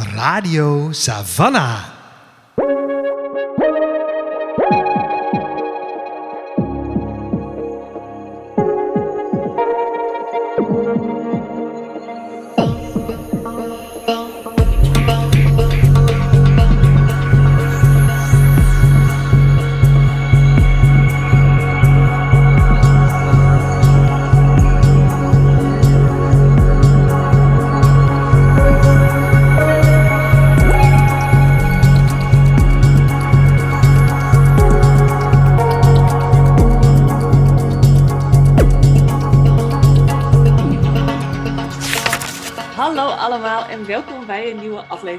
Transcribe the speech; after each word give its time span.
Radio 0.00 0.92
Savannah. 0.92 1.99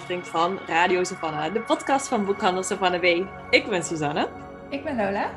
Aflevering 0.01 0.27
van 0.27 0.59
Radio 0.67 1.03
Savannah, 1.03 1.53
de 1.53 1.61
podcast 1.61 2.07
van 2.07 2.25
Boekhandel 2.25 2.63
Savannah 2.63 2.99
B. 2.99 3.27
Ik 3.49 3.69
ben 3.69 3.83
Suzanne. 3.83 4.27
Ik 4.69 4.83
ben 4.83 4.95
Lola. 4.95 5.29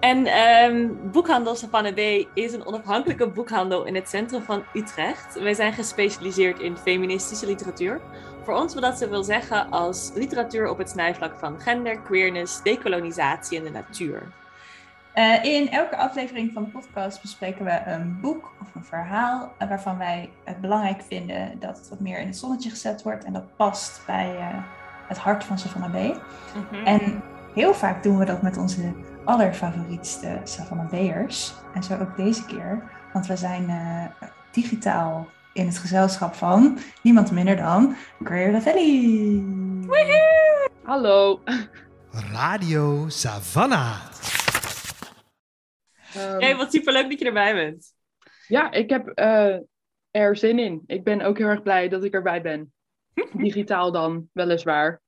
En 0.00 0.26
ehm, 0.26 0.88
Boekhandel 1.12 1.54
Savannah 1.54 1.94
B 1.94 2.28
is 2.34 2.52
een 2.52 2.66
onafhankelijke 2.66 3.28
boekhandel 3.28 3.84
in 3.84 3.94
het 3.94 4.08
centrum 4.08 4.42
van 4.42 4.64
Utrecht. 4.74 5.40
Wij 5.40 5.54
zijn 5.54 5.72
gespecialiseerd 5.72 6.60
in 6.60 6.76
feministische 6.76 7.46
literatuur. 7.46 8.00
Voor 8.44 8.54
ons 8.54 8.74
wat 8.74 8.82
dat 8.82 8.98
ze 8.98 9.08
wil 9.08 9.24
zeggen 9.24 9.70
als 9.70 10.10
literatuur 10.14 10.68
op 10.68 10.78
het 10.78 10.90
snijvlak 10.90 11.38
van 11.38 11.60
gender, 11.60 12.00
queerness, 12.00 12.62
decolonisatie 12.62 13.58
en 13.58 13.64
de 13.64 13.70
natuur. 13.70 14.22
Eh, 15.18 15.44
in 15.44 15.70
elke 15.70 15.96
aflevering 15.96 16.52
van 16.52 16.64
de 16.64 16.70
podcast 16.70 17.20
bespreken 17.20 17.64
we 17.64 17.82
een 17.84 18.20
boek 18.20 18.52
of 18.60 18.74
een 18.74 18.84
verhaal 18.84 19.52
eh, 19.58 19.68
waarvan 19.68 19.98
wij 19.98 20.30
het 20.44 20.60
belangrijk 20.60 21.02
vinden 21.08 21.58
dat 21.60 21.78
het 21.78 21.88
wat 21.88 22.00
meer 22.00 22.18
in 22.18 22.26
het 22.26 22.36
zonnetje 22.36 22.70
gezet 22.70 23.02
wordt 23.02 23.24
en 23.24 23.32
dat 23.32 23.56
past 23.56 24.00
bij 24.06 24.36
eh, 24.36 24.46
het 25.08 25.18
hart 25.18 25.44
van 25.44 25.58
Savannah 25.58 26.12
B. 26.12 26.20
En 26.84 27.22
heel 27.54 27.74
vaak 27.74 28.02
doen 28.02 28.18
we 28.18 28.24
dat 28.24 28.42
met 28.42 28.56
onze 28.56 28.92
allerfavorietste 29.24 30.40
Savannah 30.44 30.88
B'ers. 30.88 31.54
En 31.74 31.82
zo 31.82 31.98
ook 31.98 32.16
deze 32.16 32.44
keer, 32.44 32.82
want 33.12 33.26
we 33.26 33.36
zijn 33.36 33.68
eh, 33.68 34.28
digitaal 34.52 35.26
in 35.52 35.66
het 35.66 35.78
gezelschap 35.78 36.34
van 36.34 36.78
niemand 37.02 37.30
minder 37.30 37.56
dan 37.56 37.96
Greer 38.24 38.52
Lavelli. 38.52 39.44
Hallo. 40.84 41.40
Radio 42.32 43.08
Savannah. 43.08 44.37
Hey, 46.12 46.56
wat 46.56 46.72
superleuk 46.72 47.10
dat 47.10 47.18
je 47.18 47.24
erbij 47.24 47.54
bent. 47.54 47.96
Ja, 48.46 48.70
ik 48.70 48.90
heb 48.90 49.08
eh, 49.08 49.56
er 50.10 50.36
zin 50.36 50.58
in. 50.58 50.82
Ik 50.86 51.04
ben 51.04 51.20
ook 51.20 51.38
heel 51.38 51.46
erg 51.46 51.62
blij 51.62 51.88
dat 51.88 52.04
ik 52.04 52.14
erbij 52.14 52.42
ben. 52.42 52.72
Digitaal 53.32 53.92
dan, 53.92 54.28
weliswaar. 54.32 55.00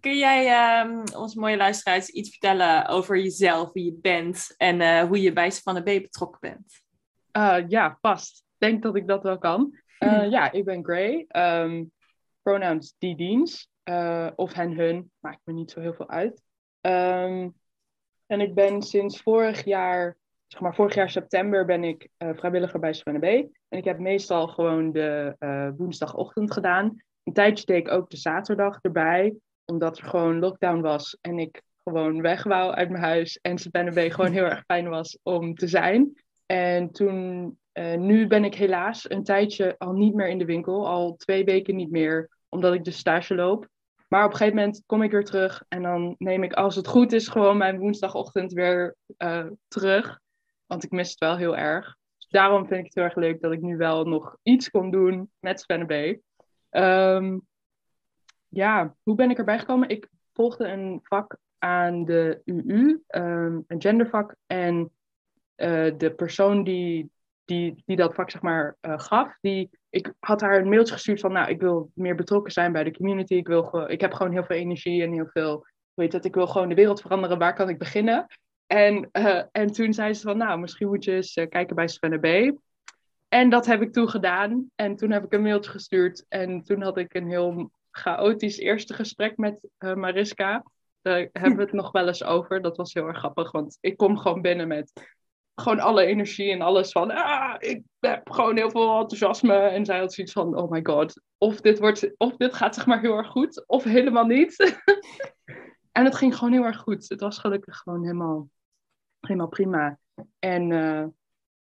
Kun 0.00 0.18
jij 0.18 0.46
ehm 0.46 1.16
onze 1.16 1.38
mooie 1.38 1.56
luisteraars 1.56 2.08
iets 2.08 2.30
vertellen 2.30 2.86
over 2.86 3.18
jezelf, 3.18 3.72
wie 3.72 3.84
je 3.84 3.98
bent 4.00 4.54
en 4.56 4.80
eh, 4.80 5.02
hoe 5.02 5.20
je 5.20 5.32
bij 5.32 5.50
Savannah 5.50 5.82
B 5.82 6.02
betrokken 6.02 6.40
bent? 6.40 6.82
Eh, 7.30 7.68
ja, 7.68 7.98
past. 8.00 8.38
Ik 8.38 8.68
denk 8.68 8.82
dat 8.82 8.96
ik 8.96 9.06
dat 9.06 9.22
wel 9.22 9.38
kan. 9.38 9.78
Ja, 10.30 10.52
ik 10.52 10.64
ben 10.64 10.84
Gray. 10.84 11.24
Ehm, 11.28 11.84
pronouns 12.42 12.94
die 12.98 13.16
diens. 13.16 13.68
Of 14.34 14.52
hen, 14.52 14.72
hun. 14.72 15.10
Maakt 15.18 15.40
me 15.44 15.52
niet 15.52 15.70
zo 15.70 15.80
heel 15.80 15.94
veel 15.94 16.08
uit. 16.08 16.42
En 18.26 18.40
ik 18.40 18.54
ben 18.54 18.82
sinds 18.82 19.22
vorig 19.22 19.64
jaar, 19.64 20.16
zeg 20.50 20.60
maar 20.60 20.74
vorig 20.74 20.94
jaar 20.94 21.10
september, 21.10 21.64
ben 21.64 21.84
ik 21.84 22.08
eh, 22.16 22.28
vrijwilliger 22.34 22.80
bij 22.80 23.02
B. 23.18 23.24
En 23.68 23.78
ik 23.78 23.84
heb 23.84 23.98
meestal 23.98 24.48
gewoon 24.48 24.92
de 24.92 25.34
eh, 25.38 25.68
woensdagochtend 25.76 26.52
gedaan. 26.52 26.96
Een 27.22 27.32
tijdje 27.32 27.64
deed 27.64 27.86
ik 27.86 27.90
ook 27.90 28.10
de 28.10 28.16
zaterdag 28.16 28.78
erbij. 28.82 29.34
Omdat 29.64 29.98
er 29.98 30.04
gewoon 30.04 30.38
lockdown 30.38 30.80
was 30.80 31.18
en 31.20 31.38
ik 31.38 31.62
gewoon 31.84 32.22
weg 32.22 32.42
wou 32.42 32.72
uit 32.72 32.90
mijn 32.90 33.02
huis. 33.02 33.38
En 33.42 33.58
Savannah 33.58 33.94
B 33.94 34.12
gewoon 34.12 34.32
heel 34.32 34.44
erg 34.44 34.64
fijn 34.66 34.88
was 34.88 35.18
om 35.22 35.54
te 35.54 35.66
zijn. 35.68 36.12
En 36.46 36.90
toen, 36.90 37.58
eh, 37.72 37.96
nu 37.96 38.26
ben 38.26 38.44
ik 38.44 38.54
helaas 38.54 39.10
een 39.10 39.24
tijdje 39.24 39.74
al 39.78 39.92
niet 39.92 40.14
meer 40.14 40.28
in 40.28 40.38
de 40.38 40.44
winkel. 40.44 40.88
Al 40.88 41.16
twee 41.16 41.44
weken 41.44 41.76
niet 41.76 41.90
meer, 41.90 42.28
omdat 42.48 42.74
ik 42.74 42.84
de 42.84 42.90
stage 42.90 43.34
loop. 43.34 43.68
Maar 44.08 44.24
op 44.24 44.30
een 44.30 44.36
gegeven 44.36 44.58
moment 44.58 44.82
kom 44.86 45.02
ik 45.02 45.10
weer 45.10 45.24
terug. 45.24 45.64
En 45.68 45.82
dan 45.82 46.14
neem 46.18 46.42
ik, 46.42 46.52
als 46.52 46.76
het 46.76 46.86
goed 46.86 47.12
is, 47.12 47.28
gewoon 47.28 47.56
mijn 47.56 47.78
woensdagochtend 47.78 48.52
weer 48.52 48.96
terug. 49.68 50.18
Want 50.70 50.84
ik 50.84 50.90
mis 50.90 51.10
het 51.10 51.18
wel 51.18 51.36
heel 51.36 51.56
erg. 51.56 51.96
Dus 52.18 52.28
daarom 52.28 52.66
vind 52.66 52.78
ik 52.78 52.84
het 52.84 52.94
heel 52.94 53.04
erg 53.04 53.14
leuk 53.14 53.40
dat 53.40 53.52
ik 53.52 53.60
nu 53.60 53.76
wel 53.76 54.04
nog 54.04 54.36
iets 54.42 54.70
kon 54.70 54.90
doen 54.90 55.30
met 55.38 55.60
Svenne 55.60 55.84
B. 55.84 56.20
Ehm, 56.68 57.38
ja, 58.48 58.94
hoe 59.02 59.14
ben 59.14 59.30
ik 59.30 59.38
erbij 59.38 59.58
gekomen? 59.58 59.88
Ik 59.88 60.08
volgde 60.32 60.68
een 60.68 61.00
vak 61.02 61.36
aan 61.58 62.04
de 62.04 62.40
UU, 62.44 63.02
ehm, 63.06 63.60
een 63.66 63.80
gendervak. 63.80 64.34
En 64.46 64.90
eh, 65.54 65.92
de 65.96 66.14
persoon 66.14 66.64
die, 66.64 67.10
die, 67.44 67.82
die 67.86 67.96
dat 67.96 68.14
vak 68.14 68.30
zeg 68.30 68.42
maar 68.42 68.76
eh, 68.80 68.98
gaf, 68.98 69.36
die, 69.40 69.70
ik 69.88 70.12
had 70.18 70.40
haar 70.40 70.60
een 70.60 70.68
mailtje 70.68 70.94
gestuurd 70.94 71.20
van, 71.20 71.32
nou, 71.32 71.50
ik 71.50 71.60
wil 71.60 71.90
meer 71.94 72.14
betrokken 72.14 72.52
zijn 72.52 72.72
bij 72.72 72.84
de 72.84 72.96
community. 72.96 73.34
Ik, 73.34 73.46
wil 73.46 73.84
ik 73.88 74.00
heb 74.00 74.12
gewoon 74.12 74.32
heel 74.32 74.44
veel 74.44 74.56
energie 74.56 75.02
en 75.02 75.12
heel 75.12 75.28
veel, 75.32 75.66
weet 75.94 76.12
het, 76.12 76.24
ik 76.24 76.34
wil 76.34 76.46
gewoon 76.46 76.68
de 76.68 76.74
wereld 76.74 77.00
veranderen. 77.00 77.38
Waar 77.38 77.54
kan 77.54 77.68
ik 77.68 77.78
beginnen? 77.78 78.26
En, 78.72 79.08
eh, 79.12 79.42
en 79.52 79.72
toen 79.72 79.92
zei 79.92 80.14
ze 80.14 80.22
van, 80.22 80.36
nou, 80.36 80.60
misschien 80.60 80.88
moet 80.88 81.04
je 81.04 81.12
eens 81.12 81.34
eh, 81.34 81.48
kijken 81.48 81.76
bij 81.76 81.88
Svenne 81.88 82.18
B. 82.18 82.58
En 83.28 83.50
dat 83.50 83.66
heb 83.66 83.82
ik 83.82 83.92
toen 83.92 84.08
gedaan. 84.08 84.70
En 84.74 84.96
toen 84.96 85.10
heb 85.10 85.24
ik 85.24 85.32
een 85.32 85.42
mailtje 85.42 85.70
gestuurd. 85.70 86.24
En 86.28 86.62
toen 86.62 86.82
had 86.82 86.98
ik 86.98 87.14
een 87.14 87.28
heel 87.28 87.70
chaotisch 87.90 88.58
eerste 88.58 88.94
gesprek 88.94 89.36
met 89.36 89.68
eh, 89.78 89.94
Mariska. 89.94 90.64
Daar 91.02 91.18
hebben 91.32 91.56
we 91.56 91.62
het 91.62 91.72
nog 91.72 91.90
wel 91.90 92.06
eens 92.06 92.24
over. 92.24 92.62
Dat 92.62 92.76
was 92.76 92.94
heel 92.94 93.06
erg 93.06 93.18
grappig, 93.18 93.50
want 93.50 93.78
ik 93.80 93.96
kom 93.96 94.18
gewoon 94.18 94.42
binnen 94.42 94.68
met 94.68 94.92
gewoon 95.54 95.80
alle 95.80 96.04
energie 96.04 96.50
en 96.50 96.60
alles 96.60 96.92
van, 96.92 97.10
ah, 97.10 97.54
ik 97.58 97.82
heb 98.00 98.30
gewoon 98.30 98.56
heel 98.56 98.70
veel 98.70 98.98
enthousiasme. 98.98 99.56
En 99.56 99.84
zij 99.84 99.98
had 99.98 100.12
zoiets 100.12 100.32
van, 100.32 100.56
oh 100.56 100.70
my 100.70 100.80
god, 100.82 101.20
of 101.38 101.60
dit, 101.60 101.78
wordt, 101.78 102.14
of 102.16 102.36
dit 102.36 102.54
gaat 102.54 102.74
zeg 102.74 102.86
maar 102.86 103.00
heel 103.00 103.16
erg 103.16 103.28
goed, 103.28 103.66
of 103.66 103.84
helemaal 103.84 104.26
niet. 104.26 104.78
en 105.92 106.04
het 106.04 106.14
ging 106.14 106.36
gewoon 106.36 106.52
heel 106.52 106.64
erg 106.64 106.78
goed. 106.78 107.08
Het 107.08 107.20
was 107.20 107.38
gelukkig 107.38 107.76
gewoon 107.76 108.02
helemaal, 108.02 108.48
helemaal 109.32 109.48
prima. 109.50 109.98
En 110.38 110.72
eh, 110.72 111.06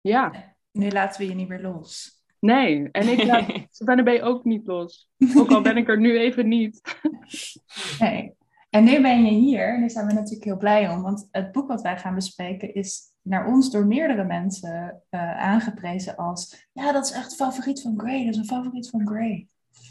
ja, 0.01 0.53
Nu 0.71 0.89
laten 0.89 1.21
we 1.21 1.27
je 1.27 1.35
niet 1.35 1.47
meer 1.47 1.61
los. 1.61 2.21
nee. 2.39 2.89
En 2.91 3.07
ik 3.07 3.23
laat 3.23 3.45
Savannah 3.71 4.19
B 4.19 4.23
ook 4.23 4.43
niet 4.43 4.67
los. 4.67 5.09
Ook 5.35 5.51
al 5.51 5.61
ben 5.61 5.77
ik 5.77 5.89
er 5.89 5.99
nu 5.99 6.17
even 6.19 6.47
niet. 6.47 6.81
Nee. 7.99 8.33
En 8.69 8.83
nu 8.83 9.01
ben 9.01 9.25
je 9.25 9.31
hier 9.31 9.73
en 9.73 9.79
daar 9.79 9.89
zijn 9.89 10.07
we 10.07 10.13
natuurlijk 10.13 10.43
heel 10.43 10.57
blij 10.57 10.89
om. 10.89 11.01
Want 11.01 11.27
het 11.31 11.51
boek 11.51 11.67
wat 11.67 11.81
wij 11.81 11.97
gaan 11.97 12.15
bespreken 12.15 12.73
is 12.73 13.01
naar 13.21 13.47
ons 13.47 13.71
door 13.71 13.85
meerdere 13.85 14.23
mensen 14.23 15.01
eh, 15.09 15.37
aangeprezen 15.37 16.15
als... 16.15 16.67
Ja, 16.71 16.91
dat 16.91 17.05
is 17.05 17.11
echt 17.11 17.35
favoriet 17.35 17.81
van 17.81 17.99
Gray. 17.99 18.25
Dat 18.25 18.33
is 18.33 18.37
een 18.39 18.45
favoriet 18.45 18.89
van 18.89 19.07
Gray. 19.07 19.47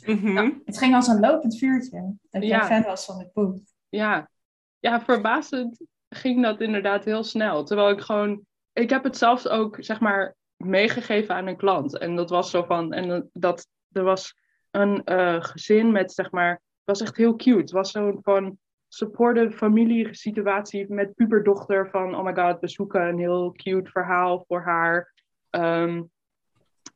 Mhm. 0.06 0.50
Het 0.64 0.78
ging 0.78 0.94
als 0.94 1.06
een 1.06 1.20
lopend 1.20 1.58
vuurtje. 1.58 2.14
Dat 2.30 2.42
jij 2.42 2.50
Ja. 2.50 2.66
fan 2.66 2.82
was 2.82 3.04
van 3.04 3.18
het 3.18 3.32
boek. 3.32 3.58
ja, 3.88 4.30
ja, 4.78 5.00
verbazend 5.00 5.80
ging 6.14 6.42
dat 6.42 6.60
inderdaad 6.60 7.04
heel 7.04 7.24
snel. 7.24 7.64
Terwijl 7.64 7.90
ik 7.90 8.00
gewoon, 8.00 8.46
ik 8.72 8.90
heb 8.90 9.04
het 9.04 9.16
zelfs 9.16 9.48
ook, 9.48 9.76
zeg 9.80 10.00
maar, 10.00 10.36
meegegeven 10.56 11.34
aan 11.34 11.46
een 11.46 11.56
klant. 11.56 11.98
En 11.98 12.16
dat 12.16 12.30
was 12.30 12.50
zo 12.50 12.62
van, 12.62 12.92
en 12.92 13.30
dat, 13.32 13.66
er 13.92 14.02
was 14.02 14.34
een 14.70 15.04
eh, 15.04 15.42
gezin 15.42 15.92
met, 15.92 16.12
zeg 16.12 16.30
maar, 16.30 16.50
het 16.50 16.60
was 16.84 17.00
echt 17.00 17.16
heel 17.16 17.36
cute. 17.36 17.58
Het 17.58 17.70
was 17.70 17.90
zo'n 17.90 18.18
van 18.22 18.58
supportive 18.88 19.56
familiesituatie 19.56 20.92
met 20.92 21.14
puberdochter 21.14 21.90
van, 21.90 22.14
oh 22.14 22.24
my 22.24 22.34
god, 22.34 22.60
we 22.60 22.68
zoeken 22.68 23.08
een 23.08 23.18
heel 23.18 23.52
cute 23.52 23.90
verhaal 23.90 24.44
voor 24.48 24.62
haar. 24.62 25.12
Ehm, 25.50 26.02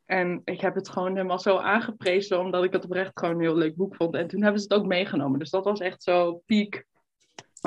en 0.05 0.41
ik 0.43 0.61
heb 0.61 0.75
het 0.75 0.89
gewoon 0.89 1.15
helemaal 1.15 1.39
zo 1.39 1.57
aangeprezen, 1.57 2.39
omdat 2.39 2.63
ik 2.63 2.73
het 2.73 2.83
oprecht 2.85 3.19
gewoon 3.19 3.35
een 3.35 3.41
heel 3.41 3.55
leuk 3.55 3.75
boek 3.75 3.95
vond. 3.95 4.15
En 4.15 4.27
toen 4.27 4.41
hebben 4.41 4.61
ze 4.61 4.67
het 4.69 4.77
ook 4.77 4.87
meegenomen. 4.87 5.39
Dus 5.39 5.49
dat 5.49 5.63
was 5.63 5.79
echt 5.79 6.03
zo 6.03 6.41
piek. 6.45 6.85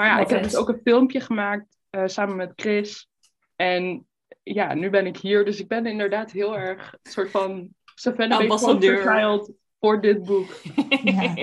Maar 0.00 0.08
ja, 0.08 0.17
Wat 0.17 0.25
ik 0.31 0.37
heb 0.37 0.44
is? 0.44 0.50
dus 0.50 0.61
ook 0.61 0.69
een 0.69 0.81
filmpje 0.85 1.20
gemaakt 1.20 1.76
eh, 1.91 2.02
samen 2.06 2.37
met 2.37 2.52
Chris. 2.56 3.08
En 3.56 4.06
ja, 4.43 4.75
nu 4.75 4.91
ben 4.91 5.06
ik 5.06 5.17
hier. 5.17 5.44
Dus 5.44 5.61
ik 5.61 5.69
ben 5.69 5.87
inderdaad 5.87 6.31
heel 6.31 6.58
erg 6.58 6.93
een 7.02 7.11
soort 7.11 7.31
van 7.31 7.69
Savannah 7.94 9.41
voor 9.81 10.00
dit 10.00 10.25
boek. 10.25 10.50
Ja. 11.05 11.37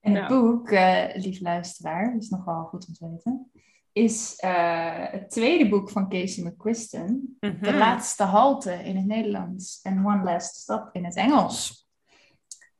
En 0.00 0.14
het 0.14 0.16
Ja. 0.16 0.26
boek, 0.28 0.70
eh 0.70 1.04
lief 1.14 1.40
luisteraar, 1.40 2.16
is 2.16 2.28
nogal 2.28 2.64
goed 2.64 2.86
om 2.88 2.94
te 2.94 3.10
weten, 3.10 3.50
is 3.92 4.36
eh, 4.36 5.10
het 5.10 5.30
tweede 5.30 5.68
boek 5.68 5.90
van 5.90 6.08
Casey 6.08 6.44
McQuiston. 6.44 7.36
Mhm. 7.40 7.62
De 7.62 7.74
laatste 7.74 8.22
halte 8.22 8.72
in 8.72 8.96
het 8.96 9.06
Nederlands 9.06 9.80
en 9.82 10.06
One 10.06 10.24
Last 10.24 10.54
Stop 10.56 10.88
in 10.92 11.04
het 11.04 11.16
Engels. 11.16 11.88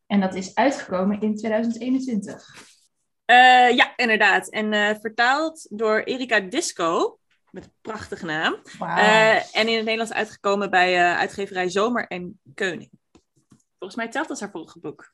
En 0.06 0.20
dat 0.20 0.34
is 0.34 0.54
uitgekomen 0.54 1.20
in 1.20 1.36
2021. 1.36 2.68
Eh, 3.30 3.76
ja, 3.76 3.92
inderdaad. 3.96 4.48
En 4.48 4.72
eh, 4.72 4.96
vertaald 5.00 5.66
door 5.70 6.00
Erika 6.00 6.40
Disco, 6.40 7.18
met 7.50 7.64
een 7.64 7.72
prachtige 7.80 8.26
naam. 8.26 8.56
Wauw. 8.78 8.96
Eh, 8.96 9.56
en 9.56 9.68
in 9.68 9.74
het 9.74 9.84
Nederlands 9.84 10.12
uitgekomen 10.12 10.70
bij 10.70 11.14
uitgeverij 11.14 11.68
Zomer 11.68 12.06
en 12.06 12.40
Keuning. 12.54 12.90
Volgens 13.78 14.00
mij 14.00 14.08
telt 14.08 14.30
als 14.30 14.40
haar 14.40 14.50
vorige 14.50 14.80
boek. 14.80 15.12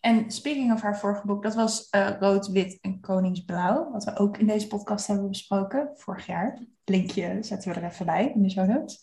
En 0.00 0.30
speaking 0.30 0.72
of 0.72 0.80
haar 0.80 0.98
vorige 0.98 1.26
boek, 1.26 1.42
dat 1.42 1.54
was 1.54 1.88
Rood, 2.20 2.46
Wit 2.46 2.78
en 2.80 3.00
Koningsblauw. 3.00 3.90
Wat 3.92 4.04
we 4.04 4.16
ook 4.16 4.36
in 4.36 4.46
deze 4.46 4.66
podcast 4.66 5.06
hebben 5.06 5.28
besproken 5.28 5.90
vorig 5.94 6.26
jaar. 6.26 6.58
Linkje 6.84 7.38
zetten 7.40 7.72
we 7.72 7.80
er 7.80 7.90
even 7.90 8.06
bij 8.06 8.32
in 8.34 8.42
de 8.42 8.50
show 8.50 8.68
notes. 8.68 8.98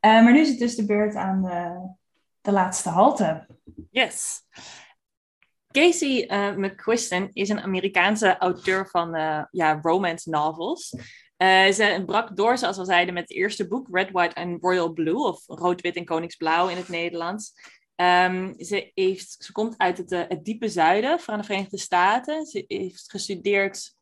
Maar 0.00 0.32
nu 0.32 0.40
is 0.40 0.48
het 0.48 0.58
dus 0.58 0.74
de 0.74 0.86
beurt 0.86 1.14
aan 1.14 1.42
de, 1.42 1.88
de 2.40 2.52
laatste 2.52 2.88
halte. 2.88 3.46
Yes. 3.90 4.42
Casey 5.70 6.26
eh, 6.26 6.56
McQuiston 6.56 7.30
is 7.32 7.48
een 7.48 7.60
Amerikaanse 7.60 8.36
auteur 8.38 8.88
van 8.90 9.14
eh, 9.14 9.42
ja, 9.50 9.78
romance 9.82 10.30
novels. 10.30 10.94
Eh, 11.36 11.70
ze 11.70 12.02
brak 12.06 12.36
door, 12.36 12.58
zoals 12.58 12.76
we 12.76 12.84
zeiden, 12.84 13.14
met 13.14 13.22
het 13.28 13.36
eerste 13.36 13.68
boek, 13.68 13.88
Red, 13.90 14.10
White 14.10 14.34
and 14.34 14.62
Royal 14.62 14.92
Blue, 14.92 15.16
of 15.16 15.42
Rood, 15.46 15.80
Wit 15.80 15.96
en 15.96 16.04
Koningsblauw 16.04 16.68
in 16.68 16.76
het 16.76 16.88
Nederlands. 16.88 17.52
Ehm, 17.94 18.52
ze, 18.58 18.90
heeft, 18.94 19.36
ze 19.38 19.52
komt 19.52 19.74
uit 19.78 19.98
het, 19.98 20.10
het 20.10 20.44
diepe 20.44 20.68
zuiden 20.68 21.20
van 21.20 21.38
de 21.38 21.44
Verenigde 21.44 21.78
Staten. 21.78 22.46
Ze 22.46 22.64
heeft 22.66 23.10
gestudeerd 23.10 23.96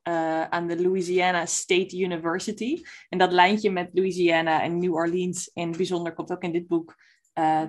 aan 0.51 0.67
de 0.67 0.83
Louisiana 0.83 1.47
State 1.47 1.99
University. 1.99 2.83
En 3.09 3.19
dat 3.19 3.33
lijntje 3.33 3.71
met 3.71 3.89
Louisiana 3.93 4.63
en 4.63 4.79
New 4.79 4.95
Orleans 4.95 5.51
in 5.55 5.73
bijzonder 5.73 6.15
komt 6.15 6.31
ook 6.31 6.43
in 6.43 6.53
dit 6.53 6.67
boek 6.67 6.97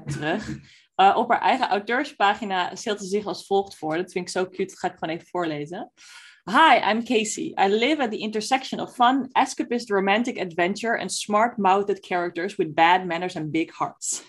terug. 0.05 0.59
Uh, 1.01 1.15
op 1.17 1.29
haar 1.29 1.41
eigen 1.41 1.67
auteurspagina 1.67 2.75
stelt 2.75 2.99
ze 2.99 3.05
zich 3.05 3.25
als 3.25 3.45
volgt 3.45 3.75
voor. 3.75 3.97
Dat 3.97 4.11
vind 4.11 4.25
ik 4.25 4.31
zo 4.31 4.45
cute, 4.45 4.65
dat 4.65 4.79
ga 4.79 4.87
ik 4.87 4.97
gewoon 4.97 5.15
even 5.15 5.27
voorlezen. 5.27 5.91
Hi, 6.43 6.91
I'm 6.91 7.03
Casey. 7.03 7.53
I 7.59 7.67
live 7.67 8.01
at 8.01 8.11
the 8.11 8.17
intersection 8.17 8.79
of 8.79 8.93
fun, 8.93 9.29
escapist 9.31 9.89
romantic 9.89 10.39
adventure 10.39 10.99
and 10.99 11.11
smart-mouthed 11.11 12.05
characters 12.05 12.55
with 12.55 12.73
bad 12.73 13.05
manners 13.05 13.35
and 13.35 13.51
big 13.51 13.77
hearts. 13.77 14.23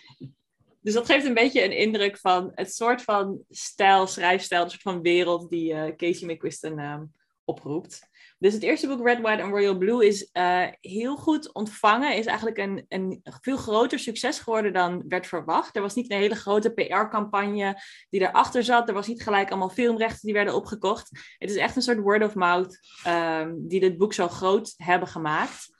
Dus 0.82 0.94
dat 0.94 1.06
geeft 1.06 1.24
een 1.26 1.34
beetje 1.34 1.64
een 1.64 1.76
indruk 1.76 2.18
van 2.18 2.52
het 2.54 2.74
soort 2.74 3.02
van 3.02 3.40
stijl, 3.48 4.06
schrijfstijl, 4.06 4.62
een 4.62 4.70
soort 4.70 4.82
van 4.82 5.02
wereld 5.02 5.50
die 5.50 5.72
uh, 5.72 5.96
Casey 5.96 6.32
McQuiston 6.32 6.78
uh, 6.78 7.00
oproept. 7.44 8.07
Dus 8.38 8.52
het 8.52 8.62
eerste 8.62 8.86
boek, 8.86 9.06
Red, 9.06 9.20
White 9.20 9.42
and 9.42 9.52
Royal 9.52 9.78
Blue, 9.78 10.06
is 10.06 10.30
uh, 10.32 10.66
heel 10.80 11.16
goed 11.16 11.52
ontvangen. 11.52 12.16
Is 12.16 12.26
eigenlijk 12.26 12.58
een, 12.58 12.84
een 12.88 13.20
veel 13.22 13.56
groter 13.56 13.98
succes 13.98 14.38
geworden 14.38 14.72
dan 14.72 15.04
werd 15.08 15.26
verwacht. 15.26 15.76
Er 15.76 15.82
was 15.82 15.94
niet 15.94 16.10
een 16.10 16.18
hele 16.18 16.34
grote 16.34 16.70
PR-campagne 16.70 17.82
die 18.10 18.20
erachter 18.20 18.64
zat. 18.64 18.88
Er 18.88 18.94
was 18.94 19.06
niet 19.06 19.22
gelijk 19.22 19.48
allemaal 19.48 19.68
filmrechten 19.68 20.26
die 20.26 20.34
werden 20.34 20.54
opgekocht. 20.54 21.34
Het 21.38 21.50
is 21.50 21.56
echt 21.56 21.76
een 21.76 21.82
soort 21.82 22.00
word 22.00 22.24
of 22.24 22.34
mouth 22.34 22.78
um, 23.06 23.68
die 23.68 23.80
dit 23.80 23.98
boek 23.98 24.12
zo 24.12 24.28
groot 24.28 24.74
hebben 24.76 25.08
gemaakt. 25.08 25.76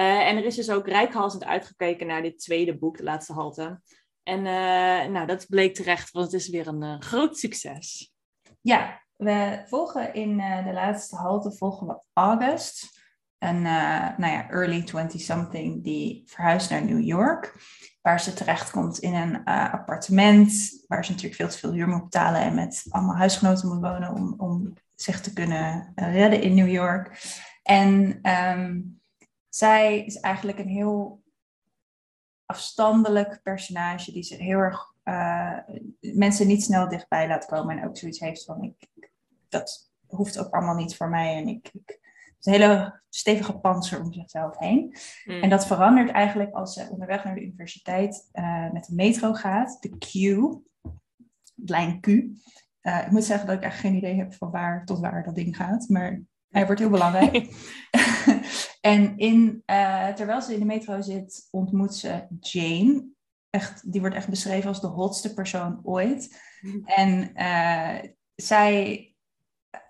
Uh, 0.00 0.28
en 0.28 0.36
er 0.36 0.44
is 0.44 0.54
dus 0.54 0.70
ook 0.70 0.88
rijkhalsend 0.88 1.44
uitgekeken 1.44 2.06
naar 2.06 2.22
dit 2.22 2.38
tweede 2.38 2.78
boek, 2.78 2.96
De 2.96 3.02
Laatste 3.02 3.32
Halte. 3.32 3.80
En 4.22 4.38
uh, 4.38 5.12
nou, 5.12 5.26
dat 5.26 5.46
bleek 5.48 5.74
terecht, 5.74 6.10
want 6.10 6.32
het 6.32 6.40
is 6.40 6.48
weer 6.48 6.66
een 6.66 7.02
groot 7.02 7.38
succes. 7.38 8.12
Ja, 8.60 9.05
we 9.16 9.62
volgen 9.66 10.14
in 10.14 10.38
uh, 10.38 10.64
de 10.64 10.72
laatste 10.72 11.16
halte 11.16 11.52
volgen 11.52 11.86
we 11.86 12.00
August. 12.12 13.04
Een 13.38 13.62
nou 13.62 14.26
ja, 14.26 14.50
early 14.50 14.80
20-something 14.80 15.82
die 15.82 16.22
verhuist 16.26 16.70
naar 16.70 16.84
New 16.84 17.00
York. 17.00 17.54
Waar 18.02 18.20
ze 18.20 18.32
terechtkomt 18.32 18.98
in 18.98 19.14
een 19.14 19.44
appartement. 19.44 20.84
Waar 20.86 21.04
ze 21.04 21.10
natuurlijk 21.10 21.40
veel 21.40 21.48
te 21.48 21.58
veel 21.58 21.72
huur 21.72 21.88
moet 21.88 22.02
betalen. 22.02 22.40
En 22.40 22.54
met 22.54 22.86
allemaal 22.88 23.16
huisgenoten 23.16 23.68
moet 23.68 23.80
wonen 23.80 24.12
om, 24.12 24.34
om 24.36 24.72
zich 24.94 25.20
te 25.20 25.32
kunnen 25.32 25.92
redden 25.94 26.42
in 26.42 26.54
New 26.54 26.68
York. 26.68 27.22
En 27.62 28.20
um, 28.30 29.00
zij 29.48 30.04
is 30.04 30.20
eigenlijk 30.20 30.58
een 30.58 30.68
heel 30.68 31.22
afstandelijk 32.46 33.40
personage 33.42 34.12
die 34.12 34.22
ze 34.22 34.34
heel 34.34 34.58
erg 34.58 34.94
uh, 35.04 35.58
mensen 36.00 36.46
niet 36.46 36.62
snel 36.62 36.88
dichtbij 36.88 37.28
laat 37.28 37.46
komen 37.46 37.78
en 37.78 37.88
ook 37.88 37.96
zoiets 37.96 38.20
heeft 38.20 38.44
van 38.44 38.62
ik, 38.62 38.88
dat 39.48 39.90
hoeft 40.06 40.38
ook 40.38 40.54
allemaal 40.54 40.74
niet 40.74 40.96
voor 40.96 41.08
mij 41.08 41.36
en 41.36 41.48
ik, 41.48 41.70
ik 41.72 42.00
een 42.46 42.52
hele 42.52 43.00
stevige 43.08 43.58
panzer 43.58 44.00
om 44.00 44.12
zichzelf 44.12 44.58
heen. 44.58 44.96
Mm. 45.24 45.42
En 45.42 45.50
dat 45.50 45.66
verandert 45.66 46.10
eigenlijk 46.10 46.54
als 46.54 46.74
ze 46.74 46.88
onderweg 46.90 47.24
naar 47.24 47.34
de 47.34 47.42
universiteit 47.42 48.28
uh, 48.32 48.72
met 48.72 48.84
de 48.84 48.94
metro 48.94 49.32
gaat, 49.32 49.76
de 49.80 49.98
Q, 49.98 50.12
lijn 51.54 52.00
Q. 52.00 52.06
Uh, 52.06 53.02
ik 53.04 53.10
moet 53.10 53.24
zeggen 53.24 53.46
dat 53.46 53.56
ik 53.56 53.62
echt 53.62 53.78
geen 53.78 53.94
idee 53.94 54.14
heb 54.14 54.34
van 54.34 54.50
waar 54.50 54.84
tot 54.84 55.00
waar 55.00 55.24
dat 55.24 55.34
ding 55.34 55.56
gaat, 55.56 55.88
maar 55.88 56.22
hij 56.48 56.66
wordt 56.66 56.80
heel 56.80 56.90
belangrijk. 56.90 57.54
en 58.80 59.16
in, 59.16 59.62
uh, 59.66 60.08
terwijl 60.08 60.42
ze 60.42 60.52
in 60.52 60.58
de 60.58 60.64
metro 60.64 61.00
zit, 61.00 61.48
ontmoet 61.50 61.94
ze 61.94 62.26
Jane. 62.40 63.06
Echt, 63.50 63.92
die 63.92 64.00
wordt 64.00 64.16
echt 64.16 64.28
beschreven 64.28 64.68
als 64.68 64.80
de 64.80 64.86
hotste 64.86 65.34
persoon 65.34 65.80
ooit. 65.82 66.42
En 66.84 67.30
uh, 67.34 68.10
zij 68.34 69.15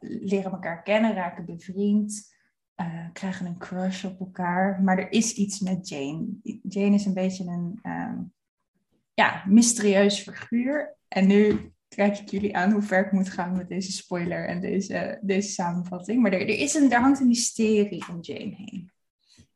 leren 0.00 0.52
elkaar 0.52 0.82
kennen, 0.82 1.14
raken 1.14 1.44
bevriend, 1.44 2.34
uh, 2.80 3.06
krijgen 3.12 3.46
een 3.46 3.58
crush 3.58 4.04
op 4.04 4.20
elkaar. 4.20 4.82
Maar 4.82 4.98
er 4.98 5.12
is 5.12 5.32
iets 5.32 5.60
met 5.60 5.88
Jane. 5.88 6.26
Jane 6.62 6.94
is 6.94 7.04
een 7.04 7.14
beetje 7.14 7.44
een 7.44 7.80
um, 7.82 8.32
ja, 9.14 9.42
mysterieus 9.46 10.20
figuur. 10.20 10.96
En 11.08 11.26
nu 11.26 11.72
kijk 11.88 12.18
ik 12.18 12.30
jullie 12.30 12.56
aan 12.56 12.72
hoe 12.72 12.82
ver 12.82 13.06
ik 13.06 13.12
moet 13.12 13.28
gaan 13.28 13.56
met 13.56 13.68
deze 13.68 13.92
spoiler 13.92 14.48
en 14.48 14.60
deze, 14.60 15.18
deze 15.22 15.48
samenvatting. 15.48 16.22
Maar 16.22 16.32
er, 16.32 16.40
er, 16.40 16.48
is 16.48 16.74
een, 16.74 16.92
er 16.92 17.00
hangt 17.00 17.20
een 17.20 17.26
mysterie 17.26 18.04
om 18.10 18.18
Jane 18.20 18.54
heen. 18.54 18.90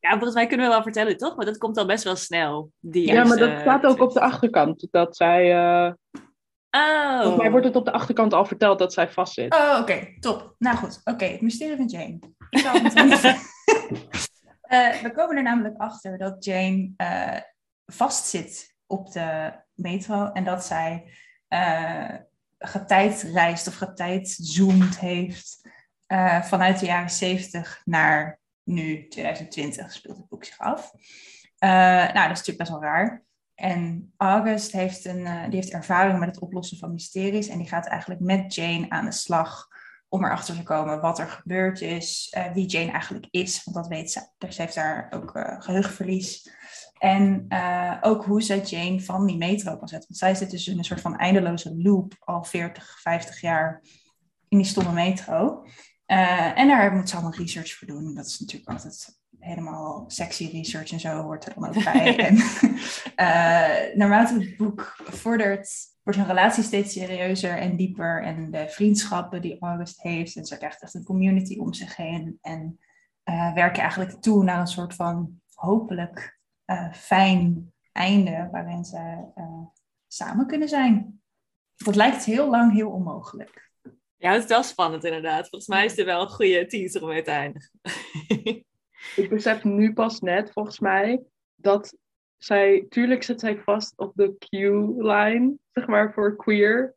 Ja, 0.01 0.11
volgens 0.11 0.35
mij 0.35 0.47
kunnen 0.47 0.67
we 0.67 0.73
wel 0.73 0.83
vertellen, 0.83 1.17
toch? 1.17 1.37
Maar 1.37 1.47
dat 1.47 1.59
komt 1.59 1.77
al 1.77 1.87
best 1.87 2.05
wel 2.05 2.17
snel. 2.17 2.73
Die 2.79 3.07
ja, 3.07 3.25
maar 3.25 3.37
dat 3.37 3.61
staat 3.61 3.85
ook 3.85 4.01
op 4.01 4.13
de 4.13 4.21
achterkant. 4.21 4.89
Dat 4.91 5.17
zij... 5.17 5.55
Uh... 5.55 5.93
Oh. 6.71 7.37
Mij 7.37 7.51
wordt 7.51 7.67
het 7.67 7.77
op 7.77 7.85
de 7.85 7.93
achterkant 7.93 8.33
al 8.33 8.45
verteld 8.45 8.79
dat 8.79 8.93
zij 8.93 9.09
vastzit. 9.09 9.55
Oh, 9.55 9.69
oké. 9.71 9.81
Okay. 9.81 10.17
Top. 10.21 10.55
Nou 10.59 10.77
goed. 10.77 11.01
Oké, 11.05 11.11
okay. 11.11 11.33
het 11.33 11.41
mysterie 11.41 11.77
van 11.77 11.87
Jane. 11.87 12.19
Ik 12.51 12.59
zal 12.59 12.73
het 12.73 12.95
niet... 12.95 13.25
uh, 13.25 15.03
we 15.05 15.13
komen 15.15 15.37
er 15.37 15.43
namelijk 15.43 15.77
achter 15.77 16.19
dat 16.19 16.45
Jane 16.45 16.93
uh, 16.97 17.41
vastzit 17.87 18.77
op 18.87 19.13
de 19.13 19.53
metro. 19.75 20.33
En 20.33 20.45
dat 20.45 20.65
zij 20.65 21.13
uh, 21.49 22.15
getijdreist 22.59 23.67
of 23.67 23.75
getijdzoomd 23.75 24.99
heeft 24.99 25.69
uh, 26.07 26.43
vanuit 26.43 26.81
de 26.81 26.87
jaren 26.87 27.11
70 27.11 27.83
naar 27.85 28.39
nu 28.62 29.09
2020 29.09 29.93
speelt 29.93 30.17
het 30.17 30.29
boek 30.29 30.45
zich 30.45 30.59
af. 30.59 30.93
Nou, 31.59 32.12
dat 32.12 32.17
is 32.17 32.47
natuurlijk 32.47 32.59
best 32.59 32.71
wel 32.71 32.83
raar. 32.83 33.25
En 33.61 34.12
August 34.17 34.73
heeft, 34.73 35.05
een, 35.05 35.21
uh, 35.21 35.45
die 35.45 35.55
heeft 35.55 35.71
ervaring 35.71 36.19
met 36.19 36.29
het 36.29 36.40
oplossen 36.40 36.79
van 36.79 36.93
mysteries 36.93 37.49
en 37.49 37.59
die 37.59 37.69
gaat 37.69 37.87
eigenlijk 37.87 38.21
met 38.21 38.55
Jane 38.55 38.90
aan 38.90 39.05
de 39.05 39.12
slag 39.12 39.69
om 40.09 40.25
erachter 40.25 40.57
te 40.57 40.62
komen 40.62 41.00
wat 41.00 41.19
er 41.19 41.29
gebeurd 41.29 41.81
is, 41.81 42.35
uh, 42.37 42.52
wie 42.52 42.67
Jane 42.67 42.90
eigenlijk 42.90 43.26
is, 43.31 43.64
want 43.64 43.76
dat 43.76 43.88
weet 43.88 44.11
ze. 44.11 44.21
Dus 44.38 44.55
ze 44.55 44.62
heeft 44.62 44.75
daar 44.75 45.07
ook 45.11 45.31
geheugenverlies. 45.59 46.50
En 46.99 47.45
uh, 47.49 47.97
ook 48.00 48.25
hoe 48.25 48.43
ze 48.43 48.61
Jane 48.61 49.00
van 49.00 49.26
die 49.26 49.37
metro 49.37 49.76
kan 49.76 49.88
zetten. 49.88 50.09
Want 50.09 50.21
zij 50.21 50.35
zit 50.35 50.50
dus 50.50 50.69
in 50.69 50.79
een 50.79 50.85
soort 50.85 51.00
van 51.00 51.17
eindeloze 51.17 51.76
loop 51.76 52.14
al 52.19 52.45
40, 52.45 53.00
50 53.00 53.40
jaar 53.40 53.83
in 54.49 54.59
die 54.59 54.67
stomme 54.67 54.93
metro. 54.93 55.64
Uh, 56.07 56.59
en 56.59 56.69
daar 56.69 56.93
moet 56.93 57.09
ze 57.09 57.14
allemaal 57.14 57.35
research 57.35 57.73
voor 57.73 57.87
doen. 57.87 58.14
Dat 58.14 58.26
is 58.26 58.38
natuurlijk 58.38 58.71
altijd 58.71 59.20
helemaal 59.40 60.04
sexy 60.06 60.50
research 60.52 60.92
en 60.92 61.00
zo 61.00 61.23
hoort 61.23 61.47
er 61.47 61.54
dan 61.54 61.68
ook 61.68 61.85
bij. 61.85 62.16
en 62.26 62.35
uh, 62.37 63.97
naarmate 63.97 64.35
het 64.35 64.56
boek 64.56 64.97
vordert, 65.04 65.70
wordt 66.02 66.18
hun 66.18 66.28
relatie 66.28 66.62
steeds 66.62 66.92
serieuzer 66.92 67.59
en 67.59 67.76
dieper. 67.76 68.23
En 68.23 68.50
de 68.50 68.68
vriendschappen 68.68 69.42
die 69.42 69.61
August 69.61 70.02
heeft. 70.02 70.37
En 70.37 70.44
ze 70.44 70.56
krijgt 70.56 70.82
echt 70.82 70.94
een 70.94 71.04
community 71.04 71.59
om 71.59 71.73
zich 71.73 71.97
heen. 71.97 72.38
En 72.40 72.78
werken 73.54 73.82
eigenlijk 73.82 74.12
toe 74.20 74.44
naar 74.44 74.61
een 74.61 74.66
soort 74.66 74.94
van 74.94 75.40
hopelijk 75.54 76.38
uh, 76.66 76.92
fijn 76.92 77.73
einde 77.92 78.49
waarin 78.52 78.85
ze 78.85 79.30
uh, 79.37 79.66
samen 80.06 80.47
kunnen 80.47 80.68
zijn. 80.68 81.23
Dat 81.76 81.97
lijkt 81.97 82.25
heel 82.25 82.50
lang 82.50 82.73
heel 82.73 82.90
onmogelijk. 82.90 83.70
Ja, 84.16 84.32
het 84.32 84.42
is 84.42 84.49
wel 84.49 84.62
spannend 84.62 85.04
inderdaad. 85.04 85.49
Volgens 85.49 85.66
mij 85.66 85.85
is 85.85 85.99
er 85.99 86.04
wel 86.04 86.20
een 86.20 86.28
goede 86.28 86.66
teaser 86.66 87.02
om 87.02 87.09
mee 87.09 87.23
te 87.23 87.30
eindigen. 87.30 87.70
Ik 89.17 89.29
besef 89.29 89.64
nu 89.64 89.93
pas 89.93 90.21
net, 90.21 90.52
volgens 90.52 90.79
mij, 90.79 91.23
dat 91.55 91.97
zij... 92.37 92.87
Tuurlijk 92.88 93.23
zit 93.23 93.40
zij 93.40 93.59
vast 93.59 93.93
op 93.97 94.12
de 94.14 94.37
Q-line, 94.38 95.57
zeg 95.73 95.87
maar, 95.87 96.12
voor 96.12 96.37
queer. 96.37 96.95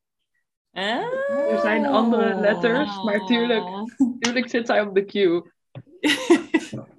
Oh. 0.71 1.51
Er 1.51 1.59
zijn 1.59 1.85
andere 1.85 2.35
letters, 2.35 3.03
maar 3.03 3.19
tuurlijk, 3.19 3.63
tuurlijk 4.19 4.49
zit 4.49 4.67
zij 4.67 4.81
op 4.81 4.95
de 4.95 5.05
Q. 5.05 5.13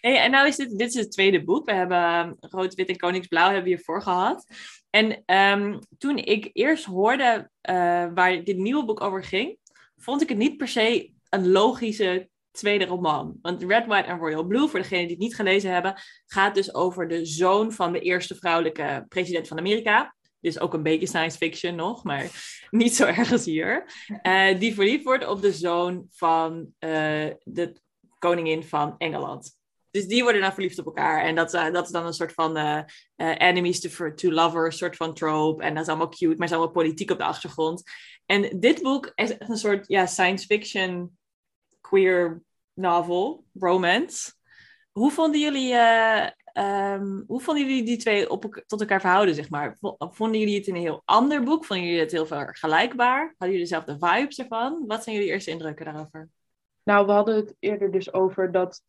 Hey, 0.00 0.18
en 0.20 0.30
nou 0.30 0.46
is 0.46 0.56
dit, 0.56 0.78
dit 0.78 0.88
is 0.88 0.94
het 0.94 1.12
tweede 1.12 1.44
boek. 1.44 1.64
We 1.64 1.72
hebben 1.72 2.26
um, 2.26 2.36
Rood, 2.40 2.74
Wit 2.74 2.88
en 2.88 2.96
Koningsblauw 2.96 3.44
hebben 3.44 3.62
we 3.62 3.68
hiervoor 3.68 4.02
gehad. 4.02 4.44
En 4.90 5.22
ehm, 5.26 5.78
toen 5.98 6.16
ik 6.16 6.50
eerst 6.52 6.84
hoorde 6.84 7.50
uh, 7.70 7.74
waar 8.14 8.44
dit 8.44 8.56
nieuwe 8.56 8.84
boek 8.84 9.00
over 9.00 9.24
ging, 9.24 9.58
vond 10.00 10.22
ik 10.22 10.28
het 10.28 10.38
niet 10.38 10.56
per 10.56 10.68
se 10.68 11.12
een 11.28 11.50
logische 11.50 12.28
tweede 12.50 12.84
roman. 12.84 13.38
Want 13.42 13.62
Red, 13.62 13.86
White 13.86 14.08
en 14.08 14.18
Royal 14.18 14.44
Blue, 14.44 14.68
voor 14.68 14.80
degenen 14.80 15.02
die 15.02 15.16
het 15.16 15.24
niet 15.24 15.34
gelezen 15.34 15.72
hebben, 15.72 15.94
gaat 16.26 16.54
dus 16.54 16.74
over 16.74 17.08
de 17.08 17.24
zoon 17.24 17.72
van 17.72 17.92
de 17.92 18.00
eerste 18.00 18.34
vrouwelijke 18.34 19.04
president 19.08 19.48
van 19.48 19.58
Amerika. 19.58 20.14
Dus 20.40 20.60
ook 20.60 20.74
een 20.74 20.82
beetje 20.82 21.06
science 21.06 21.36
fiction 21.36 21.74
nog, 21.74 22.04
maar 22.04 22.26
niet 22.70 22.94
zo 22.94 23.04
ergens 23.04 23.44
hier. 23.44 23.92
Uh, 24.22 24.58
die 24.58 24.74
verliefd 24.74 25.04
wordt 25.04 25.26
op 25.26 25.42
de 25.42 25.52
zoon 25.52 26.06
van 26.10 26.58
uh, 26.58 27.30
de 27.42 27.76
koningin 28.18 28.64
van 28.64 28.94
Engeland. 28.98 29.59
Dus 29.90 30.06
die 30.06 30.22
worden 30.22 30.40
dan 30.40 30.52
verliefd 30.52 30.78
op 30.78 30.86
elkaar. 30.86 31.22
En 31.22 31.34
dat, 31.34 31.54
uh, 31.54 31.72
dat 31.72 31.84
is 31.84 31.90
dan 31.90 32.06
een 32.06 32.12
soort 32.12 32.32
van 32.32 32.84
enemies 33.16 33.80
to, 33.80 34.14
to 34.14 34.30
lovers, 34.30 34.78
soort 34.78 34.96
van 34.96 35.14
trope. 35.14 35.62
En 35.62 35.74
dat 35.74 35.82
is 35.82 35.88
allemaal 35.88 36.08
cute, 36.08 36.36
maar 36.36 36.46
is 36.46 36.52
allemaal 36.52 36.72
politiek 36.72 37.10
op 37.10 37.18
de 37.18 37.24
achtergrond. 37.24 37.82
En 38.26 38.60
dit 38.60 38.82
boek 38.82 39.12
is 39.14 39.34
een 39.38 39.56
soort 39.56 39.88
ja, 39.88 40.06
science 40.06 40.46
fiction 40.46 41.18
queer 41.80 42.42
novel, 42.72 43.44
romance. 43.58 44.32
Hoe 44.92 45.10
vonden 45.10 45.40
jullie, 45.40 45.74
um, 46.54 47.24
hoe 47.26 47.40
vonden 47.40 47.66
jullie 47.66 47.84
die 47.84 47.96
twee 47.96 48.30
op, 48.30 48.62
tot 48.66 48.80
elkaar 48.80 49.00
verhouden, 49.00 49.34
zeg 49.34 49.50
maar? 49.50 49.78
Vonden 49.98 50.40
jullie 50.40 50.56
het 50.56 50.68
een 50.68 50.76
heel 50.76 51.02
ander 51.04 51.42
boek? 51.42 51.64
Vonden 51.64 51.86
jullie 51.86 52.00
het 52.00 52.12
heel 52.12 52.26
vergelijkbaar? 52.26 53.20
Hadden 53.20 53.58
jullie 53.58 53.62
dezelfde 53.62 53.96
vibes 54.00 54.38
ervan? 54.38 54.84
Wat 54.86 55.02
zijn 55.02 55.16
jullie 55.16 55.30
eerste 55.30 55.50
indrukken 55.50 55.84
daarover? 55.84 56.28
Nou, 56.82 57.06
we 57.06 57.12
hadden 57.12 57.36
het 57.36 57.56
eerder 57.58 57.92
dus 57.92 58.12
over 58.12 58.52
dat 58.52 58.82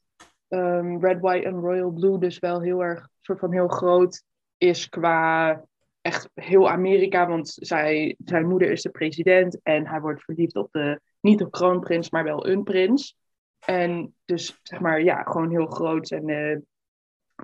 um, 0.53 1.01
Red, 1.01 1.20
White 1.20 1.46
en 1.46 1.60
Royal 1.60 1.91
Blue 1.91 2.20
dus 2.20 2.39
wel 2.39 2.62
heel 2.62 2.84
erg, 2.84 3.10
soort 3.22 3.39
van 3.39 3.51
heel 3.51 3.67
groot 3.67 4.24
is 4.58 4.89
qua 4.89 5.63
echt 6.01 6.29
heel 6.34 6.70
Amerika, 6.70 7.27
want 7.27 7.50
zij, 7.50 8.15
zijn 8.25 8.48
moeder 8.48 8.72
is 8.72 8.81
de 8.81 8.89
president 8.89 9.60
en 9.63 9.88
hij 9.88 10.01
wordt 10.01 10.24
verliefd 10.24 10.55
op 10.55 10.72
de, 10.72 11.00
niet 11.20 11.39
de 11.39 11.50
kroonprins, 11.50 12.10
maar 12.10 12.24
wel 12.24 12.48
een 12.48 12.63
prins. 12.63 13.17
En 13.65 14.15
dus 14.25 14.60
zeg 14.63 14.79
maar, 14.79 15.03
ja, 15.03 15.24
gewoon 15.24 15.50
heel 15.50 15.65
groot 15.65 16.12
en 16.12 16.27
uh, 16.27 16.58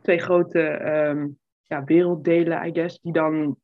twee 0.01 0.19
grote 0.19 0.59
um, 0.91 1.39
ja, 1.63 1.83
werelddelen, 1.83 2.67
I 2.67 2.73
guess, 2.73 2.99
die 3.01 3.13
dan, 3.13 3.57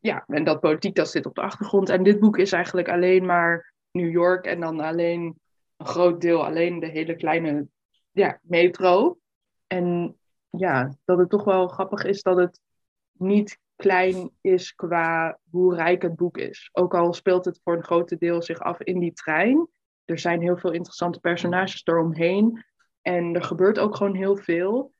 ja, 0.00 0.24
en 0.26 0.44
dat 0.44 0.60
politiek 0.60 0.94
dat 0.94 1.10
zit 1.10 1.26
op 1.26 1.34
de 1.34 1.40
achtergrond. 1.40 1.88
En 1.88 2.02
dit 2.02 2.20
boek 2.20 2.38
is 2.38 2.52
eigenlijk 2.52 2.88
alleen 2.88 3.26
maar 3.26 3.74
New 3.90 4.10
York 4.10 4.46
en 4.46 4.60
dan 4.60 4.80
alleen 4.80 5.38
een 5.76 5.86
groot 5.86 6.20
deel, 6.20 6.44
alleen 6.44 6.80
de 6.80 6.88
hele 6.88 7.16
kleine 7.16 7.66
ja, 8.10 8.38
metro. 8.42 9.18
En 9.66 10.16
ja, 10.50 10.96
dat 11.04 11.18
het 11.18 11.30
toch 11.30 11.44
wel 11.44 11.68
grappig 11.68 12.04
is 12.04 12.22
dat 12.22 12.36
het 12.36 12.60
niet 13.12 13.58
klein 13.76 14.30
is 14.40 14.74
qua 14.74 15.38
hoe 15.50 15.74
rijk 15.74 16.02
het 16.02 16.16
boek 16.16 16.38
is. 16.38 16.68
Ook 16.72 16.94
al 16.94 17.12
speelt 17.12 17.44
het 17.44 17.60
voor 17.64 17.76
een 17.76 17.84
groot 17.84 18.18
deel 18.18 18.42
zich 18.42 18.58
af 18.60 18.80
in 18.80 18.98
die 18.98 19.12
trein. 19.12 19.68
Er 20.04 20.18
zijn 20.18 20.40
heel 20.40 20.56
veel 20.56 20.72
interessante 20.72 21.20
personages 21.20 21.82
eromheen. 21.84 22.64
En 23.02 23.34
er 23.34 23.42
gebeurt 23.42 23.78
ook 23.78 23.96
gewoon 23.96 24.14
heel 24.14 24.36
veel. 24.36 24.92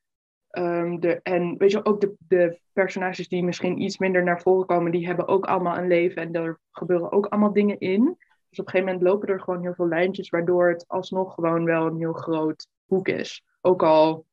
Um, 0.50 1.00
de, 1.00 1.20
en 1.22 1.56
weet 1.58 1.70
je, 1.70 1.84
ook 1.84 2.00
de, 2.00 2.14
de 2.18 2.60
personages 2.72 3.28
die 3.28 3.44
misschien 3.44 3.82
iets 3.82 3.98
minder 3.98 4.22
naar 4.22 4.40
voren 4.40 4.66
komen, 4.66 4.92
die 4.92 5.06
hebben 5.06 5.28
ook 5.28 5.46
allemaal 5.46 5.76
een 5.76 5.86
leven 5.86 6.22
en 6.22 6.32
er 6.32 6.60
gebeuren 6.70 7.12
ook 7.12 7.26
allemaal 7.26 7.52
dingen 7.52 7.78
in. 7.78 8.04
Dus 8.48 8.58
op 8.58 8.66
een 8.66 8.70
gegeven 8.70 8.92
moment 8.92 9.02
lopen 9.02 9.28
er 9.28 9.40
gewoon 9.40 9.62
heel 9.62 9.74
veel 9.74 9.88
lijntjes, 9.88 10.28
waardoor 10.28 10.68
het 10.68 10.84
alsnog 10.88 11.34
gewoon 11.34 11.64
wel 11.64 11.86
een 11.86 11.98
heel 11.98 12.12
groot 12.12 12.66
is. 12.98 13.42
Ook 13.60 13.82
al 13.82 14.26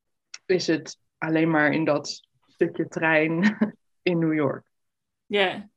is 0.46 0.68
het 0.68 0.98
alleen 1.18 1.50
maar 1.50 1.72
in 1.72 1.86
dat 1.86 2.22
stukje 2.48 2.88
trein 2.88 3.58
in 4.02 4.20
New 4.20 4.34
York. 4.34 4.66
Ja. 5.26 5.70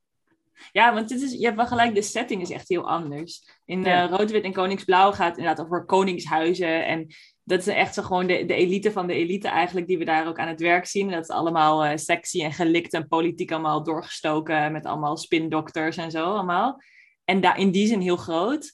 Ja, 0.72 0.94
want 0.94 1.08
dit 1.08 1.22
is, 1.22 1.32
je 1.32 1.44
hebt 1.44 1.56
wel 1.56 1.66
gelijk, 1.66 1.94
de 1.94 2.02
setting 2.02 2.42
is 2.42 2.50
echt 2.50 2.68
heel 2.68 2.88
anders. 2.88 3.48
In 3.64 3.82
ja. 3.82 4.04
uh, 4.04 4.16
Rood, 4.16 4.30
Wit 4.30 4.44
en 4.44 4.52
Koningsblauw 4.52 5.12
gaat 5.12 5.28
het 5.28 5.38
inderdaad 5.38 5.66
over 5.66 5.84
koningshuizen. 5.84 6.86
En 6.86 7.06
dat 7.44 7.60
is 7.60 7.66
echt 7.66 7.94
zo 7.94 8.02
gewoon 8.02 8.26
de, 8.26 8.44
de 8.44 8.54
elite 8.54 8.92
van 8.92 9.06
de 9.06 9.14
elite 9.14 9.48
eigenlijk, 9.48 9.86
die 9.86 9.98
we 9.98 10.04
daar 10.04 10.28
ook 10.28 10.38
aan 10.38 10.48
het 10.48 10.60
werk 10.60 10.86
zien. 10.86 11.10
Dat 11.10 11.22
is 11.22 11.28
allemaal 11.28 11.86
uh, 11.86 11.96
sexy 11.96 12.42
en 12.42 12.52
gelikt 12.52 12.92
en 12.92 13.08
politiek 13.08 13.52
allemaal 13.52 13.82
doorgestoken 13.82 14.72
met 14.72 14.86
allemaal 14.86 15.16
spindokters 15.16 15.96
en 15.96 16.10
zo 16.10 16.24
allemaal. 16.24 16.82
En 17.24 17.40
daar 17.40 17.58
in 17.58 17.70
die 17.70 17.86
zin 17.86 18.00
heel 18.00 18.16
groot. 18.16 18.72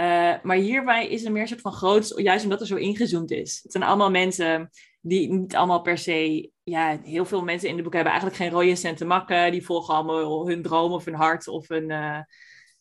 Uh, 0.00 0.34
maar 0.42 0.56
hierbij 0.56 1.08
is 1.08 1.24
er 1.24 1.32
meer 1.32 1.42
een 1.42 1.48
soort 1.48 1.60
van 1.60 1.72
groot, 1.72 2.12
juist 2.16 2.44
omdat 2.44 2.60
er 2.60 2.66
zo 2.66 2.76
ingezoomd 2.76 3.30
is. 3.30 3.60
Het 3.62 3.72
zijn 3.72 3.84
allemaal 3.84 4.10
mensen 4.10 4.70
die 5.00 5.32
niet 5.32 5.56
allemaal 5.56 5.82
per 5.82 5.98
se, 5.98 6.50
ja, 6.62 6.98
heel 7.02 7.24
veel 7.24 7.44
mensen 7.44 7.68
in 7.68 7.76
de 7.76 7.82
boek 7.82 7.92
hebben 7.92 8.12
eigenlijk 8.12 8.42
geen 8.42 8.52
rode 8.52 8.76
cent 8.76 8.96
te 8.96 9.04
makken. 9.04 9.52
Die 9.52 9.64
volgen 9.64 9.94
allemaal 9.94 10.48
hun 10.48 10.62
droom 10.62 10.92
of 10.92 11.04
hun 11.04 11.14
hart 11.14 11.48
of 11.48 11.68
hun, 11.68 11.90
uh, 11.90 12.18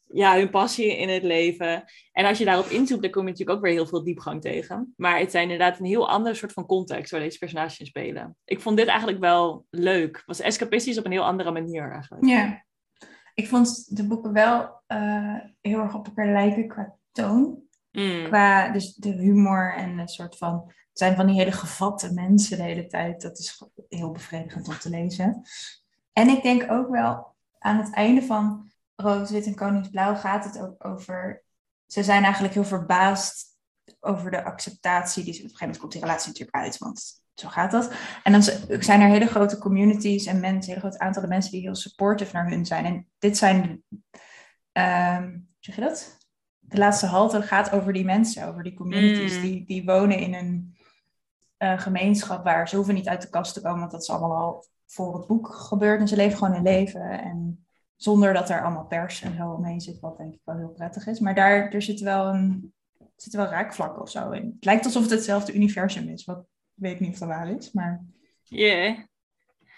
ja, 0.08 0.36
hun 0.36 0.50
passie 0.50 0.98
in 0.98 1.10
het 1.10 1.24
leven. 1.24 1.84
En 2.12 2.26
als 2.26 2.38
je 2.38 2.46
daarop 2.46 2.66
inzoekt, 2.66 3.02
dan 3.02 3.12
kom 3.12 3.24
je 3.24 3.30
natuurlijk 3.30 3.58
ook 3.58 3.64
weer 3.64 3.74
heel 3.74 3.88
veel 3.88 4.04
diepgang 4.04 4.42
tegen. 4.42 4.94
Maar 4.98 5.20
het 5.20 5.32
zijn 5.32 5.44
inderdaad 5.44 5.80
een 5.80 5.86
heel 5.86 6.10
ander 6.10 6.36
soort 6.36 6.54
van 6.54 6.66
context 6.66 7.12
waar 7.12 7.20
deze 7.20 7.38
personages 7.38 7.80
in 7.80 7.86
spelen. 7.86 8.36
Ik 8.46 8.60
vond 8.60 8.78
dit 8.78 8.88
eigenlijk 8.88 9.20
wel 9.20 9.66
leuk. 9.70 10.16
Het 10.16 10.26
was 10.26 10.40
escapistisch 10.40 10.98
op 10.98 11.06
een 11.06 11.12
heel 11.12 11.26
andere 11.26 11.52
manier 11.52 11.92
eigenlijk. 11.92 12.26
Ja, 12.26 12.66
ik 13.34 13.48
vond 13.48 13.96
de 13.96 14.08
boeken 14.08 14.34
wel 14.34 14.82
uh, 14.88 15.40
heel 15.62 15.80
erg 15.80 15.96
op 15.96 16.06
elkaar 16.08 16.28
lijken 16.28 16.68
qua 16.68 16.98
toon. 17.14 17.62
Mm. 17.92 18.24
Qua 18.24 18.70
dus 18.70 18.96
de 18.96 19.12
humor 19.12 19.76
en 19.76 19.98
een 19.98 20.08
soort 20.08 20.38
van. 20.38 20.64
Het 20.66 21.02
zijn 21.02 21.16
van 21.16 21.28
die 21.28 21.36
hele 21.36 21.52
gevatte 21.52 22.14
mensen 22.14 22.58
de 22.58 22.64
hele 22.64 22.88
tijd. 22.88 23.22
Dat 23.22 23.40
is 23.40 23.64
heel 23.90 24.12
bevredigend 24.12 24.68
om 24.68 24.78
te 24.78 24.90
lezen. 24.90 25.42
En 26.12 26.28
ik 26.28 26.44
denk 26.44 26.72
ook 26.72 26.90
wel 26.90 27.36
aan 27.60 27.78
het 27.78 27.94
einde 27.94 28.22
van 28.22 28.72
Rood, 28.96 29.30
Wit 29.30 29.46
en 29.46 29.56
Koningsblauw 29.56 30.16
gaat 30.16 30.46
het 30.46 30.62
ook 30.62 30.86
over. 30.86 31.44
Ze 31.86 32.04
zijn 32.04 32.24
eigenlijk 32.24 32.54
heel 32.54 32.64
verbaasd 32.64 33.58
over 34.00 34.32
de 34.32 34.44
acceptatie. 34.44 35.24
Die, 35.24 35.34
op 35.34 35.38
een 35.38 35.44
gegeven 35.44 35.60
moment 35.60 35.80
komt 35.80 35.92
die 35.92 36.02
relatie 36.02 36.28
natuurlijk 36.28 36.58
uit, 36.58 36.78
want 36.78 37.22
zo 37.34 37.48
gaat 37.48 37.72
dat. 37.72 37.94
En 38.24 38.32
dan 38.32 38.42
zijn 38.80 39.02
er 39.02 39.08
hele 39.08 39.28
grote 39.28 39.58
communities 39.58 40.26
en 40.26 40.40
mensen, 40.40 40.74
hele 40.74 40.80
grote 40.80 41.00
aantallen 41.00 41.30
mensen 41.30 41.52
die 41.52 41.62
heel 41.62 41.76
supportive 41.76 42.36
naar 42.36 42.50
hun 42.50 42.66
zijn. 42.66 42.86
En 42.86 43.08
dit 43.20 43.38
zijn, 43.38 43.84
um, 44.74 45.48
zeg 45.60 45.76
je 45.76 45.82
dat? 45.82 46.18
De 46.74 46.80
laatste 46.80 47.06
halte 47.06 47.42
gaat 47.42 47.72
over 47.72 47.94
die 47.94 48.06
mensen, 48.06 48.48
over 48.48 48.64
die 48.64 48.74
communities. 48.74 49.36
Mm. 49.36 49.42
Die, 49.42 49.66
die 49.66 49.86
wonen 49.86 50.18
in 50.18 50.34
een 50.34 50.78
uh, 51.58 51.80
gemeenschap 51.80 52.44
waar 52.44 52.70
ze 52.70 52.76
hoeven 52.76 52.94
niet 52.94 53.08
uit 53.08 53.22
de 53.22 53.30
kast 53.30 53.54
te 53.54 53.62
komen, 53.62 53.80
want 53.80 53.92
dat 53.92 54.02
is 54.02 54.10
allemaal 54.10 54.38
al 54.38 54.66
voor 54.86 55.18
het 55.18 55.28
boek 55.28 55.48
gebeurd. 55.48 56.00
En 56.00 56.08
ze 56.08 56.16
leven 56.16 56.38
gewoon 56.38 56.54
hun 56.54 56.64
leven. 56.64 57.10
En 57.22 57.66
zonder 57.96 58.34
dat 58.34 58.50
er 58.50 58.64
allemaal 58.64 58.86
pers 58.86 59.22
en 59.22 59.36
zo 59.36 59.52
omheen 59.52 59.82
zit, 59.82 60.00
wat 60.00 60.18
denk 60.18 60.34
ik 60.34 60.42
wel 60.44 60.58
heel 60.58 60.72
prettig 60.72 61.08
is. 61.08 61.20
Maar 61.20 61.36
daar 61.36 61.70
er 61.70 61.82
zit 61.82 62.00
wel 62.00 62.28
een 62.28 62.74
zit 63.16 63.34
wel 63.34 63.46
raakvlak 63.46 64.02
of 64.02 64.10
zo 64.10 64.32
in. 64.32 64.52
Het 64.56 64.66
lijkt 64.66 64.86
alsof 64.86 65.02
het 65.02 65.12
hetzelfde 65.12 65.54
universum 65.54 66.10
is, 66.10 66.26
wat 66.26 66.46
weet 66.74 66.94
ik 66.94 67.00
niet 67.00 67.12
of 67.12 67.20
dat 67.20 67.28
waar 67.28 67.50
is, 67.50 67.72
maar... 67.72 68.06
Yeah. 68.44 69.00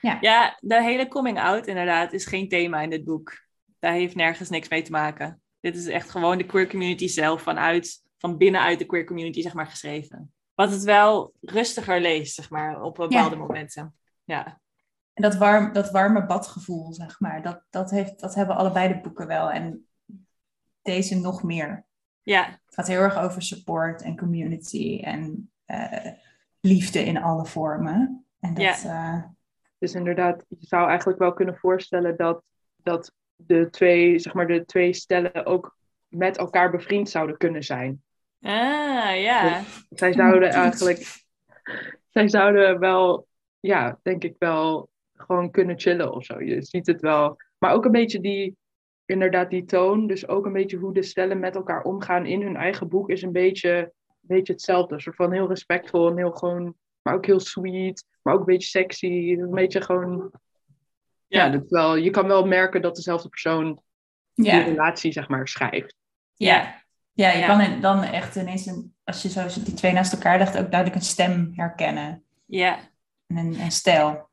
Ja. 0.02 0.18
ja, 0.22 0.58
de 0.60 0.84
hele 0.84 1.08
coming 1.08 1.40
out 1.40 1.68
inderdaad 1.68 2.14
is 2.14 2.26
geen 2.26 2.50
thema 2.50 2.82
in 2.82 2.90
dit 2.90 3.04
boek. 3.04 3.44
Daar 3.80 3.94
heeft 3.94 4.16
nergens 4.16 4.50
niks 4.50 4.70
mee 4.70 4.82
te 4.82 4.92
maken. 4.92 5.42
Dit 5.66 5.76
is 5.76 5.88
echt 5.88 6.10
gewoon 6.10 6.38
de 6.38 6.46
queer 6.46 6.68
community 6.68 7.08
zelf 7.08 7.42
vanuit, 7.42 8.04
van 8.18 8.38
binnenuit 8.38 8.80
de 8.80 8.86
queer 8.86 9.06
community, 9.06 9.42
zeg 9.42 9.54
maar, 9.54 9.68
geschreven. 9.68 10.34
Wat 10.56 10.72
het 10.72 10.84
wel 10.84 11.34
rustiger 11.42 12.02
leest, 12.02 12.36
zeg 12.36 12.50
maar, 12.50 12.82
op 12.82 12.96
bepaalde 12.96 13.36
ja. 13.36 13.42
momenten. 13.42 13.96
Ja. 14.24 14.62
En 15.14 15.24
dat, 15.24 15.36
warm, 15.36 15.74
dat 15.74 15.92
warme 15.92 16.26
badgevoel, 16.26 16.94
zeg 16.94 17.20
maar, 17.20 17.42
dat, 17.42 17.62
dat, 17.70 17.92
heeft, 17.92 18.20
dat 18.20 18.36
hebben 18.36 18.56
allebei 18.56 18.88
de 18.88 19.00
boeken 19.02 19.28
wel. 19.28 19.52
En 19.52 19.88
deze 20.82 21.20
nog 21.20 21.44
meer. 21.44 21.86
Ja. 22.22 22.46
Het 22.46 22.76
gaat 22.76 22.88
heel 22.88 23.02
erg 23.02 23.18
over 23.18 23.42
support 23.42 24.02
en 24.02 24.18
community 24.18 25.00
en 25.04 25.52
uh, 25.68 26.12
liefde 26.60 27.06
in 27.06 27.18
alle 27.22 27.46
vormen. 27.46 28.26
En 28.40 28.54
dat, 28.54 28.82
ja. 28.82 29.16
Uh... 29.16 29.24
Dus 29.78 29.94
inderdaad, 29.94 30.46
je 30.48 30.58
zou 30.60 30.88
eigenlijk 30.88 31.20
wel 31.20 31.34
kunnen 31.34 31.58
voorstellen 31.58 32.18
dat, 32.18 32.52
dat 32.84 33.14
de 33.36 33.70
twee, 33.70 34.20
zeg 34.20 34.34
maar, 34.34 34.48
de 34.48 34.66
twee 34.66 34.94
stellen 34.94 35.46
ook 35.46 35.78
met 36.08 36.38
elkaar 36.38 36.72
bevriend 36.72 37.10
zouden 37.10 37.38
kunnen 37.38 37.64
zijn. 37.64 38.04
Ah, 38.42 39.22
ja. 39.22 39.60
Dus 39.60 40.00
zij 40.00 40.14
zouden 40.14 40.50
eigenlijk, 40.64 41.24
zij 42.10 42.28
zouden 42.28 42.80
wel, 42.80 43.28
ja, 43.60 44.00
denk 44.04 44.24
ik 44.24 44.36
wel, 44.40 44.90
gewoon 45.14 45.52
kunnen 45.52 45.80
chillen 45.80 46.14
of 46.14 46.26
zo. 46.26 46.42
Je 46.42 46.62
ziet 46.62 46.88
het 46.88 47.02
wel. 47.02 47.38
Maar 47.58 47.74
ook 47.74 47.86
een 47.86 47.92
beetje 47.92 48.20
die, 48.20 48.56
inderdaad, 49.06 49.50
die 49.50 49.66
toon. 49.66 50.08
Dus 50.08 50.28
ook 50.28 50.46
een 50.46 50.54
beetje 50.54 50.78
hoe 50.78 50.94
de 50.94 51.04
stellen 51.04 51.40
met 51.40 51.56
elkaar 51.56 51.84
omgaan 51.84 52.26
in 52.26 52.42
hun 52.42 52.56
eigen 52.56 52.88
boek 52.88 53.10
is 53.10 53.22
een 53.22 53.32
beetje, 53.32 53.78
een 54.06 54.18
beetje 54.22 54.54
hetzelfde. 54.54 54.94
Een 54.94 55.02
soort 55.02 55.16
van 55.16 55.32
heel 55.32 55.48
respectvol 55.48 56.10
en 56.10 56.18
heel 56.18 56.32
gewoon, 56.32 56.76
maar 57.02 57.14
ook 57.14 57.26
heel 57.26 57.40
sweet. 57.40 58.06
Maar 58.22 58.34
ook 58.34 58.40
een 58.40 58.46
beetje 58.46 58.70
sexy. 58.70 59.36
Een 59.40 59.50
beetje 59.52 59.82
gewoon 59.82 60.32
ja, 61.28 61.50
dat 61.50 61.70
wel, 61.70 61.96
je 61.96 62.10
kan 62.10 62.28
wel 62.28 62.46
merken 62.46 62.82
dat 62.82 62.96
dezelfde 62.96 63.30
persoon 63.30 63.82
ja. 64.34 64.56
die 64.56 64.64
relatie, 64.64 65.12
zeg 65.12 65.28
maar, 65.28 65.48
schrijft. 65.48 65.96
Ja, 66.34 66.84
ja 67.14 67.32
je 67.32 67.38
ja. 67.38 67.48
kan 67.48 67.82
dan 67.82 68.04
echt 68.04 68.36
ineens, 68.36 68.66
een, 68.66 68.96
als 69.04 69.22
je 69.22 69.30
zo 69.30 69.48
die 69.64 69.74
twee 69.74 69.94
naast 69.94 70.14
elkaar 70.14 70.38
legt, 70.38 70.58
ook 70.58 70.72
duidelijk 70.72 70.96
een 70.96 71.08
stem 71.08 71.52
herkennen. 71.56 72.24
Ja. 72.46 72.80
En 73.28 73.38
een, 73.38 73.60
een 73.60 73.72
stijl. 73.72 74.30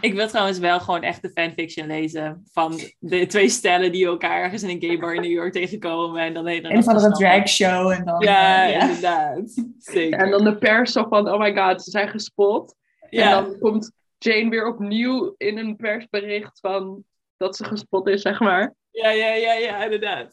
Ik 0.00 0.14
wil 0.14 0.28
trouwens 0.28 0.58
wel 0.58 0.80
gewoon 0.80 1.02
echt 1.02 1.22
de 1.22 1.30
fanfiction 1.30 1.86
lezen 1.86 2.44
van 2.52 2.80
de 2.98 3.26
twee 3.26 3.48
stellen 3.48 3.92
die 3.92 4.06
elkaar 4.06 4.42
ergens 4.42 4.62
in 4.62 4.68
een 4.68 4.80
gay 4.80 4.98
bar 4.98 5.14
in 5.14 5.20
New 5.20 5.30
York 5.30 5.52
tegenkomen. 5.52 6.22
En 6.22 6.34
dan 6.34 6.46
een 6.46 6.70
Een 6.70 6.78
of 6.78 6.88
andere 6.88 7.12
drag 7.12 7.48
show 7.48 7.90
en 7.90 8.04
dan... 8.04 8.20
Ja, 8.20 8.66
eh, 8.66 8.80
inderdaad. 8.80 9.62
Zeker. 9.78 10.18
En 10.18 10.30
dan 10.30 10.44
de 10.44 10.58
pers 10.58 10.92
zo 10.92 11.06
van, 11.08 11.28
oh 11.28 11.38
my 11.38 11.56
god, 11.56 11.82
ze 11.82 11.90
zijn 11.90 12.08
gespot. 12.08 12.74
ja. 13.10 13.22
En 13.22 13.44
dan 13.44 13.58
komt 13.58 13.92
Jane 14.22 14.50
weer 14.50 14.66
opnieuw 14.66 15.34
in 15.36 15.58
een 15.58 15.76
persbericht 15.76 16.60
van 16.60 17.04
dat 17.36 17.56
ze 17.56 17.64
gespot 17.64 18.08
is, 18.08 18.22
zeg 18.22 18.40
maar. 18.40 18.74
ja, 18.90 19.10
ja, 19.10 19.34
ja, 19.34 19.52
ja, 19.52 19.84
inderdaad. 19.84 20.32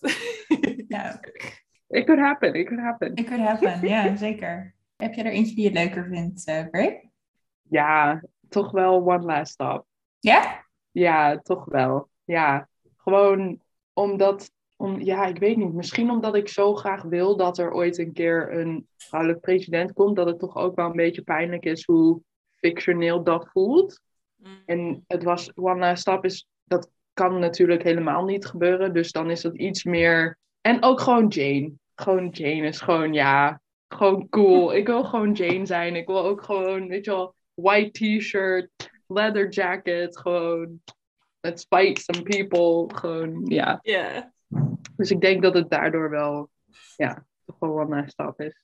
ja, 0.87 1.19
It 1.89 2.05
could 2.05 2.19
happen, 2.19 2.53
it 2.53 2.67
could 2.67 2.83
happen. 2.83 3.15
it 3.15 3.25
could 3.25 3.41
happen. 3.41 3.87
Ja, 3.87 4.15
zeker. 4.15 4.75
Heb 4.95 5.13
je 5.13 5.23
er 5.23 5.31
eentje 5.31 5.55
die 5.55 5.63
je 5.63 5.71
leuker 5.71 6.05
vindt, 6.05 6.45
eh 6.45 6.67
Bray? 6.69 7.11
Ja, 7.61 8.23
toch 8.49 8.71
wel 8.71 8.95
one 8.95 9.23
last 9.25 9.51
stop. 9.51 9.85
Ja? 10.19 10.65
Ja, 10.91 11.39
toch 11.39 11.65
wel. 11.65 12.09
Ja, 12.23 12.69
gewoon 12.97 13.61
omdat, 13.93 14.51
om, 14.75 15.01
ja, 15.01 15.25
ik 15.25 15.37
weet 15.37 15.57
niet, 15.57 15.73
misschien 15.73 16.11
omdat 16.11 16.35
ik 16.35 16.47
zo 16.47 16.75
graag 16.75 17.01
wil 17.03 17.37
dat 17.37 17.57
er 17.57 17.71
ooit 17.71 17.97
een 17.97 18.13
keer 18.13 18.53
een 18.59 18.87
vrouwelijk 18.97 19.41
president 19.41 19.93
komt, 19.93 20.15
dat 20.15 20.27
het 20.27 20.39
toch 20.39 20.55
ook 20.55 20.75
wel 20.75 20.85
een 20.89 20.95
beetje 20.95 21.21
pijnlijk 21.21 21.65
is 21.65 21.85
hoe 21.85 22.21
fictioneel 22.59 23.23
dat 23.23 23.49
voelt. 23.51 24.01
En 24.65 25.03
het 25.07 25.23
was 25.23 25.51
One 25.55 25.79
Last 25.79 26.01
Stop 26.01 26.25
is, 26.25 26.47
dat 26.63 26.89
kan 27.13 27.39
natuurlijk 27.39 27.83
helemaal 27.83 28.25
niet 28.25 28.45
gebeuren. 28.45 28.93
Dus 28.93 29.11
dan 29.11 29.29
is 29.29 29.41
dat 29.41 29.55
iets 29.55 29.83
meer. 29.83 30.37
En 30.61 30.83
ook 30.83 30.99
gewoon 31.01 31.27
Jane. 31.27 31.71
Gewoon 31.95 32.29
Jane 32.29 32.67
is 32.67 32.81
gewoon, 32.81 33.13
ja, 33.13 33.61
gewoon 33.87 34.29
cool. 34.29 34.75
Ik 34.75 34.87
wil 34.87 35.03
gewoon 35.03 35.31
Jane 35.31 35.65
zijn. 35.65 35.95
Ik 35.95 36.07
wil 36.07 36.23
ook 36.23 36.43
gewoon, 36.43 36.87
weet 36.87 37.05
je 37.05 37.11
wel, 37.11 37.35
white 37.53 38.17
t-shirt, 38.17 38.69
leather 39.07 39.49
jacket. 39.49 40.17
Gewoon, 40.17 40.81
let's 41.39 41.65
fight 41.69 41.99
some 41.99 42.23
people. 42.23 42.97
Gewoon, 42.97 43.41
ja. 43.45 43.79
Ja. 43.81 44.33
Dus 44.95 45.11
ik 45.11 45.21
denk 45.21 45.41
dat 45.41 45.53
het 45.53 45.69
daardoor 45.69 46.09
wel, 46.09 46.49
ja, 46.95 47.25
wel 47.59 47.79
One 47.79 47.95
Last 47.95 48.11
Stop 48.11 48.41
is. 48.41 48.61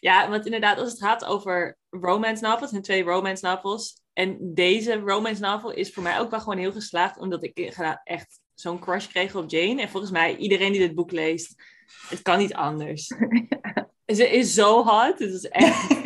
Ja, 0.00 0.30
want 0.30 0.44
inderdaad, 0.44 0.78
als 0.78 0.90
het 0.90 1.02
gaat 1.02 1.24
over 1.24 1.78
romance 1.90 2.42
novels, 2.42 2.72
en 2.72 2.82
twee 2.82 3.02
romance 3.02 3.46
novels. 3.46 4.02
En 4.12 4.54
deze 4.54 4.94
romance 4.94 5.40
novel 5.40 5.70
is 5.70 5.92
voor 5.92 6.02
mij 6.02 6.20
ook 6.20 6.30
wel 6.30 6.40
gewoon 6.40 6.58
heel 6.58 6.72
geslaagd, 6.72 7.18
omdat 7.18 7.44
ik 7.44 7.58
echt 8.04 8.40
zo'n 8.54 8.78
crush 8.78 9.06
kreeg 9.06 9.34
op 9.34 9.50
Jane. 9.50 9.82
En 9.82 9.88
volgens 9.88 10.12
mij, 10.12 10.36
iedereen 10.36 10.72
die 10.72 10.80
dit 10.80 10.94
boek 10.94 11.10
leest, 11.10 11.54
het 12.08 12.22
kan 12.22 12.38
niet 12.38 12.54
anders. 12.54 13.06
Ze 14.06 14.30
is 14.30 14.54
zo 14.54 14.84
hot, 14.84 15.18
het 15.18 15.32
is 15.32 15.48
echt... 15.48 16.03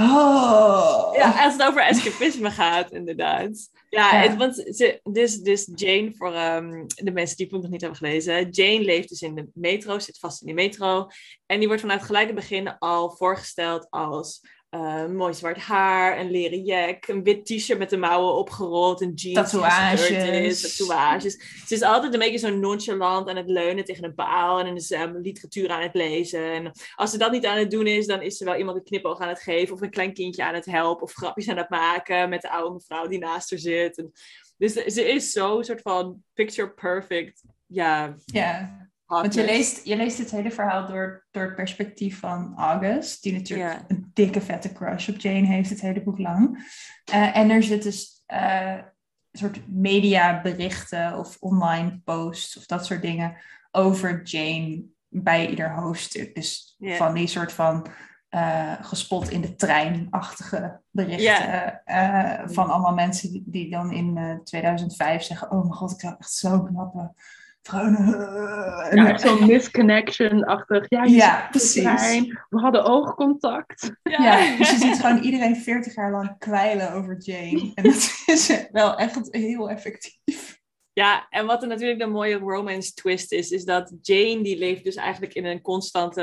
Oh. 0.00 1.14
Ja, 1.16 1.44
als 1.44 1.52
het 1.52 1.62
over 1.62 1.82
escapisme 1.82 2.50
gaat, 2.50 2.90
inderdaad. 2.92 3.70
Ja, 3.88 4.12
Ja. 4.12 4.20
Het, 4.20 4.36
want 4.36 4.54
ze, 4.54 5.00
dus, 5.02 5.40
dus 5.40 5.68
Jane, 5.74 6.12
voor 6.14 6.32
ehm, 6.34 6.86
de 6.86 7.10
mensen 7.10 7.36
die 7.36 7.46
het 7.46 7.54
boek 7.54 7.62
nog 7.62 7.70
niet 7.70 7.80
hebben 7.80 7.98
gelezen. 7.98 8.50
Jane 8.50 8.84
leeft 8.84 9.08
dus 9.08 9.22
in 9.22 9.34
de 9.34 9.48
metro, 9.54 9.98
zit 9.98 10.18
vast 10.18 10.40
in 10.40 10.46
de 10.46 10.52
metro. 10.52 11.06
En 11.46 11.58
die 11.58 11.66
wordt 11.66 11.82
vanuit 11.82 12.02
gelijk 12.02 12.26
het 12.26 12.34
begin 12.34 12.78
al 12.78 13.10
voorgesteld 13.10 13.86
als 13.90 14.40
eh, 14.74 15.06
mooi 15.06 15.34
zwart 15.34 15.58
haar, 15.58 16.18
een 16.18 16.30
leren 16.30 16.64
jack, 16.64 17.06
een 17.06 17.22
wit 17.22 17.46
t-shirt 17.46 17.78
met 17.78 17.90
de 17.90 17.96
mouwen 17.96 18.34
opgerold, 18.34 19.00
een 19.00 19.12
jeans 19.14 19.50
Tatoeages. 19.50 20.76
tatoeages. 20.76 21.32
Ze 21.66 21.74
is 21.74 21.82
altijd 21.82 22.12
een 22.12 22.18
beetje 22.18 22.38
zo 22.38 22.56
nonchalant 22.56 23.28
aan 23.28 23.36
het 23.36 23.48
leunen 23.48 23.84
tegen 23.84 24.04
een 24.04 24.14
paal 24.14 24.60
en 24.60 24.76
is 24.76 24.90
um, 24.90 25.20
literatuur 25.20 25.70
aan 25.70 25.82
het 25.82 25.94
lezen. 25.94 26.52
En 26.52 26.72
als 26.94 27.10
ze 27.10 27.18
dat 27.18 27.32
niet 27.32 27.46
aan 27.46 27.58
het 27.58 27.70
doen 27.70 27.86
is, 27.86 28.06
dan 28.06 28.22
is 28.22 28.36
ze 28.36 28.44
wel 28.44 28.56
iemand 28.56 28.76
een 28.76 28.84
knipoog 28.84 29.20
aan 29.20 29.28
het 29.28 29.42
geven 29.42 29.74
of 29.74 29.80
een 29.80 29.90
klein 29.90 30.12
kindje 30.14 30.44
aan 30.44 30.54
het 30.54 30.66
helpen 30.66 31.02
of 31.02 31.12
grapjes 31.12 31.48
aan 31.48 31.56
het 31.56 31.70
maken 31.70 32.28
met 32.28 32.42
de 32.42 32.50
oude 32.50 32.74
mevrouw 32.74 33.06
die 33.06 33.18
naast 33.18 33.50
haar 33.50 33.58
zit. 33.58 33.98
En, 33.98 34.12
dus 34.56 34.72
ze 34.72 35.08
is 35.08 35.32
zo 35.32 35.62
soort 35.62 35.80
van 35.80 36.22
picture 36.32 36.70
perfect. 36.70 37.42
Ja, 37.66 38.14
Ja, 38.24 38.83
want 39.06 39.34
je 39.34 39.44
leest, 39.44 39.84
je 39.84 39.96
leest 39.96 40.18
het 40.18 40.30
hele 40.30 40.50
verhaal 40.50 40.86
door, 40.86 41.26
door 41.30 41.42
het 41.42 41.54
perspectief 41.54 42.18
van 42.18 42.52
August, 42.56 43.22
die 43.22 43.32
natuurlijk 43.32 43.84
een 43.88 44.10
dikke 44.14 44.40
vette 44.40 44.72
crush 44.72 45.08
op 45.08 45.18
Jane 45.18 45.46
heeft 45.46 45.70
het 45.70 45.80
hele 45.80 46.02
boek 46.02 46.18
lang. 46.18 46.72
Eh, 47.04 47.36
en 47.36 47.50
er 47.50 47.62
zit 47.62 47.82
dus 47.82 48.22
een 48.26 48.84
soort 49.32 49.68
mediaberichten 49.68 51.18
of 51.18 51.36
online 51.40 52.00
posts 52.04 52.56
of 52.56 52.66
dat 52.66 52.86
soort 52.86 53.02
dingen 53.02 53.36
over 53.70 54.22
Jane 54.22 54.84
bij 55.08 55.48
ieder 55.48 55.74
hoofdstuk. 55.74 56.34
Dus 56.34 56.76
van 56.78 57.14
die 57.14 57.26
soort 57.26 57.52
van 57.52 57.86
eh, 58.28 58.72
gespot 58.80 59.30
in 59.30 59.40
de 59.40 59.54
trein-achtige 59.54 60.80
berichten 60.90 61.82
van 62.44 62.70
allemaal 62.70 62.94
mensen 62.94 63.32
die, 63.32 63.42
die 63.46 63.70
dan 63.70 63.92
in 63.92 64.16
eh, 64.16 64.34
2005 64.44 65.22
zeggen, 65.22 65.50
oh 65.50 65.60
mijn 65.60 65.72
god, 65.72 65.92
ik 65.92 66.00
zou 66.00 66.14
echt 66.18 66.32
zo 66.32 66.62
knappe 66.62 67.14
vrouwen. 67.68 68.90
En 68.90 68.96
Ja, 68.96 69.08
echt 69.08 69.20
zo'n 69.20 69.46
misconnection-achtig. 69.46 70.86
Ja, 70.88 71.48
precies. 71.50 71.82
trein, 71.82 72.38
We 72.48 72.60
hadden 72.60 72.84
oogcontact. 72.84 73.92
Ja, 74.02 74.56
dus 74.56 74.70
je 74.70 74.76
ziet 74.76 75.00
gewoon 75.00 75.18
iedereen 75.18 75.56
40 75.56 75.94
jaar 75.94 76.10
lang 76.10 76.38
kwijlen 76.38 76.92
over 76.92 77.16
Jane. 77.18 77.70
En 77.74 77.82
dat 77.82 78.22
is 78.26 78.66
wel 78.72 78.96
echt 78.96 79.28
heel 79.30 79.70
effectief. 79.70 80.62
Ja, 80.94 81.26
en 81.30 81.46
wat 81.46 81.62
er 81.62 81.68
natuurlijk 81.68 81.98
de 81.98 82.06
mooie 82.06 82.38
romance 82.38 82.92
twist 82.92 83.32
is, 83.32 83.50
is 83.50 83.64
dat 83.64 83.92
Jane 84.02 84.42
die 84.42 84.58
leeft 84.58 84.84
dus 84.84 84.94
eigenlijk 84.94 85.34
in 85.34 85.44
een 85.44 85.60
constante 85.60 86.22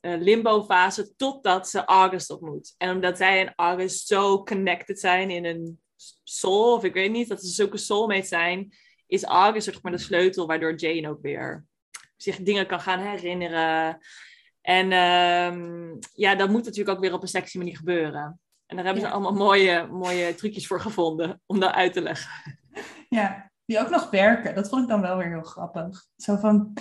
eh, 0.00 0.20
limbo-fase 0.20 1.16
totdat 1.16 1.68
ze 1.68 1.84
August 1.84 2.30
ontmoet. 2.30 2.74
En 2.78 2.90
omdat 2.90 3.16
zij 3.16 3.46
en 3.46 3.52
August 3.56 4.06
zo 4.06 4.42
connected 4.42 5.00
zijn 5.00 5.30
in 5.30 5.44
een 5.44 5.80
soul, 6.24 6.74
of 6.74 6.84
ik 6.84 6.92
weet 6.92 7.10
niet, 7.10 7.28
dat 7.28 7.40
ze 7.40 7.48
zulke 7.48 7.76
soulmates 7.76 8.28
zijn, 8.28 8.72
is 9.08 9.24
August 9.24 9.64
zeg 9.64 9.82
maar 9.82 9.92
de 9.92 9.98
sleutel 9.98 10.46
waardoor 10.46 10.74
Jane 10.74 11.08
ook 11.08 11.22
weer 11.22 11.64
zich 12.16 12.36
dingen 12.36 12.66
kan 12.66 12.80
gaan 12.80 13.00
herinneren. 13.00 13.98
En 14.60 14.92
ehm, 14.92 15.96
ja, 16.12 16.34
dat 16.34 16.48
moet 16.50 16.64
natuurlijk 16.64 16.96
ook 16.96 17.02
weer 17.02 17.12
op 17.12 17.22
een 17.22 17.28
sexy 17.28 17.58
manier 17.58 17.76
gebeuren. 17.76 18.40
En 18.66 18.76
daar 18.76 18.84
hebben 18.84 19.02
Ja. 19.02 19.08
ze 19.08 19.14
allemaal 19.14 19.46
mooie, 19.46 19.86
mooie 19.86 20.34
trucjes 20.34 20.66
voor 20.66 20.80
gevonden 20.80 21.40
om 21.46 21.60
dat 21.60 21.72
uit 21.72 21.92
te 21.92 22.00
leggen. 22.00 22.30
Ja, 23.08 23.50
die 23.64 23.80
ook 23.80 23.90
nog 23.90 24.10
werken. 24.10 24.54
Dat 24.54 24.68
vond 24.68 24.82
ik 24.82 24.88
dan 24.88 25.00
wel 25.00 25.16
weer 25.16 25.28
heel 25.28 25.42
grappig. 25.42 26.04
Zo 26.16 26.36
van, 26.36 26.72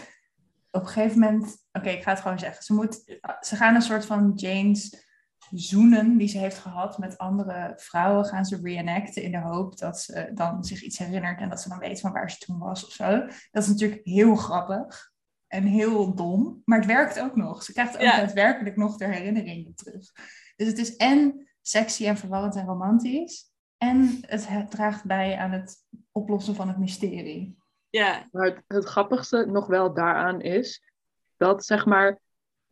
op 0.71 0.81
een 0.81 0.87
gegeven 0.87 1.19
moment... 1.19 1.57
Oké, 1.71 1.89
ik 1.89 2.03
ga 2.03 2.09
het 2.11 2.19
gewoon 2.19 2.39
zeggen. 2.39 2.63
Ze, 2.63 2.73
moet, 2.73 3.19
ze 3.39 3.55
gaan 3.55 3.75
een 3.75 3.81
soort 3.81 4.05
van 4.05 4.31
Jane's 4.35 5.06
zoenen 5.51 6.17
die 6.17 6.27
ze 6.27 6.37
heeft 6.37 6.57
gehad 6.57 6.97
met 6.97 7.17
andere 7.17 7.73
vrouwen... 7.75 8.25
gaan 8.25 8.45
ze 8.45 8.59
reenacten 8.63 9.23
in 9.23 9.31
de 9.31 9.39
hoop 9.39 9.77
dat 9.77 9.99
ze 9.99 10.31
dan 10.33 10.63
zich 10.63 10.81
iets 10.81 10.97
herinnert... 10.97 11.39
en 11.39 11.49
dat 11.49 11.61
ze 11.61 11.69
dan 11.69 11.79
weet 11.79 11.99
van 11.99 12.11
waar 12.11 12.31
ze 12.31 12.37
toen 12.37 12.59
was 12.59 12.85
of 12.85 12.91
zo. 12.91 13.19
Dat 13.51 13.63
is 13.63 13.67
natuurlijk 13.67 14.01
heel 14.05 14.35
grappig. 14.35 15.11
En 15.47 15.63
heel 15.63 16.15
dom. 16.15 16.61
Maar 16.65 16.77
het 16.77 16.87
werkt 16.87 17.19
ook 17.19 17.35
nog. 17.35 17.63
Ze 17.63 17.73
krijgt 17.73 17.95
ook 17.95 18.01
Ja. 18.01 18.17
daadwerkelijk 18.17 18.75
nog 18.75 18.97
de 18.97 19.05
herinneringen 19.05 19.75
terug. 19.75 20.11
Dus 20.55 20.67
het 20.67 20.77
is 20.77 20.95
en 20.95 21.47
sexy 21.61 22.05
en 22.07 22.17
verwarrend 22.17 22.55
en 22.55 22.65
romantisch... 22.65 23.51
En 23.77 24.17
het 24.21 24.47
he- 24.47 24.67
draagt 24.67 25.05
bij 25.05 25.37
aan 25.37 25.51
het 25.51 25.75
oplossen 26.11 26.55
van 26.55 26.67
het 26.67 26.77
mysterie. 26.77 27.57
Ja, 27.89 28.27
Maar 28.31 28.45
het, 28.45 28.63
het 28.67 28.85
grappigste 28.85 29.45
nog 29.45 29.67
wel 29.67 29.93
daaraan 29.93 30.41
is 30.41 30.91
dat 31.37 31.65
zeg 31.65 31.85
maar. 31.85 32.19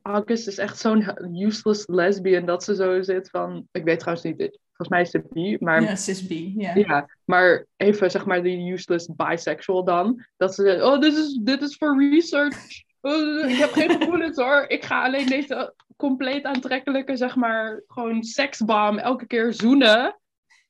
August 0.07 0.47
is 0.47 0.57
echt 0.57 0.79
zo'n 0.79 1.05
useless 1.45 1.83
lesbian 1.87 2.45
dat 2.45 2.63
ze 2.63 2.75
zo 2.75 3.01
zit 3.01 3.29
van. 3.29 3.67
Ik 3.71 3.83
weet 3.83 3.99
trouwens 3.99 4.25
niet, 4.25 4.37
volgens 4.37 4.89
mij 4.89 5.01
is 5.01 5.13
het 5.13 5.29
bi, 5.29 5.57
maar 5.59 5.81
Ja, 5.81 5.95
cis 5.95 6.25
B. 6.25 6.31
Ja. 6.55 6.75
Ja, 6.75 7.09
maar 7.23 7.65
even 7.77 8.11
zeg 8.11 8.25
maar 8.25 8.43
die 8.43 8.71
useless 8.71 9.09
bisexual 9.15 9.83
dan. 9.83 10.25
Dat 10.37 10.55
ze 10.55 10.63
zeggen, 10.63 10.85
oh, 10.85 10.99
dit 10.99 11.13
is, 11.13 11.39
dit 11.43 11.61
is 11.61 11.75
voor 11.75 12.09
research. 12.09 12.83
Oh, 13.01 13.49
ik 13.49 13.55
heb 13.55 13.71
geen 13.71 13.89
gevoelens 13.89 14.37
hoor. 14.37 14.65
Ik 14.67 14.85
ga 14.85 15.03
alleen 15.03 15.27
deze 15.27 15.73
compleet 15.97 16.43
aantrekkelijke, 16.43 17.15
zeg 17.15 17.35
maar, 17.35 17.83
gewoon 17.87 18.23
seksbom 18.23 18.97
elke 18.97 19.27
keer 19.27 19.53
zoenen. 19.53 20.19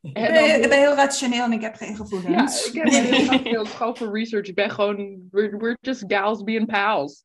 Ik 0.01 0.13
En 0.15 0.33
ben, 0.33 0.55
ik 0.55 0.61
dan, 0.61 0.69
ben 0.69 0.79
heel 0.79 0.95
rationeel 0.95 1.43
en 1.43 1.51
ik 1.51 1.61
heb 1.61 1.75
geen 1.75 1.89
ja, 1.89 1.95
gevoelens. 1.95 2.71
ik 2.71 2.73
heb 2.73 2.87
heel 2.93 3.25
graag 3.25 3.43
heel 3.43 3.65
gewoon 3.65 3.97
voor 3.97 4.17
research. 4.17 4.47
Ik 4.47 4.55
ben 4.55 4.71
gewoon, 4.71 5.27
we're, 5.31 5.57
we're 5.57 5.77
just 5.81 6.03
gals 6.07 6.43
being 6.43 6.65
pals. 6.65 7.23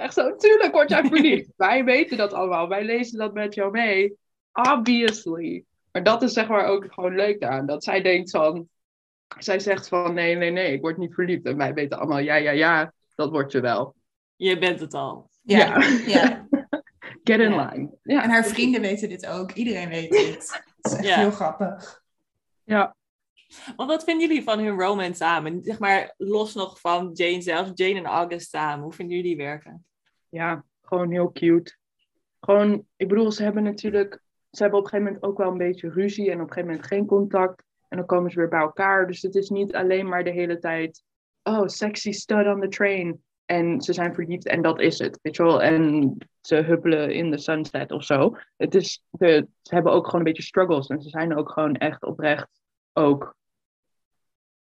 Echt 0.00 0.14
zo, 0.14 0.36
tuurlijk 0.36 0.72
word 0.72 0.90
jij 0.90 1.04
verliefd. 1.04 1.52
Wij 1.66 1.84
weten 1.84 2.16
dat 2.16 2.32
allemaal. 2.32 2.68
Wij 2.68 2.84
lezen 2.84 3.18
dat 3.18 3.34
met 3.34 3.54
jou 3.54 3.70
mee. 3.70 4.16
Obviously. 4.52 5.64
Maar 5.92 6.02
dat 6.02 6.22
is 6.22 6.32
zeg 6.32 6.48
maar 6.48 6.64
ook 6.64 6.86
gewoon 6.92 7.14
leuk 7.14 7.42
aan. 7.42 7.66
Dat 7.66 7.84
zij 7.84 8.02
denkt 8.02 8.30
van... 8.30 8.68
Zij 9.38 9.58
zegt 9.58 9.88
van 9.88 10.14
nee, 10.14 10.34
nee, 10.36 10.50
nee, 10.50 10.72
ik 10.72 10.80
word 10.80 10.96
niet 10.96 11.14
verliefd. 11.14 11.44
En 11.44 11.56
wij 11.56 11.74
weten 11.74 11.98
allemaal, 11.98 12.18
ja, 12.18 12.34
ja, 12.34 12.50
ja, 12.50 12.92
dat 13.14 13.30
word 13.30 13.52
je 13.52 13.60
wel. 13.60 13.94
je 14.36 14.58
bent 14.58 14.80
het 14.80 14.94
al. 14.94 15.28
Ja. 15.42 15.82
ja. 16.06 16.46
Get 17.24 17.40
in 17.40 17.52
Ja. 17.52 17.70
line. 17.72 17.90
Ja. 18.02 18.22
En 18.22 18.30
haar 18.30 18.44
vrienden 18.44 18.80
weten 18.80 19.08
dit 19.08 19.26
ook. 19.26 19.52
Iedereen 19.52 19.88
weet 19.88 20.10
dit. 20.10 20.60
Het 20.80 20.92
is 20.92 20.98
echt 20.98 21.06
Ja. 21.06 21.16
heel 21.18 21.30
grappig. 21.30 22.02
Ja. 22.64 22.96
Maar 23.76 23.86
wat 23.86 24.04
vinden 24.04 24.28
jullie 24.28 24.42
van 24.42 24.58
hun 24.58 24.78
romance 24.80 25.14
samen? 25.14 25.62
Zeg 25.62 25.78
maar, 25.78 26.14
los 26.16 26.54
nog 26.54 26.80
van 26.80 27.10
Jane 27.12 27.42
zelf, 27.42 27.70
Jane 27.74 27.94
en 27.98 28.04
August 28.06 28.50
samen. 28.50 28.84
Hoe 28.84 28.92
vinden 28.92 29.16
jullie 29.16 29.36
die 29.36 29.44
werken? 29.44 29.84
Ja, 30.30 30.64
gewoon 30.82 31.10
heel 31.10 31.32
cute. 31.32 31.76
Gewoon, 32.40 32.86
ik 32.96 33.08
bedoel, 33.08 33.32
ze 33.32 33.42
hebben 33.42 33.62
natuurlijk 33.62 34.22
ze 34.50 34.62
hebben 34.62 34.78
op 34.78 34.84
een 34.84 34.90
gegeven 34.90 35.12
moment 35.12 35.30
ook 35.30 35.38
wel 35.38 35.50
een 35.50 35.58
beetje 35.58 35.90
ruzie 35.90 36.30
en 36.30 36.40
op 36.40 36.40
een 36.40 36.52
gegeven 36.52 36.68
moment 36.68 36.86
geen 36.86 37.06
contact. 37.06 37.64
En 37.88 37.96
dan 37.96 38.06
komen 38.06 38.30
ze 38.30 38.38
weer 38.38 38.48
bij 38.48 38.60
elkaar. 38.60 39.06
Dus 39.06 39.22
het 39.22 39.34
is 39.34 39.48
niet 39.48 39.74
alleen 39.74 40.08
maar 40.08 40.24
de 40.24 40.30
hele 40.30 40.58
tijd, 40.58 41.02
oh, 41.42 41.66
sexy 41.66 42.12
stud 42.12 42.46
on 42.46 42.60
the 42.60 42.68
train. 42.68 43.22
En 43.44 43.80
ze 43.80 43.92
zijn 43.92 44.14
verliefd 44.14 44.46
en 44.46 44.62
dat 44.62 44.80
is 44.80 44.98
het, 44.98 45.18
weet 45.22 45.36
je 45.36 45.42
wel. 45.42 45.62
En 45.62 46.16
ze 46.40 46.56
huppelen 46.56 47.14
in 47.14 47.30
de 47.30 47.38
sunset 47.38 47.92
of 47.92 48.04
zo. 48.04 48.36
Het 48.56 48.74
is, 48.74 49.04
de, 49.10 49.46
ze 49.62 49.74
hebben 49.74 49.92
ook 49.92 50.04
gewoon 50.04 50.20
een 50.20 50.26
beetje 50.26 50.42
struggles. 50.42 50.86
En 50.86 51.02
ze 51.02 51.08
zijn 51.08 51.36
ook 51.36 51.50
gewoon 51.50 51.74
echt 51.74 52.02
oprecht 52.02 52.48
ook 52.92 53.36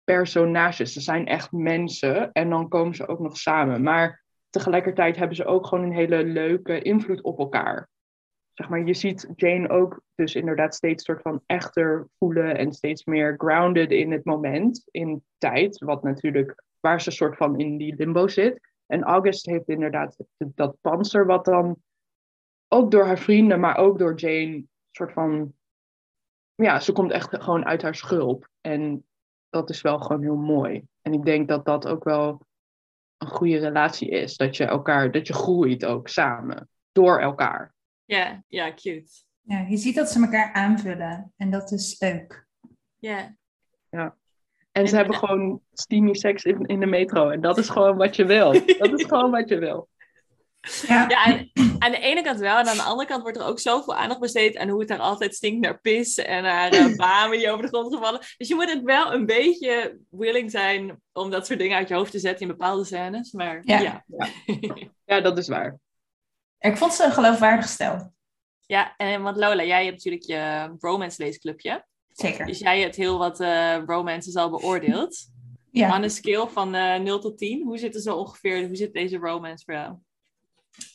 personages. 0.03 0.93
Ze 0.93 1.01
zijn 1.01 1.27
echt 1.27 1.51
mensen 1.51 2.31
en 2.31 2.49
dan 2.49 2.67
komen 2.67 2.95
ze 2.95 3.07
ook 3.07 3.19
nog 3.19 3.37
samen. 3.37 3.83
Maar 3.83 4.24
tegelijkertijd 4.55 5.15
hebben 5.15 5.35
ze 5.35 5.45
ook 5.45 5.67
gewoon 5.67 5.83
een 5.83 5.95
hele 5.95 6.23
leuke 6.23 6.81
invloed 6.81 7.21
op 7.21 7.39
elkaar. 7.39 7.89
Zeg 8.53 8.69
maar, 8.69 8.85
je 8.85 8.93
ziet 8.93 9.27
Jane 9.35 9.69
ook 9.69 10.01
dus 10.15 10.35
inderdaad 10.35 10.75
steeds 10.75 11.03
soort 11.03 11.21
van 11.21 11.41
echter 11.45 12.07
voelen 12.17 12.57
en 12.57 12.73
steeds 12.73 13.05
meer 13.05 13.35
grounded 13.37 13.91
in 13.91 14.11
het 14.11 14.25
moment, 14.25 14.87
in 14.91 15.23
tijd, 15.37 15.79
wat 15.79 16.03
natuurlijk 16.03 16.63
waar 16.79 17.01
ze 17.01 17.11
soort 17.11 17.37
van 17.37 17.59
in 17.59 17.77
die 17.77 17.95
limbo 17.95 18.27
zit. 18.27 18.73
En 18.85 19.03
August 19.03 19.45
heeft 19.45 19.69
inderdaad 19.69 20.17
dat 20.37 20.77
panzer 20.81 21.25
wat 21.25 21.45
dan 21.45 21.77
ook 22.67 22.91
door 22.91 23.05
haar 23.05 23.19
vrienden, 23.19 23.59
maar 23.59 23.77
ook 23.77 23.99
door 23.99 24.15
Jane, 24.15 24.63
soort 24.91 25.13
van, 25.13 25.53
ja, 26.55 26.79
ze 26.79 26.91
komt 26.91 27.11
echt 27.11 27.43
gewoon 27.43 27.65
uit 27.65 27.81
haar 27.81 27.95
schulp. 27.95 28.49
En 28.61 29.05
dat 29.49 29.69
is 29.69 29.81
wel 29.81 29.99
gewoon 29.99 30.21
heel 30.21 30.35
mooi. 30.35 30.83
En 31.01 31.13
ik 31.13 31.25
denk 31.25 31.47
dat 31.47 31.65
dat 31.65 31.87
ook 31.87 32.03
wel 32.03 32.41
een 33.25 33.31
goede 33.31 33.57
relatie 33.57 34.09
is. 34.09 34.37
Dat 34.37 34.57
je 34.57 34.65
elkaar, 34.65 35.11
dat 35.11 35.27
je 35.27 35.33
groeit 35.33 35.85
ook 35.85 36.07
samen. 36.07 36.69
Door 36.91 37.19
elkaar. 37.19 37.73
Ja, 38.05 38.43
ja, 38.47 38.73
cute. 38.73 39.11
Ja, 39.41 39.59
je 39.59 39.77
ziet 39.77 39.95
dat 39.95 40.09
ze 40.09 40.21
elkaar 40.21 40.53
aanvullen 40.53 41.33
en 41.37 41.49
dat 41.49 41.71
is 41.71 41.99
leuk. 41.99 42.47
Ja. 42.99 43.35
Ja. 43.89 44.15
En 44.71 44.87
ze 44.87 44.91
En- 44.91 44.97
hebben 44.97 45.15
gewoon 45.15 45.61
steamy 45.73 46.13
seks 46.13 46.43
in, 46.43 46.65
in 46.65 46.79
de 46.79 46.85
metro. 46.85 47.29
En 47.29 47.41
dat 47.41 47.57
is 47.57 47.69
gewoon 47.69 47.97
wat 47.97 48.15
je 48.15 48.25
wil. 48.25 48.51
Dat 48.77 48.99
is 48.99 49.05
gewoon 49.05 49.31
wat 49.31 49.49
je 49.49 49.57
wil. 49.57 49.89
Ja, 50.87 51.05
Ja, 51.09 51.25
en 51.25 51.51
aan 51.79 51.91
de 51.91 51.99
ene 51.99 52.21
kant 52.21 52.39
wel. 52.39 52.57
En 52.57 52.67
aan 52.67 52.75
de 52.75 52.81
andere 52.83 53.07
kant 53.07 53.21
wordt 53.21 53.37
er 53.37 53.45
ook 53.45 53.59
zoveel 53.59 53.95
aandacht 53.95 54.19
besteed 54.19 54.57
aan 54.57 54.69
hoe 54.69 54.79
het 54.79 54.87
daar 54.87 54.99
altijd 54.99 55.35
stinkt 55.35 55.61
naar 55.65 55.79
pis 55.79 56.17
en 56.17 56.43
naar 56.43 56.73
uh, 56.73 56.95
bamen 57.05 57.37
die 57.37 57.49
over 57.49 57.61
de 57.61 57.67
grond 57.67 57.93
gevallen. 57.93 58.19
Dus 58.37 58.47
je 58.47 58.55
moet 58.55 58.69
het 58.69 58.81
wel 58.83 59.13
een 59.13 59.25
beetje 59.25 59.99
willing 60.09 60.51
zijn 60.51 61.01
om 61.13 61.29
dat 61.29 61.45
soort 61.45 61.59
dingen 61.59 61.77
uit 61.77 61.87
je 61.87 61.93
hoofd 61.95 62.11
te 62.11 62.19
zetten 62.19 62.41
in 62.41 62.57
bepaalde 62.57 62.85
scènes. 62.85 63.31
Maar 63.31 63.61
Ja. 63.63 63.79
ja. 63.79 64.03
Ja. 64.07 64.27
Ja, 65.05 65.21
dat 65.21 65.37
is 65.37 65.47
waar. 65.47 65.77
ik 66.59 66.77
vond 66.77 66.93
ze 66.93 67.03
een 67.03 67.11
geloofwaardig 67.11 67.67
stel. 67.67 68.13
Ja, 68.65 68.93
en 68.97 69.21
want 69.21 69.37
Lola, 69.37 69.63
jij 69.63 69.83
hebt 69.83 69.95
natuurlijk 69.95 70.23
je 70.23 70.75
romance 70.79 71.23
leesclubje. 71.23 71.85
Zeker. 72.11 72.45
Dus 72.45 72.59
jij 72.59 72.81
hebt 72.81 72.95
heel 72.95 73.17
wat 73.17 73.39
eh 73.39 73.77
romances 73.85 74.35
al 74.35 74.49
beoordeeld. 74.49 75.17
Ja. 75.71 75.95
On 75.95 76.03
een 76.03 76.09
scale 76.09 76.49
van 76.49 76.75
eh 76.75 76.99
0 76.99 77.19
tot 77.19 77.37
10, 77.37 77.63
hoe 77.63 77.77
zit 77.77 77.93
het 77.93 78.03
zo 78.03 78.15
ongeveer, 78.15 78.67
hoe 78.67 78.75
zit 78.75 78.93
deze 78.93 79.17
romance 79.17 79.63
voor 79.65 79.73
jou? 79.73 79.95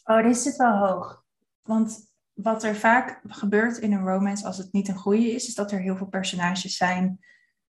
Oh, 0.04 0.22
deze 0.22 0.40
zit 0.40 0.56
wel 0.56 0.76
hoog. 0.76 1.24
Want 1.62 2.08
wat 2.32 2.62
er 2.62 2.76
vaak 2.76 3.20
gebeurt 3.28 3.78
in 3.78 3.92
een 3.92 4.06
romance 4.06 4.46
als 4.46 4.58
het 4.58 4.72
niet 4.72 4.88
een 4.88 4.94
goede 4.94 5.32
is, 5.32 5.48
is 5.48 5.54
dat 5.54 5.72
er 5.72 5.80
heel 5.80 5.96
veel 5.96 6.08
personages 6.08 6.76
zijn. 6.76 7.18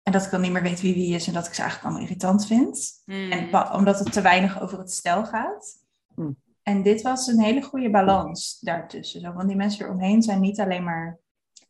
En 0.03 0.13
dat 0.13 0.25
ik 0.25 0.31
dan 0.31 0.41
niet 0.41 0.53
meer 0.53 0.63
weet 0.63 0.81
wie 0.81 0.95
wie 0.95 1.15
is 1.15 1.27
en 1.27 1.33
dat 1.33 1.47
ik 1.47 1.55
ze 1.55 1.61
eigenlijk 1.61 1.91
allemaal 1.91 2.09
irritant 2.09 2.47
vind. 2.47 3.03
Hmm. 3.05 3.33
En 3.33 3.73
omdat 3.73 3.99
het 3.99 4.13
te 4.13 4.21
weinig 4.21 4.61
over 4.61 4.79
het 4.79 4.93
stel 4.93 5.25
gaat. 5.25 5.83
Hmm. 6.15 6.37
En 6.63 6.83
dit 6.83 7.03
was 7.03 7.27
een 7.27 7.41
hele 7.41 7.63
goede 7.63 7.91
balans 7.91 8.59
daartussen. 8.61 9.21
Zo, 9.21 9.33
want 9.33 9.49
die 9.49 9.57
mensen 9.57 9.85
eromheen 9.85 10.23
zijn 10.23 10.41
niet 10.41 10.61
alleen 10.61 10.85
maar 10.85 11.19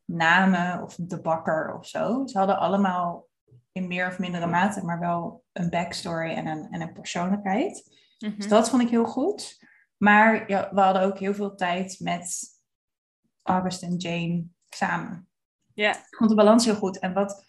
namen 0.04 0.82
of 0.82 0.96
de 0.98 1.20
bakker 1.20 1.74
of 1.78 1.86
zo. 1.86 2.26
Ze 2.26 2.38
hadden 2.38 2.58
allemaal 2.58 3.28
in 3.72 3.86
meer 3.86 4.08
of 4.08 4.18
mindere 4.18 4.46
mate, 4.46 4.84
maar 4.84 4.98
wel 4.98 5.44
een 5.52 5.70
backstory 5.70 6.30
en 6.30 6.46
een, 6.46 6.68
en 6.70 6.80
een 6.80 6.92
persoonlijkheid. 6.92 7.96
Mhm. 8.18 8.36
Dus 8.36 8.48
dat 8.48 8.70
vond 8.70 8.82
ik 8.82 8.88
heel 8.88 9.04
goed. 9.04 9.66
Maar 10.04 10.48
ja, 10.50 10.70
we 10.72 10.80
hadden 10.80 11.02
ook 11.02 11.18
heel 11.18 11.34
veel 11.34 11.54
tijd 11.54 12.00
met 12.00 12.40
August 13.42 13.82
en 13.82 13.96
Jane 13.96 14.44
samen. 14.68 15.28
Ja, 15.74 15.90
Ik 15.96 16.16
vond 16.16 16.30
de 16.30 16.36
balans 16.36 16.64
heel 16.64 16.74
goed. 16.74 16.98
En 16.98 17.12
wat 17.12 17.46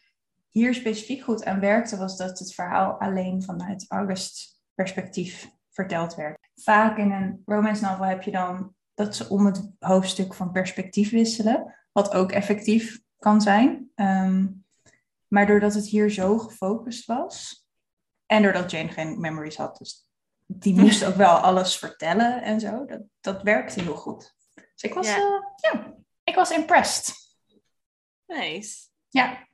hier 0.49 0.73
specifiek 0.73 1.23
goed 1.23 1.45
aan 1.45 1.59
werkte, 1.59 1.97
was 1.97 2.17
dat 2.17 2.39
het 2.39 2.53
verhaal 2.53 2.99
alleen 2.99 3.43
vanuit 3.43 3.85
August 3.87 4.61
perspectief 4.73 5.49
verteld 5.69 6.15
werd. 6.15 6.37
Vaak 6.55 6.97
in 6.97 7.11
een 7.11 7.41
romance 7.45 7.83
novel 7.83 8.05
heb 8.05 8.21
je 8.21 8.31
dan 8.31 8.75
dat 8.93 9.15
ze 9.15 9.29
om 9.29 9.45
het 9.45 9.71
hoofdstuk 9.79 10.33
van 10.33 10.51
perspectief 10.51 11.11
wisselen, 11.11 11.75
wat 11.91 12.13
ook 12.13 12.31
effectief 12.31 13.01
kan 13.17 13.41
zijn. 13.41 13.91
Ehm, 13.95 14.47
maar 15.27 15.47
doordat 15.47 15.73
het 15.73 15.85
hier 15.87 16.09
zo 16.09 16.37
gefocust 16.37 17.05
was, 17.05 17.65
en 18.25 18.41
doordat 18.41 18.71
Jane 18.71 18.89
geen 18.89 19.19
memories 19.19 19.57
had, 19.57 19.77
dus 19.77 20.04
die 20.45 20.75
moest 20.81 21.05
ook 21.05 21.15
wel 21.15 21.35
alles 21.37 21.77
vertellen 21.77 22.41
en 22.41 22.59
zo, 22.59 22.85
dat, 22.85 23.01
dat 23.21 23.41
werkte 23.41 23.81
heel 23.81 23.95
goed. 23.95 24.35
Dus 24.53 24.81
ik 24.81 24.93
was, 24.93 25.07
Ja. 25.07 25.15
eh, 25.15 25.71
ja, 25.71 25.93
ik 26.23 26.35
was 26.35 26.51
impressed. 26.51 27.15
nice. 28.25 28.77
Ja. 29.09 29.47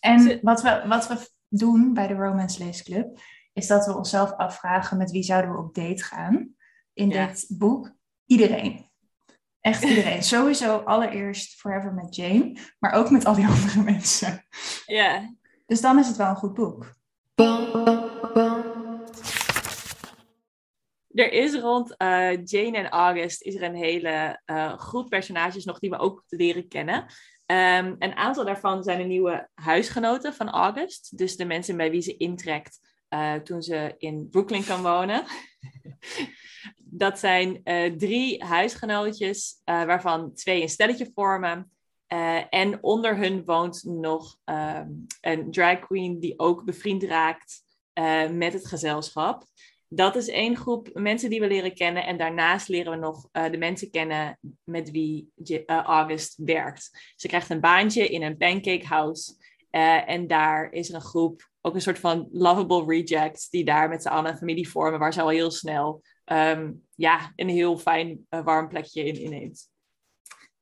En 0.00 0.38
wat 0.42 0.62
we, 0.62 0.84
wat 0.86 1.08
we 1.08 1.28
doen 1.48 1.94
bij 1.94 2.06
de 2.06 2.14
Romance 2.14 2.64
Leesclub, 2.64 3.20
is 3.52 3.66
dat 3.66 3.86
we 3.86 3.96
onszelf 3.96 4.32
afvragen 4.32 4.96
met 4.96 5.10
wie 5.10 5.22
zouden 5.22 5.52
we 5.52 5.58
op 5.58 5.74
date 5.74 6.02
gaan 6.02 6.54
in 6.92 7.08
Ja. 7.10 7.26
dit 7.26 7.46
boek. 7.48 7.92
Iedereen. 8.26 8.90
Echt 9.60 9.82
iedereen. 9.84 10.22
Sowieso 10.34 10.76
allereerst 10.78 11.60
Forever 11.60 11.94
met 11.94 12.14
Jane, 12.14 12.56
maar 12.78 12.92
ook 12.92 13.10
met 13.10 13.24
al 13.24 13.34
die 13.34 13.46
andere 13.54 13.82
mensen. 13.82 14.44
Ja, 14.86 15.34
Dus 15.66 15.80
dan 15.80 15.98
is 15.98 16.06
het 16.06 16.16
wel 16.16 16.28
een 16.28 16.36
goed 16.36 16.54
boek. 16.54 16.94
Er 21.14 21.32
is 21.32 21.54
rond 21.54 21.96
eh, 21.96 22.44
Jane 22.44 22.76
en 22.76 22.88
August 22.88 23.42
is 23.42 23.54
er 23.54 23.62
een 23.62 23.74
hele 23.74 24.40
eh, 24.44 24.78
groep 24.78 25.08
personages 25.08 25.64
nog 25.64 25.78
die 25.78 25.90
we 25.90 25.98
ook 25.98 26.24
leren 26.28 26.68
kennen. 26.68 27.06
Ehm, 27.46 27.94
een 27.98 28.14
aantal 28.14 28.44
daarvan 28.44 28.82
zijn 28.82 28.98
de 28.98 29.04
nieuwe 29.04 29.48
huisgenoten 29.54 30.34
van 30.34 30.48
August. 30.50 31.18
Dus 31.18 31.36
de 31.36 31.44
mensen 31.44 31.76
bij 31.76 31.90
wie 31.90 32.00
ze 32.00 32.16
intrekt 32.16 32.78
eh, 33.08 33.34
toen 33.34 33.62
ze 33.62 33.94
in 33.98 34.28
Brooklyn 34.30 34.64
kan 34.64 34.82
wonen. 34.82 35.24
Dat 36.92 37.18
zijn 37.18 37.62
drie 37.98 38.44
huisgenootjes, 38.44 39.60
waarvan 39.64 40.34
twee 40.34 40.62
een 40.62 40.68
stelletje 40.68 41.10
vormen. 41.14 41.70
En 42.50 42.82
onder 42.82 43.16
hun 43.16 43.44
woont 43.44 43.84
nog 43.84 44.36
ehm, 44.44 44.88
een 45.20 45.50
drag 45.50 45.78
queen 45.78 46.20
die 46.20 46.38
ook 46.38 46.64
bevriend 46.64 47.02
raakt 47.02 47.62
met 48.30 48.52
het 48.52 48.66
gezelschap. 48.66 49.44
Dat 49.92 50.16
is 50.16 50.28
één 50.28 50.56
groep 50.56 50.90
mensen 50.92 51.30
die 51.30 51.40
we 51.40 51.46
leren 51.46 51.74
kennen. 51.74 52.06
En 52.06 52.16
daarnaast 52.16 52.68
leren 52.68 52.92
we 52.92 52.98
nog 52.98 53.28
eh, 53.32 53.50
de 53.50 53.58
mensen 53.58 53.90
kennen 53.90 54.38
met 54.64 54.90
wie 54.90 55.30
eh, 55.34 55.76
August 55.76 56.34
werkt. 56.44 57.12
Ze 57.16 57.28
krijgt 57.28 57.50
een 57.50 57.60
baantje 57.60 58.08
in 58.08 58.22
een 58.22 58.36
pancake 58.36 58.86
house. 58.86 59.34
eh, 59.70 60.08
en 60.08 60.26
daar 60.26 60.72
is 60.72 60.88
er 60.88 60.94
een 60.94 61.00
groep, 61.00 61.50
ook 61.60 61.74
een 61.74 61.80
soort 61.80 61.98
van 61.98 62.28
lovable 62.32 62.84
rejects, 62.86 63.48
die 63.48 63.64
daar 63.64 63.88
met 63.88 64.02
z'n 64.02 64.08
allen 64.08 64.36
familie 64.36 64.68
vormen, 64.68 64.98
waar 64.98 65.12
ze 65.12 65.20
al 65.20 65.28
heel 65.28 65.50
snel 65.50 66.02
ehm, 66.24 66.72
ja, 66.94 67.32
een 67.36 67.48
heel 67.48 67.78
fijn, 67.78 68.26
warm 68.28 68.68
plekje 68.68 69.04
in 69.04 69.20
inneemt. 69.20 69.68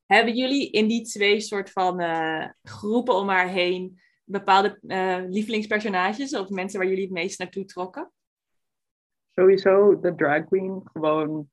Hebben 0.06 0.36
jullie 0.36 0.70
in 0.70 0.86
die 0.86 1.02
twee 1.02 1.40
soort 1.40 1.70
van 1.70 2.02
groepen 2.62 3.14
om 3.14 3.28
haar 3.28 3.48
heen 3.48 4.00
bepaalde 4.24 4.78
lievelingspersonages 5.28 6.34
of 6.34 6.48
mensen 6.48 6.78
waar 6.78 6.88
jullie 6.88 7.04
het 7.04 7.12
meest 7.12 7.38
naartoe 7.38 7.64
trokken? 7.64 8.12
Sowieso 9.38 10.00
de 10.00 10.14
drag 10.14 10.44
queen. 10.44 10.82
Gewoon 10.92 11.48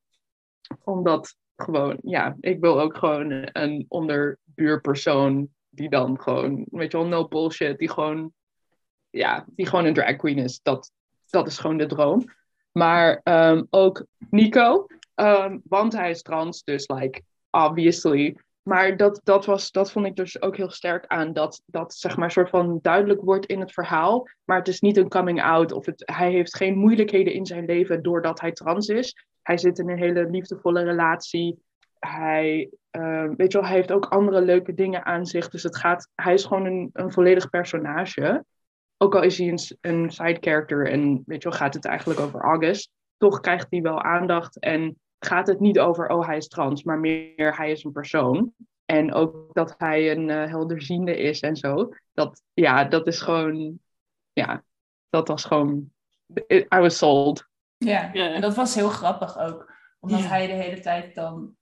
omdat, 0.83 1.35
gewoon, 1.55 1.97
ja, 2.01 2.35
ik 2.39 2.59
wil 2.59 2.81
ook 2.81 2.97
gewoon 2.97 3.49
een 3.51 3.85
onderbuurpersoon 3.87 5.49
die 5.69 5.89
dan 5.89 6.21
gewoon, 6.21 6.65
weet 6.71 6.91
je 6.91 6.97
wel, 6.97 7.07
no 7.07 7.27
bullshit, 7.27 7.77
die 7.77 7.89
gewoon, 7.89 8.33
ja, 9.09 9.45
die 9.47 9.65
gewoon 9.65 9.85
een 9.85 9.93
drag 9.93 10.15
queen 10.15 10.37
is. 10.37 10.59
Dat, 10.61 10.91
dat 11.29 11.47
is 11.47 11.57
gewoon 11.57 11.77
de 11.77 11.85
droom. 11.85 12.23
Maar 12.71 13.19
ehm, 13.23 13.63
ook 13.69 14.05
Nico, 14.29 14.85
ehm, 15.15 15.59
want 15.63 15.93
hij 15.93 16.09
is 16.09 16.21
trans, 16.21 16.63
dus 16.63 16.87
like, 16.87 17.21
obviously. 17.49 18.37
Maar 18.67 18.97
dat, 18.97 19.21
dat, 19.23 19.45
was, 19.45 19.71
dat 19.71 19.91
vond 19.91 20.05
ik 20.05 20.15
dus 20.15 20.41
ook 20.41 20.57
heel 20.57 20.69
sterk 20.69 21.07
aan, 21.07 21.33
dat, 21.33 21.61
dat 21.65 21.93
zeg 21.93 22.17
maar 22.17 22.31
soort 22.31 22.49
van 22.49 22.79
duidelijk 22.81 23.21
wordt 23.21 23.45
in 23.45 23.59
het 23.59 23.73
verhaal. 23.73 24.27
Maar 24.43 24.57
het 24.57 24.67
is 24.67 24.79
niet 24.79 24.97
een 24.97 25.09
coming 25.09 25.43
out, 25.43 25.71
of 25.71 25.85
het, 25.85 26.03
hij 26.05 26.31
heeft 26.31 26.55
geen 26.55 26.77
moeilijkheden 26.77 27.33
in 27.33 27.45
zijn 27.45 27.65
leven 27.65 28.03
doordat 28.03 28.39
hij 28.39 28.51
trans 28.51 28.87
is. 28.87 29.25
Hij 29.41 29.57
zit 29.57 29.79
in 29.79 29.89
een 29.89 29.97
hele 29.97 30.29
liefdevolle 30.29 30.83
relatie. 30.83 31.57
Hij, 31.99 32.69
eh, 32.89 33.27
weet 33.37 33.51
je 33.51 33.57
wel, 33.57 33.67
hij 33.67 33.75
heeft 33.75 33.91
ook 33.91 34.05
andere 34.05 34.41
leuke 34.41 34.73
dingen 34.73 35.05
aan 35.05 35.25
zich. 35.25 35.49
Dus 35.49 35.63
het 35.63 35.77
gaat, 35.77 36.09
hij 36.15 36.33
is 36.33 36.45
gewoon 36.45 36.65
een, 36.65 36.89
een 36.93 37.11
volledig 37.11 37.49
personage. 37.49 38.45
Ook 38.97 39.15
al 39.15 39.23
is 39.23 39.37
hij 39.37 39.47
een, 39.47 39.59
een 39.81 40.11
side 40.11 40.37
character 40.39 40.91
en 40.91 41.23
weet 41.25 41.43
je 41.43 41.49
wel, 41.49 41.57
gaat 41.57 41.73
het 41.73 41.85
eigenlijk 41.85 42.19
over 42.19 42.41
August. 42.41 42.89
Toch 43.17 43.39
krijgt 43.39 43.67
hij 43.69 43.81
wel 43.81 44.01
aandacht 44.01 44.59
en 44.59 44.99
gaat 45.25 45.47
het 45.47 45.59
niet 45.59 45.79
over, 45.79 46.09
oh 46.09 46.25
hij 46.25 46.37
is 46.37 46.47
trans, 46.47 46.83
maar 46.83 46.99
meer 46.99 47.57
hij 47.57 47.71
is 47.71 47.83
een 47.83 47.91
persoon. 47.91 48.53
En 48.85 49.13
ook 49.13 49.53
dat 49.53 49.75
hij 49.77 50.11
een 50.11 50.29
uh, 50.29 50.45
helderziende 50.45 51.17
is 51.17 51.39
en 51.39 51.55
zo. 51.55 51.89
Dat, 52.13 52.41
ja, 52.53 52.83
dat 52.83 53.07
is 53.07 53.21
gewoon, 53.21 53.79
ja, 54.33 54.63
dat 55.09 55.27
was 55.27 55.45
gewoon, 55.45 55.91
I 56.49 56.65
was 56.69 56.97
sold. 56.97 57.47
Ja, 57.77 58.13
en 58.13 58.41
dat 58.41 58.55
was 58.55 58.75
heel 58.75 58.89
grappig 58.89 59.37
ook. 59.37 59.73
Omdat 59.99 60.23
hij 60.23 60.47
de 60.47 60.53
hele 60.53 60.79
tijd 60.79 61.15
dan 61.15 61.55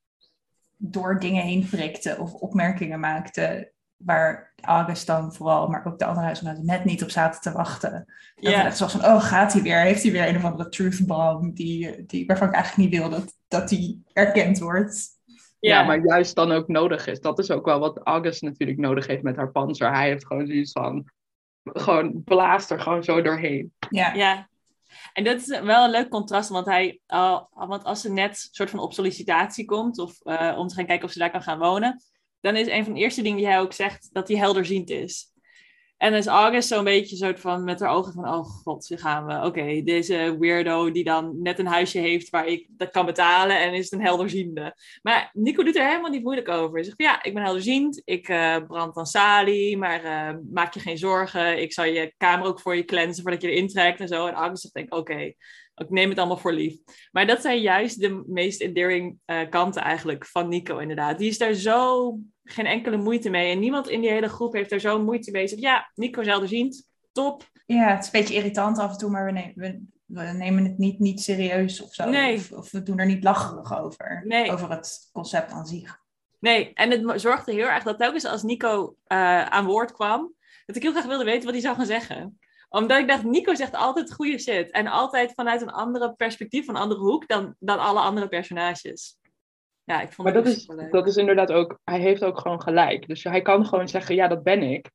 door 0.78 1.20
dingen 1.20 1.44
heen 1.44 1.68
prikte 1.70 2.18
of 2.20 2.34
opmerkingen 2.34 3.00
maakte 3.00 3.73
waar 4.06 4.54
August 4.62 5.08
dan 5.08 5.34
vooral, 5.34 5.68
maar 5.68 5.86
ook 5.86 6.00
de 6.00 6.06
andere 6.06 6.26
huisgenoten 6.26 6.66
net 6.66 6.86
niet 6.86 7.04
op 7.04 7.10
zaten 7.10 7.42
te 7.42 7.52
wachten. 7.52 7.92
Dat 8.36 8.52
yeah. 8.52 8.66
echt 8.66 8.78
zo 8.78 8.88
van, 8.88 9.06
oh, 9.06 9.24
gaat 9.24 9.54
hij 9.54 9.62
weer? 9.62 9.80
Heeft 9.80 10.04
hij 10.04 10.12
weer 10.12 10.28
een 10.28 10.36
of 10.36 10.44
andere 10.44 10.70
truth 10.70 11.06
bomb 11.06 11.56
die, 11.56 12.06
die, 12.06 12.26
waarvan 12.26 12.48
ik 12.48 12.54
eigenlijk 12.54 12.90
niet 12.90 13.00
wil 13.00 13.10
dat, 13.10 13.36
dat 13.48 13.70
die 13.70 14.04
erkend 14.14 14.60
wordt? 14.60 15.12
Ja, 15.60 15.84
maar 15.84 16.06
juist 16.06 16.36
dan 16.36 16.52
ook 16.52 16.68
nodig 16.68 17.08
is. 17.08 17.20
Dat 17.20 17.40
is 17.40 17.52
ook 17.52 17.66
wel 17.66 17.80
wat 17.80 18.00
August 18.04 18.42
natuurlijk 18.42 18.80
nodig 18.80 19.08
heeft 19.08 19.24
met 19.24 19.36
haar 19.36 19.52
panzer. 19.52 19.94
Hij 19.94 20.08
heeft 20.08 20.26
gewoon 20.26 20.48
zoiets 20.48 20.72
van, 20.72 21.12
gewoon 21.64 22.24
blaast 22.24 22.72
er 22.72 22.80
gewoon 22.80 23.04
zo 23.04 23.22
doorheen. 23.22 23.74
Ja. 23.90 24.14
ja. 24.14 24.50
En 25.14 25.24
dat 25.24 25.42
is 25.42 25.60
wel 25.60 25.84
een 25.84 25.92
leuk 25.92 26.10
contrast, 26.10 26.50
want, 26.50 26.66
hij, 26.66 27.00
uh, 27.08 27.42
want 27.50 27.84
als 27.84 28.02
ze 28.02 28.12
net 28.12 28.48
soort 28.52 28.70
van 28.70 28.80
op 28.80 28.94
sollicitatie 28.94 29.66
komt, 29.66 30.00
of 30.00 30.20
uh, 30.24 30.56
om 30.58 30.68
te 30.68 30.76
gaan 30.76 30.86
kijken 30.86 31.06
of 31.06 31.12
ze 31.12 31.20
daar 31.20 31.32
kan 31.32 31.42
gaan 31.42 31.60
wonen, 31.60 32.02
dan 32.44 32.56
is 32.56 32.68
een 32.68 32.84
van 32.84 32.94
de 32.94 33.00
eerste 33.00 33.22
dingen 33.22 33.38
die 33.38 33.48
hij 33.48 33.60
ook 33.60 33.74
zegt 33.74 34.10
dat 34.12 34.28
hij 34.28 34.38
helderziend 34.38 34.90
is. 34.90 35.32
En 35.98 36.10
dan 36.10 36.20
is 36.20 36.28
August 36.28 36.68
zo'n 36.68 36.84
beetje 36.84 37.16
soort 37.16 37.40
van 37.40 37.64
met 37.64 37.80
haar 37.80 37.90
ogen 37.90 38.14
van, 38.14 38.28
oh 38.28 38.46
god, 38.46 38.88
hier 38.88 39.00
gaan 39.00 39.26
we. 39.26 39.46
Oké, 39.46 39.82
deze 39.84 40.36
weirdo 40.40 40.92
die 40.92 41.04
dan 41.04 41.42
net 41.42 41.60
een 41.60 41.66
huisje 41.66 42.00
heeft 42.00 42.30
waar 42.30 42.48
ik 42.48 42.68
dat 42.70 42.92
kan 42.92 43.06
betalen 43.06 43.60
en 43.60 43.74
is 43.74 43.92
een 43.92 44.02
helderziende. 44.02 44.76
Maar 45.02 45.30
Nico 45.34 45.64
doet 45.64 45.76
er 45.76 45.88
helemaal 45.88 46.10
niet 46.10 46.24
moeilijk 46.24 46.50
over. 46.50 46.74
Hij 46.74 46.84
zegt, 46.84 47.02
ja, 47.02 47.24
ik 47.24 47.34
ben 47.34 47.44
helderziend, 47.44 48.02
ik 48.06 48.30
uh, 48.30 48.58
brand 48.68 48.96
dan 48.96 49.06
salie, 49.06 49.78
maar 49.78 50.04
uh, 50.04 50.40
maak 50.52 50.74
je 50.74 50.80
geen 50.80 50.98
zorgen. 50.98 51.62
Ik 51.62 51.74
zal 51.74 51.86
je 51.86 52.14
kamer 52.18 52.48
ook 52.48 52.60
voor 52.60 52.76
je 52.76 52.86
cleansen 52.86 53.24
voordat 53.24 53.42
je 53.42 53.50
erin 53.50 53.68
trekt 53.68 54.00
en 54.00 54.08
zo. 54.08 54.28
En 54.28 54.34
August 54.34 54.70
zegt, 54.72 54.92
oké, 54.92 55.34
ik 55.76 55.90
neem 55.90 56.10
het 56.10 56.18
allemaal 56.18 56.38
voor 56.38 56.54
lief. 56.54 56.76
Maar 57.12 57.28
dat 57.28 57.42
zijn 57.42 57.62
juist 57.62 58.00
de 58.00 58.24
meest 58.28 58.62
endearing 58.62 59.18
uh, 59.26 59.50
kanten 59.50 59.82
eigenlijk 59.82 60.26
van 60.26 60.48
Nico 60.50 60.78
inderdaad. 60.78 61.18
Die 61.18 61.30
is 61.30 61.38
daar 61.38 61.54
zo 61.54 62.18
geen 62.44 62.66
enkele 62.66 62.98
moeite 62.98 63.30
mee. 63.30 63.52
En 63.52 63.60
niemand 63.60 63.90
in 63.90 64.02
die 64.02 64.10
hele 64.10 64.30
groep 64.30 64.54
heeft 64.54 64.70
daar 64.70 64.80
zo 64.80 65.04
moeite 65.04 65.32
mee. 65.32 65.48
Zegt, 65.48 65.62
ja, 65.62 65.92
Nico 65.96 66.22
is 66.22 66.28
helderziend, 66.28 66.90
top. 67.12 67.52
Ja, 67.66 67.90
het 67.90 68.00
is 68.00 68.06
een 68.06 68.20
beetje 68.20 68.36
irritant 68.36 68.78
af 68.78 68.92
en 68.92 68.98
toe, 68.98 69.10
maar 69.10 69.26
we 69.26 69.32
nemen, 69.32 69.94
we, 70.06 70.22
nemen 70.22 70.64
het 70.64 70.78
niet, 70.78 71.00
niet 71.00 71.22
serieus 71.22 71.82
of 71.82 71.94
zo. 71.94 72.10
Nee. 72.10 72.36
Of, 72.36 72.52
of, 72.52 72.72
we 72.72 72.84
doen 72.84 73.00
er 73.00 73.06
niet 73.06 73.24
lacherig 73.24 73.80
over. 73.80 74.24
Nee. 74.28 74.52
Over 74.52 74.70
het 74.70 75.10
concept 75.12 75.52
aan 75.52 75.66
zich. 75.66 76.02
Nee, 76.40 76.74
en 76.74 76.92
het 76.92 77.22
zorgde 77.22 77.54
heel 77.54 77.68
erg 77.68 77.84
dat 77.84 77.98
telkens 77.98 78.26
als 78.26 78.44
Nico 78.44 78.96
uh, 79.08 79.46
aan 79.46 79.66
woord 79.66 79.92
kwam, 79.92 80.34
dat 80.66 80.76
ik 80.76 80.82
heel 80.82 80.92
graag 80.92 81.06
wilde 81.06 81.24
weten 81.24 81.44
wat 81.44 81.54
hij 81.54 81.62
zou 81.62 81.76
gaan 81.76 81.86
zeggen 81.86 82.38
omdat 82.74 83.00
ik 83.00 83.08
dacht, 83.08 83.24
Nico 83.24 83.56
zegt 83.56 83.76
altijd 83.76 84.14
goede 84.14 84.40
shit. 84.40 84.72
En 84.72 84.88
altijd 84.88 85.34
vanuit 85.34 85.62
een 85.62 85.72
andere 85.72 86.14
perspectief, 86.14 86.68
een 86.68 86.76
andere 86.76 87.02
hoek 87.02 87.28
dan, 87.28 87.56
dan 87.60 87.80
alle 87.80 88.00
andere 88.00 88.28
personages. 88.28 89.18
Ja, 89.84 90.02
ik 90.02 90.12
vond 90.12 90.28
maar 90.28 90.44
dat 90.44 90.48
is, 90.54 90.68
leuk. 90.68 90.92
dat 90.92 91.08
is 91.08 91.16
inderdaad 91.16 91.52
ook, 91.52 91.80
hij 91.84 92.00
heeft 92.00 92.24
ook 92.24 92.40
gewoon 92.40 92.62
gelijk. 92.62 93.08
Dus 93.08 93.24
hij 93.24 93.42
kan 93.42 93.66
gewoon 93.66 93.88
zeggen, 93.88 94.16
ja, 94.16 94.28
dat 94.28 94.44
ben 94.44 94.64
ik. 94.64 94.92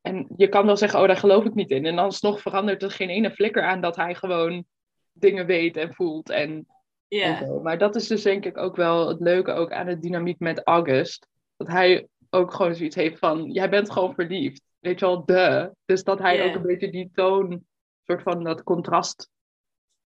En 0.00 0.26
je 0.36 0.48
kan 0.48 0.66
wel 0.66 0.76
zeggen, 0.76 1.00
oh, 1.00 1.06
daar 1.06 1.16
geloof 1.16 1.44
ik 1.44 1.54
niet 1.54 1.70
in. 1.70 1.86
En 1.86 1.98
alsnog 1.98 2.40
verandert 2.40 2.82
er 2.82 2.90
geen 2.90 3.08
ene 3.10 3.30
flikker 3.30 3.62
aan 3.62 3.80
dat 3.80 3.96
hij 3.96 4.14
gewoon 4.14 4.64
dingen 5.12 5.46
weet 5.46 5.76
en 5.76 5.94
voelt. 5.94 6.30
En, 6.30 6.66
Ja. 7.08 7.24
en 7.40 7.46
zo. 7.46 7.60
Maar 7.60 7.78
dat 7.78 7.94
is 7.94 8.06
dus 8.06 8.22
denk 8.22 8.44
ik 8.44 8.56
ook 8.56 8.76
wel 8.76 9.08
het 9.08 9.20
leuke 9.20 9.52
ook 9.52 9.72
aan 9.72 9.86
de 9.86 9.98
dynamiek 9.98 10.38
met 10.38 10.66
August. 10.66 11.28
Dat 11.56 11.68
hij 11.68 12.06
ook 12.30 12.54
gewoon 12.54 12.74
zoiets 12.74 12.96
heeft 12.96 13.18
van, 13.18 13.50
jij 13.50 13.68
bent 13.70 13.92
gewoon 13.92 14.14
verliefd. 14.14 14.62
Weet 14.78 14.98
je 15.00 15.06
wel, 15.06 15.24
de. 15.24 15.74
Dus 15.84 16.04
dat 16.04 16.18
hij 16.18 16.44
ook 16.44 16.54
een 16.54 16.62
beetje 16.62 16.90
die 16.90 17.10
toon, 17.14 17.64
soort 18.06 18.22
van 18.22 18.44
dat 18.44 18.62
contrast 18.62 19.30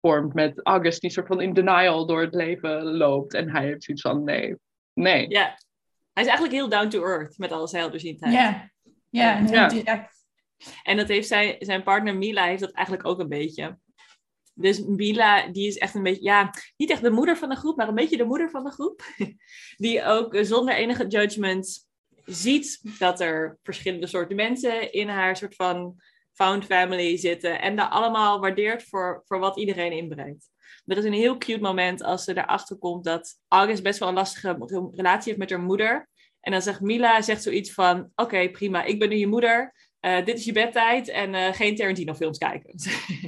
vormt 0.07 0.33
met 0.33 0.59
August, 0.63 1.01
die 1.01 1.09
soort 1.09 1.27
van 1.27 1.41
in 1.41 1.53
denial 1.53 2.05
door 2.05 2.21
het 2.21 2.33
leven 2.33 2.83
loopt. 2.83 3.33
En 3.33 3.49
hij 3.49 3.65
heeft 3.65 3.83
zoiets 3.83 4.03
van, 4.03 4.23
nee, 4.23 4.55
nee. 4.93 5.29
Ja. 5.29 5.57
Hij 6.13 6.23
is 6.23 6.29
eigenlijk 6.29 6.51
heel 6.51 6.69
down 6.69 6.87
to 6.89 7.03
earth 7.03 7.37
met 7.37 7.51
al 7.51 7.67
zijn 7.67 7.81
helderziendheid. 7.81 8.33
Ja, 8.33 8.71
ja, 9.09 9.35
en 9.37 9.45
heel 9.45 9.53
Ja. 9.55 9.67
direct. 9.67 10.15
En 10.83 10.97
dat 10.97 11.07
heeft 11.07 11.27
zijn, 11.27 11.55
zijn 11.59 11.83
partner 11.83 12.15
Mila 12.15 12.45
heeft 12.45 12.61
dat 12.61 12.71
eigenlijk 12.71 13.07
ook 13.07 13.19
een 13.19 13.27
beetje. 13.29 13.77
Dus 14.53 14.85
Mila, 14.85 15.47
die 15.47 15.67
is 15.67 15.77
echt 15.77 15.95
een 15.95 16.03
beetje, 16.03 16.23
ja, 16.23 16.53
niet 16.77 16.89
echt 16.89 17.01
de 17.01 17.09
moeder 17.11 17.37
van 17.37 17.49
de 17.49 17.55
groep, 17.55 17.77
maar 17.77 17.87
een 17.87 17.95
beetje 17.95 18.17
de 18.17 18.25
moeder 18.25 18.49
van 18.49 18.63
de 18.63 18.71
groep. 18.71 19.01
Die 19.77 20.03
ook 20.03 20.37
zonder 20.41 20.75
enige 20.75 21.07
judgment 21.07 21.87
ziet 22.25 22.99
dat 22.99 23.19
er 23.19 23.57
verschillende 23.63 24.07
soorten 24.07 24.35
mensen 24.35 24.91
in 24.91 25.07
haar 25.07 25.37
soort 25.37 25.55
van 25.55 26.01
found 26.37 26.65
family 26.65 27.17
zitten. 27.17 27.61
En 27.61 27.75
dat 27.75 27.89
allemaal 27.89 28.39
waardeert 28.39 28.83
voor, 28.83 29.23
voor 29.25 29.39
wat 29.39 29.57
iedereen 29.57 29.91
inbrengt. 29.91 30.49
Er 30.85 30.97
is 30.97 31.03
een 31.03 31.13
heel 31.13 31.37
cute 31.37 31.61
moment 31.61 32.03
als 32.03 32.23
ze 32.23 32.37
erachter 32.37 32.77
komt 32.77 33.03
dat 33.03 33.39
August 33.47 33.83
best 33.83 33.99
wel 33.99 34.07
een 34.07 34.13
lastige 34.13 34.55
re- 34.59 34.89
relatie 34.93 35.25
heeft 35.25 35.37
met 35.37 35.49
haar 35.49 35.59
moeder. 35.59 36.09
En 36.39 36.51
dan 36.51 36.61
zegt 36.61 36.81
Mila 36.81 37.21
zegt 37.21 37.43
zoiets 37.43 37.73
van: 37.73 38.11
Oké, 38.15 38.49
prima, 38.49 38.83
ik 38.83 38.99
ben 38.99 39.09
nu 39.09 39.15
je 39.15 39.27
moeder. 39.27 39.73
Eh, 39.99 40.25
dit 40.25 40.37
is 40.37 40.45
je 40.45 40.51
bedtijd 40.51 41.07
en 41.07 41.35
eh, 41.35 41.53
geen 41.53 41.75
Tarantino-films 41.75 42.37
kijken. 42.37 42.71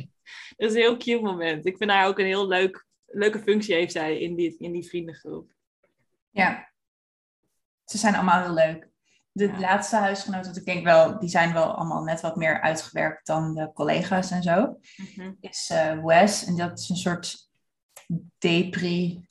dat 0.57 0.69
is 0.69 0.73
een 0.73 0.81
heel 0.81 0.97
cute 0.97 1.21
moment. 1.21 1.65
Ik 1.65 1.77
vind 1.77 1.91
haar 1.91 2.07
ook 2.07 2.19
een 2.19 2.25
heel 2.25 2.47
leuk, 2.47 2.85
leuke 3.05 3.39
functie 3.39 3.75
heeft 3.75 3.91
zij 3.91 4.19
in 4.19 4.35
die, 4.35 4.55
in 4.57 4.71
die 4.71 4.87
vriendengroep. 4.87 5.51
Ja. 6.29 6.71
Ze 7.85 7.97
zijn 7.97 8.15
allemaal 8.15 8.41
heel 8.41 8.53
leuk. 8.53 8.88
De 9.39 9.47
Ja. 9.47 9.59
laatste 9.59 9.95
huisgenoten, 9.95 10.45
want 10.45 10.57
ik 10.57 10.65
denk 10.65 10.83
wel, 10.83 11.19
die 11.19 11.29
zijn 11.29 11.53
wel 11.53 11.75
allemaal 11.75 12.03
net 12.03 12.21
wat 12.21 12.35
meer 12.35 12.61
uitgewerkt 12.61 13.27
dan 13.27 13.55
de 13.55 13.71
collega's 13.73 14.31
en 14.31 14.43
zo. 14.43 14.79
Is 15.39 15.69
eh, 15.73 16.03
Wes, 16.03 16.45
en 16.45 16.55
dat 16.57 16.79
is 16.79 16.89
een 16.89 16.95
soort 16.95 17.49
depri 18.37 19.27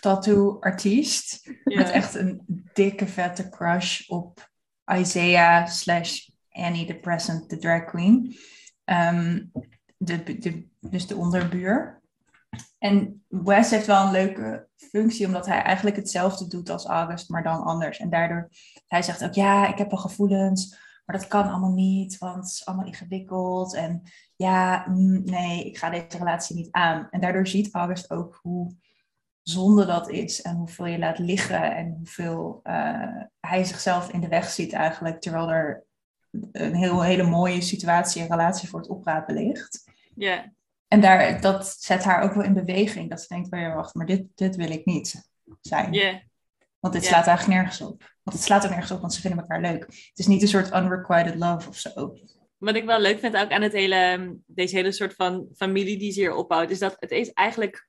tattoo 0.00 0.56
artiest. 0.60 1.50
Met 1.64 1.90
echt 1.90 2.14
een 2.14 2.42
dikke 2.72 3.06
vette 3.06 3.48
crush 3.48 4.08
op 4.08 4.50
Isaiah 4.92 5.66
slash 5.66 6.28
Annie 6.50 6.86
the 6.86 6.94
Present, 6.94 7.50
de 7.50 7.58
drag 7.58 7.84
queen. 7.84 8.36
Ehm, 8.84 9.44
de, 9.96 10.22
de, 10.38 10.68
dus 10.80 11.06
de 11.06 11.16
onderbuur. 11.16 12.02
En 12.78 13.24
Wes 13.28 13.70
heeft 13.70 13.86
wel 13.86 14.04
een 14.04 14.12
leuke 14.12 14.68
functie, 14.76 15.26
omdat 15.26 15.46
hij 15.46 15.62
eigenlijk 15.62 15.96
hetzelfde 15.96 16.48
doet 16.48 16.70
als 16.70 16.86
August, 16.86 17.28
maar 17.28 17.42
dan 17.42 17.62
anders. 17.62 17.98
En 17.98 18.10
daardoor, 18.10 18.48
hij 18.86 19.02
zegt 19.02 19.24
ook, 19.24 19.34
ja, 19.34 19.68
ik 19.68 19.78
heb 19.78 19.90
wel 19.90 20.00
gevoelens, 20.00 20.78
maar 21.04 21.18
dat 21.18 21.28
kan 21.28 21.48
allemaal 21.48 21.72
niet, 21.72 22.18
want 22.18 22.36
het 22.36 22.44
is 22.44 22.66
allemaal 22.66 22.86
ingewikkeld. 22.86 23.74
En 23.74 24.02
ja, 24.36 24.86
mm, 24.88 25.24
nee, 25.24 25.64
ik 25.64 25.78
ga 25.78 25.90
deze 25.90 26.18
relatie 26.18 26.56
niet 26.56 26.70
aan. 26.70 27.06
En 27.10 27.20
daardoor 27.20 27.46
ziet 27.46 27.74
August 27.74 28.10
ook 28.10 28.38
hoe 28.42 28.76
zonde 29.42 29.86
dat 29.86 30.08
is 30.10 30.42
en 30.42 30.56
hoeveel 30.56 30.86
je 30.86 30.98
laat 30.98 31.18
liggen 31.18 31.76
en 31.76 31.94
hoeveel 31.96 32.60
eh, 32.62 33.22
hij 33.40 33.64
zichzelf 33.64 34.10
in 34.10 34.20
de 34.20 34.28
weg 34.28 34.50
ziet 34.50 34.72
eigenlijk, 34.72 35.20
terwijl 35.20 35.50
er 35.50 35.86
een 36.52 36.74
heel, 36.74 37.02
hele 37.02 37.22
mooie 37.22 37.60
situatie 37.60 38.22
en 38.22 38.28
relatie 38.28 38.68
voor 38.68 38.80
het 38.80 38.88
oprapen 38.88 39.34
ligt. 39.34 39.84
Ja, 40.14 40.52
En 40.88 41.00
daar, 41.00 41.40
dat 41.40 41.76
zet 41.78 42.04
haar 42.04 42.22
ook 42.22 42.34
wel 42.34 42.44
in 42.44 42.54
beweging. 42.54 43.10
Dat 43.10 43.20
ze 43.20 43.28
denkt, 43.28 43.52
oh 43.52 43.60
ja, 43.60 43.74
wacht, 43.74 43.94
maar 43.94 44.06
dit, 44.06 44.26
dit 44.34 44.56
wil 44.56 44.70
ik 44.70 44.84
niet 44.84 45.30
zijn. 45.60 45.94
Want 46.80 46.96
dit 46.96 47.04
slaat 47.04 47.26
eigenlijk 47.26 47.58
nergens 47.58 47.80
op. 47.80 48.14
Want 48.22 48.36
het 48.36 48.46
slaat 48.46 48.64
ook 48.64 48.70
nergens 48.70 48.90
op, 48.90 49.00
want 49.00 49.14
ze 49.14 49.20
vinden 49.20 49.40
elkaar 49.40 49.60
leuk. 49.60 49.80
Het 49.82 50.18
is 50.18 50.26
niet 50.26 50.42
een 50.42 50.48
soort 50.48 50.72
unrequited 50.72 51.34
love 51.34 51.68
of 51.68 51.76
zo. 51.76 52.18
Wat 52.58 52.74
ik 52.74 52.84
wel 52.84 53.00
leuk 53.00 53.18
vind 53.18 53.36
ook 53.36 53.50
aan 53.50 53.62
het 53.62 53.72
hele, 53.72 54.34
deze 54.46 54.76
hele 54.76 54.92
soort 54.92 55.14
van 55.14 55.48
familie 55.56 55.98
die 55.98 56.12
ze 56.12 56.20
hier 56.20 56.34
opbouwt, 56.34 56.70
is 56.70 56.78
dat 56.78 56.96
het 56.98 57.10
is 57.10 57.32
eigenlijk. 57.32 57.88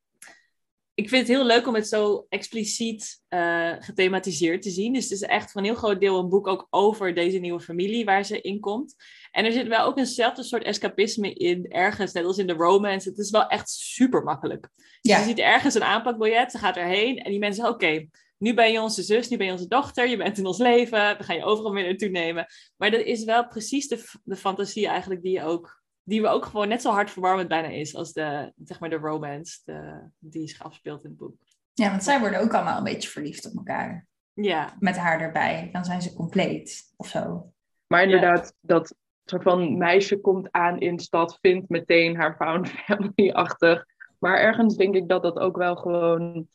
Ik 0.94 1.10
vind 1.10 1.28
het 1.28 1.38
heel 1.38 1.46
leuk 1.46 1.68
om 1.68 1.76
het 1.76 1.88
zo 1.88 2.26
expliciet 2.30 3.22
eh, 3.28 3.74
gethematiseerd 3.80 4.62
te 4.62 4.70
zien. 4.70 4.94
Dus 4.94 5.04
het 5.04 5.12
is 5.12 5.22
echt 5.22 5.52
voor 5.52 5.62
een 5.62 5.68
heel 5.68 5.76
groot 5.76 6.00
deel 6.00 6.20
een 6.20 6.30
boek 6.30 6.48
ook 6.48 6.68
over 6.70 7.14
deze 7.14 7.38
nieuwe 7.38 7.60
familie 7.60 8.06
waar 8.06 8.24
ze 8.26 8.42
in 8.42 8.60
komt. 8.60 8.96
En 9.36 9.46
er 9.46 9.52
zit 9.52 9.68
wel 9.68 9.86
ook 9.86 9.98
eenzelfde 9.98 10.44
soort 10.44 10.64
escapisme 10.64 11.34
in, 11.34 11.72
ergens, 11.72 12.12
net 12.12 12.26
als 12.26 12.38
in 12.38 12.48
de 12.48 12.54
romance. 12.54 13.10
Het 13.10 13.18
is 13.18 13.30
wel 13.30 13.48
echt 13.48 13.70
super 13.70 14.24
makkelijk. 14.24 14.70
Dus 14.76 14.98
Ja. 15.02 15.18
Je 15.18 15.24
ziet 15.24 15.40
ergens 15.40 15.76
een 15.76 15.84
aanpakbiljet, 15.84 16.52
ze 16.52 16.58
gaat 16.58 16.78
erheen 16.78 17.18
en 17.18 17.32
die 17.32 17.40
mensen 17.40 17.64
zeggen, 17.64 17.74
oké, 17.74 18.08
nu 18.38 18.54
ben 18.54 18.72
je 18.72 18.82
onze 18.82 19.04
zus, 19.04 19.30
nu 19.30 19.38
ben 19.38 19.46
je 19.46 19.52
onze 19.52 19.68
dochter, 19.68 20.10
je 20.10 20.18
bent 20.18 20.38
in 20.38 20.46
ons 20.46 20.58
leven, 20.58 21.18
we 21.18 21.24
gaan 21.24 21.36
je 21.36 21.44
overal 21.44 21.72
mee 21.72 21.86
naartoe 21.86 22.10
nemen. 22.10 22.46
Maar 22.76 22.92
dat 22.92 23.02
is 23.02 23.24
wel 23.24 23.48
precies 23.48 23.88
de, 23.88 24.04
de 24.24 24.36
fantasie 24.36 24.88
eigenlijk 24.88 25.22
die, 25.22 25.32
je 25.32 25.44
ook, 25.44 25.84
die 26.04 26.22
we 26.22 26.28
ook 26.28 26.46
gewoon 26.46 26.68
net 26.68 26.82
zo 26.82 26.92
hard 26.92 27.12
verwarmend 27.12 27.48
bijna 27.48 27.68
is 27.68 27.96
als 27.96 28.14
de, 28.14 28.54
zeg 28.64 28.80
maar 28.80 28.90
de 28.90 28.96
romance 28.96 29.60
de, 29.64 30.10
die 30.20 30.48
zich 30.48 30.64
afspeelt 30.64 31.04
in 31.04 31.10
het 31.10 31.20
boek. 31.20 31.36
Ja, 31.74 31.90
want 31.90 32.04
zij 32.04 32.20
worden 32.20 32.40
ook 32.40 32.54
allemaal 32.54 32.78
een 32.78 32.84
beetje 32.84 33.10
verliefd 33.10 33.46
op 33.46 33.56
elkaar. 33.56 34.08
Ja, 34.34 34.76
Met 34.80 34.98
haar 34.98 35.22
erbij. 35.22 35.70
Dan 35.72 35.86
zijn 35.86 36.02
ze 36.02 36.14
compleet 36.14 36.94
of 36.96 37.08
zo. 37.08 37.54
Maar 37.88 38.04
inderdaad, 38.04 38.54
dat 38.60 38.96
soort 39.30 39.44
van 39.44 39.78
meisje 39.78 40.22
komt 40.22 40.52
aan 40.52 40.80
in 40.80 41.00
stad, 41.00 41.38
vindt 41.42 41.70
meteen 41.70 42.16
haar 42.16 42.36
found 42.36 42.70
family-achtig. 42.70 43.86
Maar 44.20 44.38
ergens 44.38 44.76
denk 44.76 44.96
ik 44.96 45.08
dat 45.08 45.24
dat 45.24 45.40
ook 45.40 45.58
wel 45.58 45.76
gewoon 45.76 46.48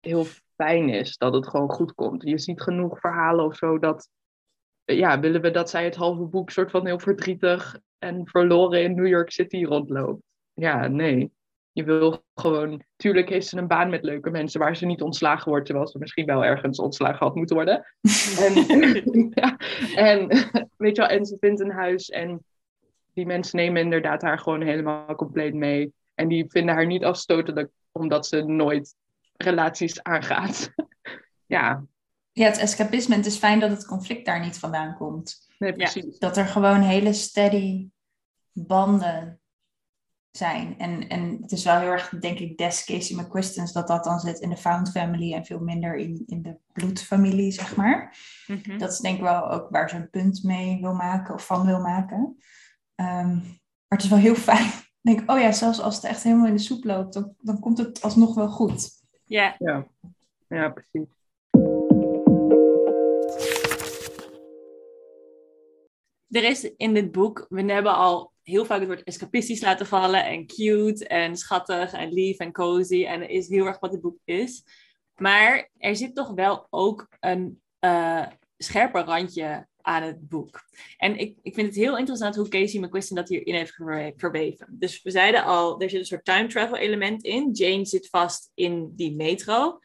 heel 0.00 0.24
fijn 0.56 0.88
is, 0.88 1.16
dat 1.16 1.34
het 1.34 1.48
gewoon 1.48 1.70
goed 1.70 1.94
komt. 1.94 2.22
Je 2.22 2.38
ziet 2.38 2.60
genoeg 2.60 3.00
verhalen 3.00 3.44
of 3.44 3.56
zo 3.56 3.78
dat, 3.78 4.08
ja, 4.84 5.20
willen 5.20 5.40
we 5.40 5.50
dat 5.50 5.70
zij 5.70 5.84
het 5.84 5.96
halve 5.96 6.22
boek 6.24 6.50
soort 6.50 6.70
van 6.70 6.86
heel 6.86 6.98
verdrietig 6.98 7.80
en 7.98 8.26
verloren 8.26 8.82
in 8.82 8.94
New 8.94 9.06
York 9.06 9.30
City 9.30 9.64
rondloopt? 9.64 10.22
Ja, 10.52 10.86
nee. 10.86 11.32
Je 11.80 11.86
wil 11.86 12.24
gewoon, 12.34 12.82
tuurlijk 12.96 13.28
heeft 13.28 13.46
ze 13.46 13.56
een 13.56 13.66
baan 13.66 13.90
met 13.90 14.04
leuke 14.04 14.30
mensen 14.30 14.60
waar 14.60 14.76
ze 14.76 14.86
niet 14.86 15.02
ontslagen 15.02 15.50
wordt, 15.50 15.66
terwijl 15.66 15.88
ze 15.88 15.98
misschien 15.98 16.26
wel 16.26 16.44
ergens 16.44 16.78
ontslagen 16.78 17.26
had 17.26 17.34
moeten 17.34 17.56
worden. 17.56 17.86
en, 18.44 19.30
ja, 19.40 19.56
en, 19.94 20.26
weet 20.76 20.96
je 20.96 21.02
wel, 21.02 21.10
en 21.10 21.26
ze 21.26 21.36
vindt 21.40 21.60
een 21.60 21.70
huis 21.70 22.08
en 22.08 22.44
die 23.14 23.26
mensen 23.26 23.56
nemen 23.56 23.82
inderdaad 23.82 24.22
haar 24.22 24.38
gewoon 24.38 24.62
helemaal 24.62 25.14
compleet 25.14 25.54
mee. 25.54 25.92
En 26.14 26.28
die 26.28 26.44
vinden 26.48 26.74
haar 26.74 26.86
niet 26.86 27.04
afstotelijk 27.04 27.70
omdat 27.92 28.26
ze 28.26 28.42
nooit 28.42 28.94
relaties 29.36 30.02
aangaat. 30.02 30.70
ja. 31.46 31.84
Ja, 32.32 32.46
het 32.46 32.58
escapisme. 32.58 33.16
Het 33.16 33.26
is 33.26 33.36
fijn 33.36 33.60
dat 33.60 33.70
het 33.70 33.86
conflict 33.86 34.26
daar 34.26 34.40
niet 34.40 34.58
vandaan 34.58 34.96
komt. 34.96 35.48
Nee, 35.58 35.72
precies. 35.72 36.18
Dat 36.18 36.36
er 36.36 36.46
gewoon 36.46 36.80
hele 36.80 37.12
steady 37.12 37.88
banden 38.52 39.39
zijn. 40.30 40.78
En, 40.78 41.08
en 41.08 41.38
het 41.42 41.52
is 41.52 41.64
wel 41.64 41.78
heel 41.78 41.90
erg, 41.90 42.08
denk 42.08 42.38
ik, 42.38 42.58
des 42.58 42.84
Casey 42.84 43.16
McQuistons 43.16 43.72
dat 43.72 43.86
dat 43.86 44.04
dan 44.04 44.20
zit 44.20 44.38
in 44.38 44.48
de 44.48 44.56
found 44.56 44.90
family 44.90 45.34
en 45.34 45.44
veel 45.44 45.58
minder 45.58 45.96
in, 45.96 46.22
in 46.26 46.42
de 46.42 46.56
bloedfamilie, 46.72 47.52
zeg 47.52 47.76
maar. 47.76 48.16
Mhm. 48.46 48.78
Dat 48.78 48.92
is 48.92 48.98
denk 48.98 49.16
ik 49.16 49.22
wel 49.22 49.50
ook 49.50 49.70
waar 49.70 49.88
ze 49.88 49.96
een 49.96 50.10
punt 50.10 50.42
mee 50.42 50.80
wil 50.80 50.94
maken 50.94 51.34
of 51.34 51.46
van 51.46 51.66
wil 51.66 51.80
maken. 51.80 52.36
Ehm, 52.94 53.34
maar 53.34 53.98
het 53.98 54.02
is 54.02 54.08
wel 54.08 54.18
heel 54.18 54.34
fijn. 54.50 54.66
Ik 55.02 55.16
denk, 55.16 55.30
oh 55.30 55.40
ja, 55.40 55.52
zelfs 55.52 55.80
als 55.80 55.94
het 55.94 56.04
echt 56.04 56.22
helemaal 56.22 56.46
in 56.46 56.56
de 56.56 56.62
soep 56.62 56.84
loopt, 56.84 57.12
dan, 57.12 57.34
dan 57.38 57.60
komt 57.60 57.78
het 57.78 58.02
alsnog 58.02 58.34
wel 58.34 58.48
goed. 58.48 58.90
Ja, 59.24 59.54
Ja, 59.58 59.86
ja 60.48 60.68
precies. 60.68 61.18
er 66.30 66.44
is 66.44 66.72
in 66.76 66.94
dit 66.94 67.12
boek, 67.12 67.46
we 67.48 67.72
hebben 67.72 67.94
al 67.94 68.32
heel 68.50 68.64
vaak 68.64 68.78
het 68.78 68.88
woord 68.88 69.02
escapistisch 69.02 69.60
laten 69.60 69.86
vallen 69.86 70.24
en 70.24 70.46
cute 70.46 71.06
en 71.06 71.36
schattig 71.36 71.92
en 71.92 72.12
lief 72.12 72.38
en 72.38 72.52
cozy 72.52 73.04
en 73.04 73.28
is 73.28 73.48
heel 73.48 73.66
erg 73.66 73.78
wat 73.78 73.92
het 73.92 74.00
boek 74.00 74.18
is. 74.24 74.64
Maar 75.14 75.70
er 75.78 75.96
zit 75.96 76.14
toch 76.14 76.30
wel 76.34 76.66
ook 76.70 77.06
een 77.20 77.60
eh, 77.78 78.26
scherper 78.56 79.04
randje 79.04 79.68
aan 79.82 80.02
het 80.02 80.28
boek. 80.28 80.60
En 80.96 81.16
ik, 81.16 81.38
ik 81.42 81.54
vind 81.54 81.66
het 81.66 81.76
heel 81.76 81.98
interessant 81.98 82.36
hoe 82.36 82.48
Casey 82.48 82.80
McQuiston 82.80 83.16
dat 83.16 83.28
hierin 83.28 83.54
heeft 83.54 83.74
verwe- 83.74 84.12
verweven. 84.16 84.66
Dus 84.70 85.02
we 85.02 85.10
zeiden 85.10 85.44
al, 85.44 85.80
er 85.80 85.90
zit 85.90 85.98
een 85.98 86.06
soort 86.06 86.24
time 86.24 86.46
travel 86.46 86.76
element 86.76 87.22
in. 87.22 87.50
Jane 87.52 87.84
zit 87.84 88.08
vast 88.08 88.50
in 88.54 88.92
die 88.94 89.16
metro. 89.16 89.78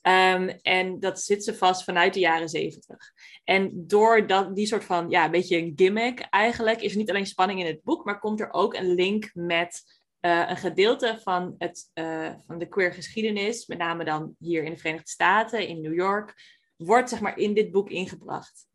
Ehm, 0.00 0.48
en 0.62 1.00
dat 1.00 1.20
zit 1.20 1.44
ze 1.44 1.54
vast 1.54 1.84
vanuit 1.84 2.14
de 2.14 2.20
jaren 2.20 2.48
zeventig. 2.48 3.12
En 3.44 3.70
door 3.74 4.26
dat, 4.26 4.56
die 4.56 4.66
soort 4.66 4.84
van, 4.84 5.10
ja, 5.10 5.24
een 5.24 5.30
beetje 5.30 5.56
een 5.56 5.72
gimmick 5.76 6.20
eigenlijk, 6.20 6.80
is 6.80 6.92
er 6.92 6.98
niet 6.98 7.10
alleen 7.10 7.26
spanning 7.26 7.60
in 7.60 7.66
het 7.66 7.82
boek, 7.82 8.04
maar 8.04 8.18
komt 8.18 8.40
er 8.40 8.52
ook 8.52 8.74
een 8.74 8.94
link 8.94 9.30
met 9.34 9.82
eh, 10.20 10.44
een 10.48 10.56
gedeelte 10.56 11.18
van, 11.22 11.54
het, 11.58 11.90
eh, 11.92 12.30
van 12.46 12.58
de 12.58 12.68
queer 12.68 12.92
geschiedenis, 12.92 13.66
met 13.66 13.78
name 13.78 14.04
dan 14.04 14.34
hier 14.38 14.62
in 14.62 14.70
de 14.70 14.78
Verenigde 14.78 15.10
Staten, 15.10 15.68
in 15.68 15.80
New 15.80 15.94
York, 15.94 16.34
wordt 16.76 17.08
zeg 17.08 17.20
maar 17.20 17.38
in 17.38 17.54
dit 17.54 17.70
boek 17.70 17.90
ingebracht. 17.90 18.67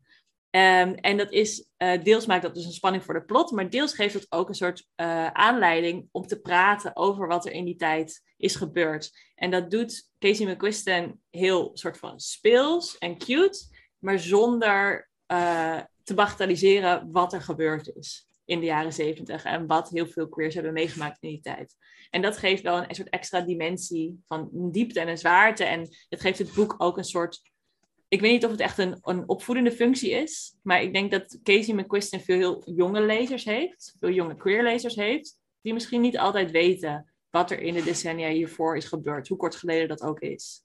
Ehm, 0.54 0.92
en 0.92 1.16
dat 1.16 1.32
is, 1.32 1.68
eh, 1.76 2.02
deels 2.02 2.26
maakt 2.26 2.42
dat 2.42 2.54
dus 2.54 2.64
een 2.64 2.72
spanning 2.72 3.04
voor 3.04 3.14
de 3.14 3.24
plot, 3.24 3.50
maar 3.50 3.70
deels 3.70 3.94
geeft 3.94 4.14
het 4.14 4.26
ook 4.28 4.48
een 4.48 4.54
soort 4.54 4.86
eh, 4.94 5.26
aanleiding 5.26 6.08
om 6.10 6.26
te 6.26 6.40
praten 6.40 6.96
over 6.96 7.26
wat 7.26 7.46
er 7.46 7.52
in 7.52 7.64
die 7.64 7.76
tijd 7.76 8.22
is 8.36 8.54
gebeurd. 8.54 9.10
En 9.34 9.50
dat 9.50 9.70
doet 9.70 10.10
Casey 10.18 10.46
McQuiston 10.46 11.20
heel 11.30 11.70
soort 11.72 11.98
van 11.98 12.20
speels 12.20 12.98
en 12.98 13.18
cute, 13.18 13.58
maar 13.98 14.18
zonder 14.18 15.08
eh, 15.26 15.80
te 16.02 16.14
bagatelliseren 16.14 17.08
wat 17.12 17.32
er 17.32 17.42
gebeurd 17.42 17.96
is 17.96 18.26
in 18.44 18.60
de 18.60 18.66
jaren 18.66 18.92
zeventig 18.92 19.44
en 19.44 19.66
wat 19.66 19.88
heel 19.88 20.06
veel 20.06 20.28
queers 20.28 20.54
hebben 20.54 20.72
meegemaakt 20.72 21.22
in 21.22 21.28
die 21.28 21.40
tijd. 21.40 21.76
En 22.10 22.22
dat 22.22 22.36
geeft 22.36 22.62
wel 22.62 22.78
een 22.78 22.94
soort 22.94 23.08
extra 23.08 23.40
dimensie 23.40 24.22
van 24.26 24.48
diepte 24.52 25.00
en 25.00 25.08
een 25.08 25.18
zwaarte. 25.18 25.64
En 25.64 25.88
het 26.08 26.20
geeft 26.20 26.38
het 26.38 26.54
boek 26.54 26.74
ook 26.78 26.96
een 26.96 27.04
soort 27.04 27.52
ik 28.14 28.20
weet 28.20 28.32
niet 28.32 28.44
of 28.44 28.50
het 28.50 28.60
echt 28.60 28.78
een, 28.78 28.98
een 29.02 29.28
opvoedende 29.28 29.72
functie 29.72 30.10
is, 30.10 30.56
maar 30.62 30.82
ik 30.82 30.92
denk 30.92 31.10
dat 31.10 31.38
Casey 31.42 31.74
McQuiston 31.74 32.20
veel 32.20 32.36
heel 32.36 32.74
jonge 32.74 33.00
lezers 33.00 33.44
heeft, 33.44 33.96
veel 33.98 34.10
jonge 34.10 34.36
queer 34.36 34.62
lezers 34.62 34.94
heeft, 34.94 35.38
die 35.60 35.72
misschien 35.72 36.00
niet 36.00 36.18
altijd 36.18 36.50
weten 36.50 37.12
wat 37.30 37.50
er 37.50 37.60
in 37.60 37.74
de 37.74 37.82
decennia 37.82 38.28
hiervoor 38.28 38.76
is 38.76 38.84
gebeurd, 38.84 39.28
hoe 39.28 39.36
kort 39.36 39.54
geleden 39.54 39.88
dat 39.88 40.02
ook 40.02 40.20
is. 40.20 40.64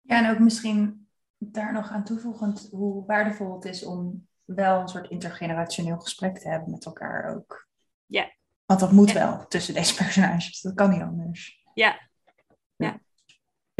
Ja, 0.00 0.24
en 0.24 0.30
ook 0.30 0.38
misschien 0.38 1.08
daar 1.38 1.72
nog 1.72 1.90
aan 1.90 2.04
toevoegend 2.04 2.68
hoe 2.70 3.06
waardevol 3.06 3.54
het 3.54 3.64
is 3.64 3.84
om 3.84 4.28
wel 4.44 4.80
een 4.80 4.88
soort 4.88 5.10
intergenerationeel 5.10 5.98
gesprek 5.98 6.38
te 6.38 6.48
hebben 6.48 6.70
met 6.70 6.84
elkaar 6.84 7.34
ook. 7.36 7.68
Ja. 8.06 8.32
Want 8.66 8.80
dat 8.80 8.92
moet 8.92 9.12
wel 9.12 9.46
tussen 9.46 9.74
deze 9.74 9.94
personages, 10.04 10.60
dat 10.60 10.74
kan 10.74 10.90
niet 10.90 11.02
anders. 11.02 11.64
Ja, 11.74 12.09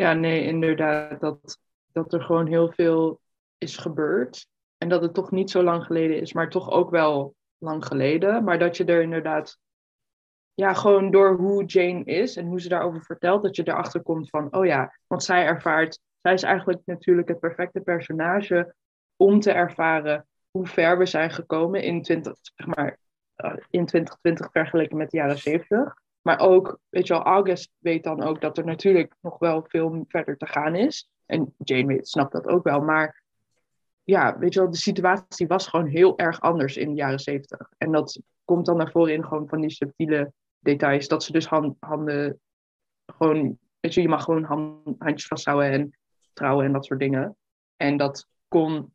Ja, 0.00 0.12
nee, 0.12 0.44
inderdaad. 0.44 1.20
Dat, 1.20 1.58
dat 1.92 2.12
er 2.12 2.22
gewoon 2.22 2.46
heel 2.46 2.72
veel 2.72 3.20
is 3.58 3.76
gebeurd. 3.76 4.46
En 4.78 4.88
dat 4.88 5.02
het 5.02 5.14
toch 5.14 5.30
niet 5.30 5.50
zo 5.50 5.62
lang 5.62 5.84
geleden 5.84 6.20
is, 6.20 6.32
maar 6.32 6.50
toch 6.50 6.70
ook 6.70 6.90
wel 6.90 7.34
lang 7.58 7.86
geleden. 7.86 8.44
Maar 8.44 8.58
dat 8.58 8.76
je 8.76 8.84
er 8.84 9.02
inderdaad, 9.02 9.58
ja, 10.54 10.74
gewoon 10.74 11.10
door 11.10 11.36
hoe 11.36 11.64
Jane 11.64 12.04
is 12.04 12.36
en 12.36 12.46
hoe 12.46 12.60
ze 12.60 12.68
daarover 12.68 13.02
vertelt, 13.02 13.42
dat 13.42 13.56
je 13.56 13.68
erachter 13.68 14.02
komt 14.02 14.30
van, 14.30 14.54
oh 14.54 14.66
ja, 14.66 14.96
want 15.06 15.22
zij 15.22 15.44
ervaart, 15.44 16.00
zij 16.20 16.32
is 16.32 16.42
eigenlijk 16.42 16.80
natuurlijk 16.84 17.28
het 17.28 17.40
perfecte 17.40 17.80
personage 17.80 18.74
om 19.16 19.40
te 19.40 19.52
ervaren 19.52 20.26
hoe 20.50 20.66
ver 20.66 20.98
we 20.98 21.06
zijn 21.06 21.30
gekomen 21.30 21.82
in 21.82 22.02
20, 22.02 22.34
zeg 22.40 22.66
maar, 22.66 22.98
eh, 23.34 23.52
in 23.70 23.86
2020 23.86 24.48
vergeleken 24.52 24.96
met 24.96 25.10
de 25.10 25.16
jaren 25.16 25.38
70. 25.38 25.94
Maar 26.22 26.38
ook, 26.38 26.78
weet 26.88 27.06
je 27.06 27.12
wel, 27.12 27.22
August 27.22 27.72
weet 27.78 28.04
dan 28.04 28.22
ook 28.22 28.40
dat 28.40 28.58
er 28.58 28.64
natuurlijk 28.64 29.14
nog 29.20 29.38
wel 29.38 29.64
veel 29.68 30.04
verder 30.08 30.36
te 30.36 30.46
gaan 30.46 30.74
is. 30.74 31.10
En 31.26 31.54
Jane 31.58 31.98
snapt 32.02 32.32
dat 32.32 32.46
ook 32.46 32.64
wel. 32.64 32.80
Maar 32.80 33.22
ja, 34.04 34.38
weet 34.38 34.54
je 34.54 34.60
wel, 34.60 34.70
de 34.70 34.76
situatie 34.76 35.46
was 35.46 35.66
gewoon 35.66 35.86
heel 35.86 36.18
erg 36.18 36.40
anders 36.40 36.76
in 36.76 36.88
de 36.88 36.94
jaren 36.94 37.18
zeventig. 37.18 37.72
En 37.78 37.92
dat 37.92 38.20
komt 38.44 38.66
dan 38.66 38.76
naar 38.76 38.90
voren 38.90 39.12
in 39.14 39.24
gewoon 39.24 39.48
van 39.48 39.60
die 39.60 39.70
subtiele 39.70 40.32
details. 40.58 41.08
Dat 41.08 41.24
ze 41.24 41.32
dus 41.32 41.46
han- 41.46 41.76
handen, 41.80 42.40
gewoon, 43.06 43.58
weet 43.80 43.94
je, 43.94 44.02
je 44.02 44.08
mag 44.08 44.24
gewoon 44.24 44.44
hand- 44.44 44.94
handjes 44.98 45.26
vasthouden 45.26 45.70
en 45.70 45.98
trouwen 46.32 46.64
en 46.64 46.72
dat 46.72 46.84
soort 46.84 47.00
dingen. 47.00 47.36
En 47.76 47.96
dat 47.96 48.28
kon, 48.48 48.92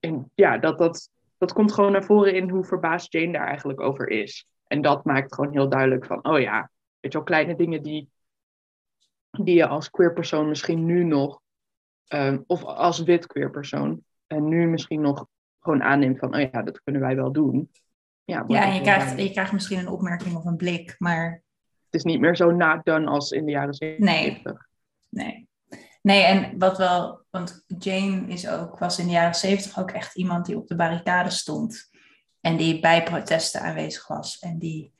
in, 0.00 0.30
ja, 0.34 0.58
dat, 0.58 0.78
dat, 0.78 1.10
dat 1.38 1.52
komt 1.52 1.72
gewoon 1.72 1.92
naar 1.92 2.04
voren 2.04 2.34
in 2.34 2.50
hoe 2.50 2.64
verbaasd 2.64 3.12
Jane 3.12 3.32
daar 3.32 3.46
eigenlijk 3.46 3.80
over 3.80 4.08
is. 4.08 4.46
En 4.66 4.82
dat 4.82 5.04
maakt 5.04 5.34
gewoon 5.34 5.52
heel 5.52 5.68
duidelijk 5.68 6.06
van, 6.06 6.24
oh 6.28 6.40
ja, 6.40 6.70
weet 7.00 7.12
je 7.12 7.18
wel, 7.18 7.26
kleine 7.26 7.56
dingen 7.56 7.82
die, 7.82 8.10
die 9.30 9.54
je 9.54 9.66
als 9.66 9.90
queer 9.90 10.12
persoon 10.12 10.48
misschien 10.48 10.84
nu 10.84 11.04
nog, 11.04 11.40
ehm, 12.06 12.38
of 12.46 12.64
als 12.64 13.02
wit 13.02 13.26
queer 13.26 13.50
persoon, 13.50 14.04
en 14.26 14.48
nu 14.48 14.68
misschien 14.68 15.00
nog 15.00 15.26
gewoon 15.60 15.82
aanneemt 15.82 16.18
van, 16.18 16.34
oh 16.34 16.50
ja, 16.52 16.62
dat 16.62 16.82
kunnen 16.82 17.02
wij 17.02 17.16
wel 17.16 17.32
doen. 17.32 17.70
Ja, 18.24 18.38
en 18.46 18.46
je 18.48 18.58
krijgt, 18.58 18.84
duidelijk. 18.84 19.20
je 19.20 19.30
krijgt 19.30 19.52
misschien 19.52 19.78
een 19.78 19.88
opmerking 19.88 20.36
of 20.36 20.44
een 20.44 20.56
blik, 20.56 20.94
maar 20.98 21.42
Het 21.84 21.94
is 21.94 22.04
niet 22.04 22.20
meer 22.20 22.36
zo 22.36 22.50
nadone 22.50 23.06
als 23.06 23.30
in 23.30 23.44
de 23.44 23.50
jaren 23.50 23.74
zeventig. 23.74 24.68
nee. 25.08 25.48
Nee, 26.02 26.22
en 26.22 26.58
wat 26.58 26.78
wel, 26.78 27.24
want 27.30 27.64
Jane 27.78 28.26
is 28.26 28.48
ook, 28.48 28.78
was 28.78 28.98
in 28.98 29.06
de 29.06 29.12
jaren 29.12 29.34
zeventig 29.34 29.78
ook 29.78 29.90
echt 29.90 30.16
iemand 30.16 30.46
die 30.46 30.56
op 30.56 30.66
de 30.66 30.76
barricade 30.76 31.30
stond. 31.30 31.88
En 32.46 32.56
die 32.56 32.80
bij 32.80 33.02
protesten 33.02 33.60
aanwezig 33.60 34.06
was. 34.06 34.38
En 34.38 34.58
die 34.58 34.94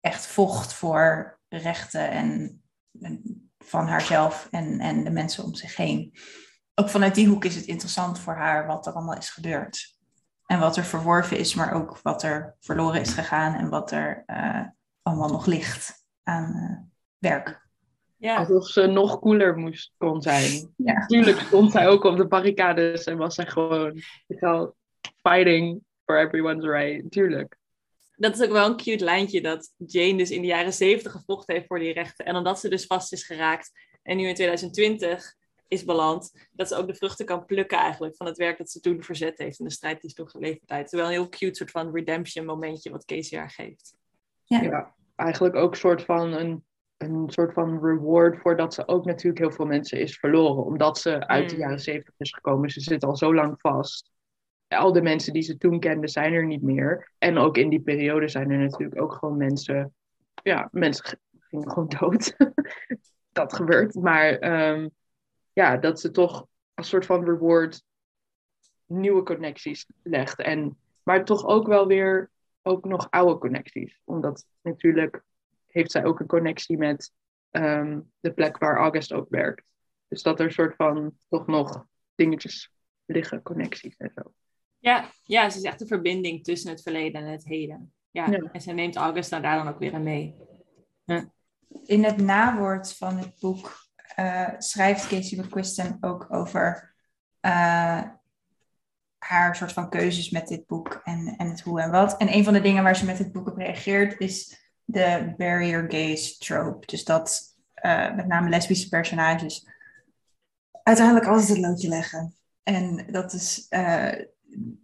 echt 0.00 0.26
vocht 0.26 0.72
voor 0.72 1.38
rechten 1.48 2.10
en, 2.10 2.62
en 3.00 3.50
van 3.58 3.86
haarzelf 3.86 4.48
en, 4.50 4.80
en 4.80 5.04
de 5.04 5.10
mensen 5.10 5.44
om 5.44 5.54
zich 5.54 5.76
heen. 5.76 6.12
Ook 6.74 6.88
vanuit 6.88 7.14
die 7.14 7.28
hoek 7.28 7.44
is 7.44 7.54
het 7.54 7.64
interessant 7.64 8.18
voor 8.18 8.34
haar 8.34 8.66
wat 8.66 8.86
er 8.86 8.92
allemaal 8.92 9.16
is 9.16 9.30
gebeurd. 9.30 9.96
En 10.46 10.58
wat 10.58 10.76
er 10.76 10.84
verworven 10.84 11.38
is, 11.38 11.54
maar 11.54 11.72
ook 11.72 11.98
wat 12.02 12.22
er 12.22 12.56
verloren 12.60 13.00
is 13.00 13.12
gegaan 13.12 13.54
en 13.54 13.68
wat 13.68 13.90
er 13.90 14.22
eh, 14.26 14.66
allemaal 15.02 15.30
nog 15.30 15.46
ligt 15.46 16.04
aan 16.22 16.54
eh, 16.54 16.78
werk. 17.18 17.68
ja. 18.16 18.36
Alsof 18.36 18.66
ze 18.66 18.86
nog 18.86 19.20
cooler 19.20 19.56
moest 19.56 19.94
kon 19.96 20.22
zijn. 20.22 20.74
Ja. 20.76 21.06
Tuurlijk 21.06 21.38
stond 21.38 21.72
zij 21.72 21.88
ook 21.88 22.04
op 22.04 22.16
de 22.16 22.26
barricades 22.26 23.04
en 23.04 23.16
was 23.16 23.34
zij 23.34 23.46
gewoon, 23.46 24.00
fighting 25.22 25.82
for 26.04 26.18
everyone's 26.18 26.64
right. 26.64 27.10
Tuurlijk. 27.10 27.56
dat 28.16 28.34
is 28.34 28.42
ook 28.46 28.52
wel 28.52 28.66
een 28.66 28.76
cute 28.76 29.04
lijntje 29.04 29.40
dat 29.40 29.72
Jane 29.76 30.16
dus 30.16 30.30
in 30.30 30.40
de 30.40 30.46
jaren 30.46 30.72
zeventig 30.72 31.12
gevochten 31.12 31.54
heeft 31.54 31.66
voor 31.66 31.78
die 31.78 31.92
rechten. 31.92 32.24
En 32.24 32.36
omdat 32.36 32.60
ze 32.60 32.68
dus 32.68 32.86
vast 32.86 33.12
is 33.12 33.24
geraakt 33.26 33.70
en 34.02 34.16
nu 34.16 34.26
in 34.28 34.34
2020 34.34 35.34
is 35.68 35.84
beland, 35.84 36.48
dat 36.52 36.68
ze 36.68 36.76
ook 36.76 36.86
de 36.86 36.94
vruchten 36.94 37.26
kan 37.26 37.44
plukken 37.44 37.78
eigenlijk 37.78 38.16
van 38.16 38.26
het 38.26 38.36
werk 38.36 38.58
dat 38.58 38.70
ze 38.70 38.80
toen 38.80 39.02
verzet 39.02 39.38
heeft 39.38 39.58
en 39.58 39.64
de 39.64 39.70
strijd 39.70 40.00
die 40.00 40.10
ze 40.10 40.16
toen 40.16 40.28
geleverd 40.28 40.70
heeft. 40.70 40.88
Terwijl 40.88 41.08
een 41.08 41.14
heel 41.14 41.28
cute 41.28 41.54
soort 41.54 41.70
van 41.70 41.94
redemption 41.94 42.44
momentje 42.44 42.90
wat 42.90 43.04
Casey 43.04 43.38
haar 43.38 43.50
geeft. 43.50 43.94
Ja. 44.44 44.62
Ja, 44.62 44.94
eigenlijk 45.16 45.54
ook 45.56 45.70
een 45.70 45.78
soort 45.78 46.02
van 46.02 46.32
een 46.32 46.64
een 46.96 47.24
soort 47.30 47.52
van 47.52 47.80
reward 47.82 48.38
voordat 48.40 48.74
ze 48.74 48.88
ook 48.88 49.04
natuurlijk 49.04 49.38
heel 49.38 49.50
veel 49.52 49.66
mensen 49.66 49.98
is 50.00 50.18
verloren. 50.18 50.64
Omdat 50.64 50.98
ze 50.98 51.26
uit 51.26 51.48
de 51.48 51.54
Mm. 51.54 51.60
jaren 51.60 51.80
zeventig 51.80 52.14
is 52.18 52.32
gekomen. 52.32 52.70
Ze 52.70 52.80
zit 52.80 53.04
al 53.04 53.16
zo 53.16 53.34
lang 53.34 53.54
vast. 53.60 54.10
Al 54.68 54.92
de 54.92 55.02
mensen 55.02 55.32
die 55.32 55.42
ze 55.42 55.56
toen 55.56 55.80
kende 55.80 56.08
zijn 56.08 56.32
er 56.32 56.46
niet 56.46 56.62
meer. 56.62 57.12
En 57.18 57.38
ook 57.38 57.56
in 57.56 57.68
die 57.68 57.80
periode 57.80 58.28
zijn 58.28 58.50
er 58.50 58.58
natuurlijk 58.58 59.00
ook 59.00 59.12
gewoon 59.12 59.36
mensen... 59.36 59.94
Ja, 60.42 60.68
mensen 60.72 61.18
gingen 61.38 61.70
gewoon 61.70 61.88
dood. 61.98 62.36
dat 63.32 63.52
gebeurt. 63.52 63.94
Maar 63.94 64.38
ehm, 64.38 64.88
ja, 65.52 65.76
dat 65.76 66.00
ze 66.00 66.10
toch 66.10 66.46
als 66.74 66.88
soort 66.88 67.06
van 67.06 67.24
reward 67.24 67.82
nieuwe 68.86 69.22
connecties 69.22 69.86
legt. 70.02 70.38
En, 70.38 70.78
maar 71.02 71.24
toch 71.24 71.46
ook 71.46 71.66
wel 71.66 71.86
weer 71.86 72.30
ook 72.62 72.84
nog 72.84 73.06
oude 73.10 73.38
connecties. 73.38 74.00
Omdat 74.04 74.46
natuurlijk 74.62 75.22
heeft 75.66 75.90
zij 75.90 76.04
ook 76.04 76.20
een 76.20 76.26
connectie 76.26 76.78
met 76.78 77.12
ehm, 77.50 78.00
de 78.20 78.32
plek 78.32 78.58
waar 78.58 78.76
August 78.76 79.12
ook 79.12 79.28
werkt. 79.28 79.64
Dus 80.08 80.22
dat 80.22 80.40
er 80.40 80.52
soort 80.52 80.76
van 80.76 81.16
toch 81.28 81.46
nog 81.46 81.86
dingetjes 82.14 82.72
liggen, 83.04 83.42
connecties 83.42 83.96
en 83.96 84.12
zo. 84.14 84.32
Ja, 84.84 85.10
ja, 85.22 85.50
ze 85.50 85.58
is 85.58 85.62
echt 85.64 85.80
een 85.80 85.86
verbinding 85.86 86.44
tussen 86.44 86.70
het 86.70 86.82
verleden 86.82 87.24
en 87.24 87.32
het 87.32 87.44
heden. 87.44 87.92
Ja, 88.10 88.26
Ja. 88.30 88.38
en 88.52 88.60
ze 88.60 88.72
neemt 88.72 88.96
Augusta 88.96 89.40
daar 89.40 89.56
dan 89.56 89.68
ook 89.68 89.78
weer 89.78 89.94
aan 89.94 90.02
mee. 90.02 90.34
In 91.84 92.04
het 92.04 92.16
nawoord 92.16 92.96
van 92.96 93.18
het 93.18 93.38
boek 93.40 93.88
eh, 94.14 94.48
schrijft 94.58 95.08
Casey 95.08 95.38
McQuiston 95.38 95.96
ook 96.00 96.26
over 96.28 96.94
eh, 97.40 98.02
haar 99.18 99.56
soort 99.56 99.72
van 99.72 99.90
keuzes 99.90 100.30
met 100.30 100.48
dit 100.48 100.66
boek 100.66 101.00
en, 101.04 101.34
en 101.36 101.48
het 101.48 101.60
hoe 101.60 101.80
en 101.80 101.90
wat. 101.90 102.16
En 102.16 102.34
een 102.34 102.44
van 102.44 102.52
de 102.52 102.60
dingen 102.60 102.82
waar 102.82 102.96
ze 102.96 103.04
met 103.04 103.18
het 103.18 103.32
boek 103.32 103.48
op 103.48 103.56
reageert 103.56 104.20
is 104.20 104.62
de 104.84 105.34
barrier 105.36 105.84
gaze 105.88 106.38
trope. 106.38 106.86
Dus 106.86 107.04
dat 107.04 107.42
eh, 107.74 108.14
met 108.14 108.26
name 108.26 108.48
lesbische 108.48 108.88
personages 108.88 109.66
uiteindelijk 110.82 111.26
altijd 111.26 111.48
het 111.48 111.58
loodje 111.58 111.88
leggen. 111.88 112.36
En 112.62 113.06
dat 113.10 113.32
is 113.32 113.66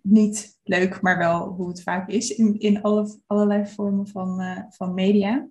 niet 0.02 0.58
leuk, 0.62 1.00
maar 1.00 1.18
wel 1.18 1.48
hoe 1.48 1.68
het 1.68 1.82
vaak 1.82 2.08
is 2.08 2.30
in, 2.36 2.58
in 2.58 2.82
alle, 2.82 3.18
allerlei 3.26 3.66
vormen 3.66 4.08
van, 4.08 4.40
eh, 4.40 4.62
van 4.68 4.94
media. 4.94 5.48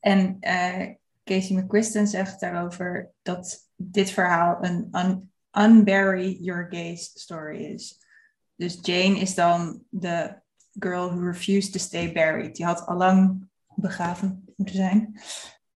En 0.00 0.36
eh, 0.40 0.94
Casey 1.24 1.56
McQuiston 1.56 2.06
zegt 2.06 2.40
daarover 2.40 3.10
dat 3.22 3.70
dit 3.76 4.10
verhaal 4.10 4.58
een 4.60 4.88
un 4.92 5.32
unbury 5.52 6.36
your 6.40 6.66
gaze 6.70 7.10
story 7.14 7.64
is. 7.64 7.98
Dus 8.54 8.78
Jane 8.82 9.18
is 9.18 9.34
dan 9.34 9.82
de 9.88 10.40
girl 10.78 11.08
who 11.08 11.20
refused 11.20 11.72
to 11.72 11.78
stay 11.78 12.12
buried. 12.12 12.56
Die 12.56 12.66
had 12.66 12.86
allang 12.86 13.48
begraven 13.74 14.44
moeten 14.56 14.76
zijn, 14.76 15.20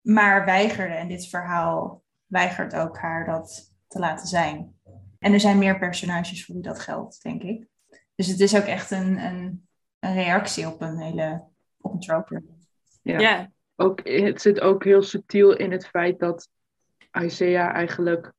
maar 0.01 0.45
weigerde. 0.45 0.93
En 0.93 1.07
dit 1.07 1.27
verhaal 1.27 2.03
weigert 2.25 2.75
ook 2.75 2.97
haar 2.97 3.25
dat 3.25 3.73
te 3.87 3.99
laten 3.99 4.27
zijn. 4.27 4.75
En 5.19 5.33
er 5.33 5.39
zijn 5.39 5.57
meer 5.57 5.79
personages 5.79 6.45
voor 6.45 6.55
wie 6.55 6.63
dat 6.63 6.79
geldt, 6.79 7.23
denk 7.23 7.43
ik. 7.43 7.67
Dus 8.21 8.29
het 8.29 8.39
is 8.39 8.55
ook 8.55 8.65
echt 8.65 8.91
een, 8.91 9.17
een, 9.17 9.67
een 9.99 10.13
reactie 10.13 10.67
op 10.67 10.81
een 10.81 10.97
hele 10.97 11.43
op 11.81 11.93
een 11.93 11.99
trope. 11.99 12.43
Ja. 13.01 13.19
Ja, 13.19 13.51
Ook, 13.75 14.07
het 14.07 14.41
zit 14.41 14.59
ook 14.59 14.83
heel 14.83 15.01
subtiel 15.01 15.55
in 15.55 15.71
het 15.71 15.87
feit 15.87 16.19
dat 16.19 16.49
Isaiah 17.11 17.73
eigenlijk 17.73 18.33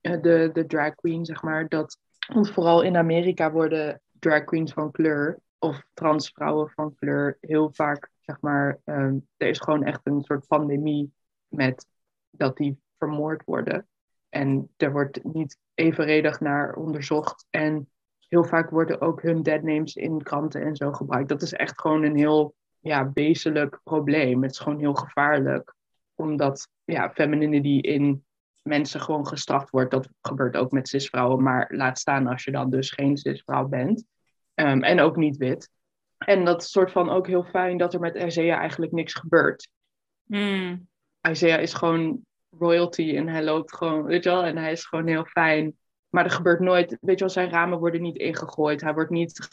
eh, 0.00 0.22
de, 0.22 0.50
de 0.52 0.66
drag 0.66 0.94
queen, 0.94 1.24
zeg 1.24 1.42
maar, 1.42 1.68
dat 1.68 1.98
want 2.26 2.50
vooral 2.50 2.82
in 2.82 2.96
Amerika 2.96 3.52
worden 3.52 4.00
drag 4.18 4.44
queens 4.44 4.72
van 4.72 4.90
kleur 4.90 5.38
of 5.58 5.86
transvrouwen 5.94 6.70
van 6.70 6.94
kleur 6.94 7.38
heel 7.40 7.70
vaak, 7.72 8.10
zeg 8.20 8.40
maar, 8.40 8.80
ehm, 8.84 9.16
er 9.36 9.48
is 9.48 9.60
gewoon 9.60 9.84
echt 9.84 10.00
een 10.02 10.22
soort 10.22 10.46
pandemie 10.46 11.12
met 11.48 11.86
dat 12.30 12.56
die 12.56 12.80
vermoord 12.98 13.44
worden. 13.44 13.88
En 14.28 14.72
er 14.76 14.92
wordt 14.92 15.24
niet 15.24 15.58
evenredig 15.74 16.40
naar 16.40 16.74
onderzocht. 16.74 17.46
En 17.50 17.88
heel 18.28 18.44
vaak 18.44 18.70
worden 18.70 19.00
ook 19.00 19.22
hun 19.22 19.42
deadnames 19.42 19.96
in 19.96 20.22
kranten 20.22 20.62
en 20.62 20.76
zo 20.76 20.92
gebruikt. 20.92 21.28
Dat 21.28 21.42
is 21.42 21.52
echt 21.52 21.80
gewoon 21.80 22.02
een 22.02 22.16
heel 22.16 22.54
ja, 22.80 23.10
wezenlijk 23.14 23.80
probleem. 23.84 24.42
Het 24.42 24.50
is 24.50 24.58
gewoon 24.58 24.78
heel 24.78 24.94
gevaarlijk. 24.94 25.74
Omdat 26.14 26.68
ja, 26.84 27.10
femininity 27.10 27.78
in 27.88 28.24
mensen 28.62 29.00
gewoon 29.00 29.26
gestraft 29.26 29.70
wordt. 29.70 29.90
Dat 29.90 30.08
gebeurt 30.20 30.56
ook 30.56 30.70
met 30.70 30.88
cisvrouwen. 30.88 31.42
Maar 31.42 31.72
laat 31.74 31.98
staan 31.98 32.26
als 32.26 32.44
je 32.44 32.50
dan 32.50 32.70
dus 32.70 32.90
geen 32.90 33.16
cisvrouw 33.16 33.66
bent. 33.68 34.04
Ehm, 34.54 34.82
en 34.82 35.00
ook 35.00 35.16
niet 35.16 35.36
wit. 35.36 35.70
En 36.18 36.44
dat 36.44 36.62
is 36.62 36.70
soort 36.70 36.92
van 36.92 37.10
ook 37.10 37.26
heel 37.26 37.44
fijn 37.44 37.78
dat 37.78 37.94
er 37.94 38.00
met 38.00 38.14
Isaiah 38.14 38.58
eigenlijk 38.58 38.92
niks 38.92 39.14
gebeurt. 39.14 39.68
Hmm. 40.26 40.88
Isaiah 41.30 41.62
is 41.62 41.74
gewoon 41.74 42.24
royalty 42.50 43.16
en 43.16 43.28
hij 43.28 43.44
loopt 43.44 43.76
gewoon, 43.76 44.04
weet 44.04 44.24
je 44.24 44.30
wel, 44.30 44.44
en 44.44 44.56
hij 44.56 44.72
is 44.72 44.86
gewoon 44.86 45.06
heel 45.06 45.24
fijn. 45.24 45.76
Maar 46.16 46.24
er 46.24 46.30
gebeurt 46.30 46.60
nooit, 46.60 46.96
weet 47.00 47.18
je 47.18 47.24
wel, 47.24 47.34
zijn 47.34 47.50
ramen 47.50 47.78
worden 47.78 48.02
niet 48.02 48.16
ingegooid. 48.16 48.80
Hij 48.80 48.94
wordt 48.94 49.10
niet 49.10 49.48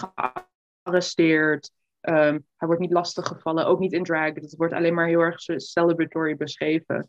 gearresteerd. 0.84 1.72
Ehm, 2.01 2.39
hij 2.57 2.68
wordt 2.68 2.82
niet 2.82 2.91
lastiggevallen, 2.91 3.66
ook 3.66 3.80
niet 3.80 3.93
in 3.93 4.03
drag. 4.03 4.34
Het 4.34 4.55
wordt 4.55 4.74
alleen 4.74 4.93
maar 4.93 5.07
heel 5.07 5.20
erg 5.20 5.39
celebratory 5.55 6.36
beschreven. 6.36 7.07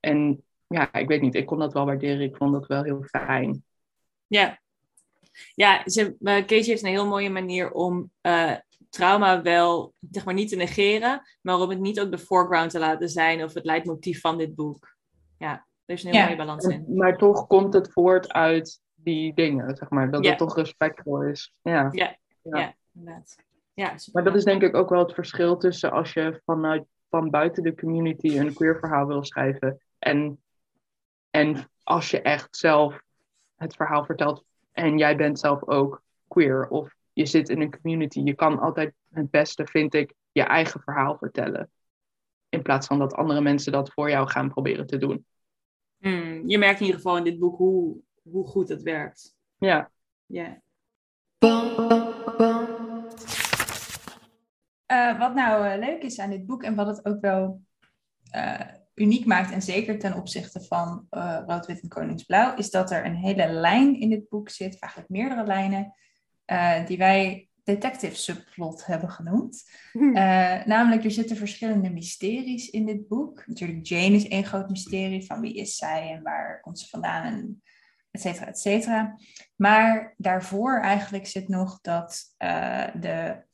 En 0.00 0.44
ja, 0.66 0.92
ik 0.92 1.08
weet 1.08 1.20
niet, 1.20 1.34
ik 1.34 1.46
kon 1.46 1.58
dat 1.58 1.72
wel 1.72 1.86
waarderen. 1.86 2.20
Ik 2.20 2.36
vond 2.36 2.52
dat 2.52 2.66
wel 2.66 2.82
heel 2.82 3.02
fijn. 3.02 3.64
Ja, 4.26 4.60
ja 5.54 5.82
ze, 5.88 6.16
Casey 6.22 6.62
heeft 6.62 6.82
een 6.82 6.88
heel 6.88 7.06
mooie 7.06 7.30
manier 7.30 7.72
om 7.72 8.10
eh, 8.20 8.54
trauma 8.90 9.42
wel, 9.42 9.94
zeg 10.10 10.24
maar, 10.24 10.34
niet 10.34 10.48
te 10.48 10.56
negeren, 10.56 11.22
maar 11.40 11.60
om 11.60 11.70
het 11.70 11.80
niet 11.80 12.00
ook 12.00 12.10
de 12.10 12.18
foreground 12.18 12.70
te 12.70 12.78
laten 12.78 13.08
zijn 13.08 13.44
of 13.44 13.54
het 13.54 13.64
leidmotief 13.64 14.20
van 14.20 14.38
dit 14.38 14.54
boek. 14.54 14.96
Ja, 15.38 15.66
er 15.84 15.94
is 15.94 16.04
een 16.04 16.10
heel 16.10 16.18
Ja. 16.18 16.24
mooie 16.24 16.36
balans 16.36 16.64
in. 16.64 16.84
Maar 16.96 17.16
toch 17.16 17.46
komt 17.46 17.74
het 17.74 17.92
voort 17.92 18.32
uit 18.32 18.84
die 19.06 19.34
dingen, 19.34 19.76
zeg 19.76 19.90
maar. 19.90 20.10
Dat 20.10 20.24
Ja. 20.24 20.28
het 20.30 20.38
toch 20.38 20.56
respectvol 20.56 21.22
is. 21.22 21.54
Ja. 21.62 21.88
Ja, 21.92 22.16
Ja. 22.42 22.58
ja, 22.58 22.74
inderdaad. 22.94 23.36
Ja, 23.74 23.98
super. 23.98 24.12
Maar 24.22 24.32
dat 24.32 24.34
is 24.40 24.44
denk 24.44 24.62
ik 24.62 24.74
ook 24.74 24.88
wel 24.90 24.98
het 24.98 25.14
verschil 25.14 25.56
tussen 25.56 25.90
als 25.92 26.12
je 26.12 26.40
vanuit 26.44 26.84
van 27.10 27.30
buiten 27.30 27.62
de 27.62 27.74
community 27.74 28.38
een 28.38 28.54
queer 28.54 28.78
verhaal 28.78 29.06
wil 29.06 29.24
schrijven 29.24 29.80
en, 29.98 30.42
en 31.30 31.70
als 31.82 32.10
je 32.10 32.20
echt 32.22 32.56
zelf 32.56 33.00
het 33.56 33.74
verhaal 33.74 34.04
vertelt 34.04 34.44
en 34.72 34.98
jij 34.98 35.16
bent 35.16 35.38
zelf 35.38 35.68
ook 35.68 36.02
queer 36.28 36.68
of 36.68 36.94
je 37.12 37.26
zit 37.26 37.48
in 37.48 37.60
een 37.60 37.80
community. 37.80 38.20
Je 38.20 38.34
kan 38.34 38.58
altijd 38.58 38.94
het 39.10 39.30
beste, 39.30 39.66
vind 39.66 39.94
ik, 39.94 40.14
je 40.32 40.42
eigen 40.42 40.80
verhaal 40.80 41.16
vertellen. 41.18 41.70
In 42.48 42.62
plaats 42.62 42.86
van 42.86 42.98
dat 42.98 43.14
andere 43.14 43.40
mensen 43.40 43.72
dat 43.72 43.92
voor 43.92 44.10
jou 44.10 44.28
gaan 44.28 44.48
proberen 44.48 44.86
te 44.86 44.96
doen. 44.96 45.26
Hmm, 45.96 46.48
je 46.48 46.58
merkt 46.58 46.80
in 46.80 46.86
ieder 46.86 47.00
geval 47.00 47.16
in 47.16 47.24
dit 47.24 47.38
boek 47.38 47.56
hoe, 47.56 47.96
hoe 48.30 48.46
goed 48.46 48.68
het 48.68 48.82
werkt. 48.82 49.36
Ja, 49.58 49.90
Ja. 50.26 50.60
Eh, 54.86 55.18
wat 55.18 55.34
nou 55.34 55.66
eh, 55.66 55.78
leuk 55.78 56.02
is 56.02 56.18
aan 56.18 56.30
dit 56.30 56.46
boek 56.46 56.62
en 56.62 56.74
wat 56.74 56.86
het 56.86 57.06
ook 57.06 57.20
wel 57.20 57.60
eh, 58.30 58.60
uniek 58.94 59.26
maakt, 59.26 59.52
en 59.52 59.62
zeker 59.62 59.98
ten 59.98 60.14
opzichte 60.14 60.60
van 60.60 61.06
eh 61.10 61.40
Rood, 61.46 61.66
Wit 61.66 61.80
en 61.80 61.88
Koningsblauw, 61.88 62.56
is 62.56 62.70
dat 62.70 62.90
er 62.90 63.04
een 63.04 63.16
hele 63.16 63.48
lijn 63.48 64.00
in 64.00 64.10
dit 64.10 64.28
boek 64.28 64.48
zit, 64.48 64.78
eigenlijk 64.78 65.12
meerdere 65.12 65.46
lijnen, 65.46 65.94
eh, 66.44 66.86
die 66.86 66.98
wij 66.98 67.48
detective 67.64 68.16
subplot 68.16 68.86
hebben 68.86 69.10
genoemd. 69.10 69.70
Eh, 69.92 70.64
namelijk, 70.64 71.04
er 71.04 71.10
zitten 71.10 71.36
verschillende 71.36 71.90
mysteries 71.90 72.70
in 72.70 72.86
dit 72.86 73.08
boek. 73.08 73.46
Natuurlijk, 73.46 73.86
Jane 73.86 74.14
is 74.14 74.28
één 74.28 74.44
groot 74.44 74.70
mysterie 74.70 75.26
van 75.26 75.40
wie 75.40 75.54
is 75.54 75.76
zij 75.76 76.10
en 76.10 76.22
waar 76.22 76.60
komt 76.60 76.78
ze 76.78 76.88
vandaan 76.88 77.24
en 77.24 77.62
et 78.16 78.22
cetera, 78.22 78.46
et 78.46 78.58
cetera. 78.58 79.18
Maar 79.56 80.14
daarvoor 80.16 80.80
eigenlijk 80.80 81.26
zit 81.26 81.48
nog 81.48 81.78
dat 81.80 82.34
eh, 82.36 82.84
de 83.00 83.44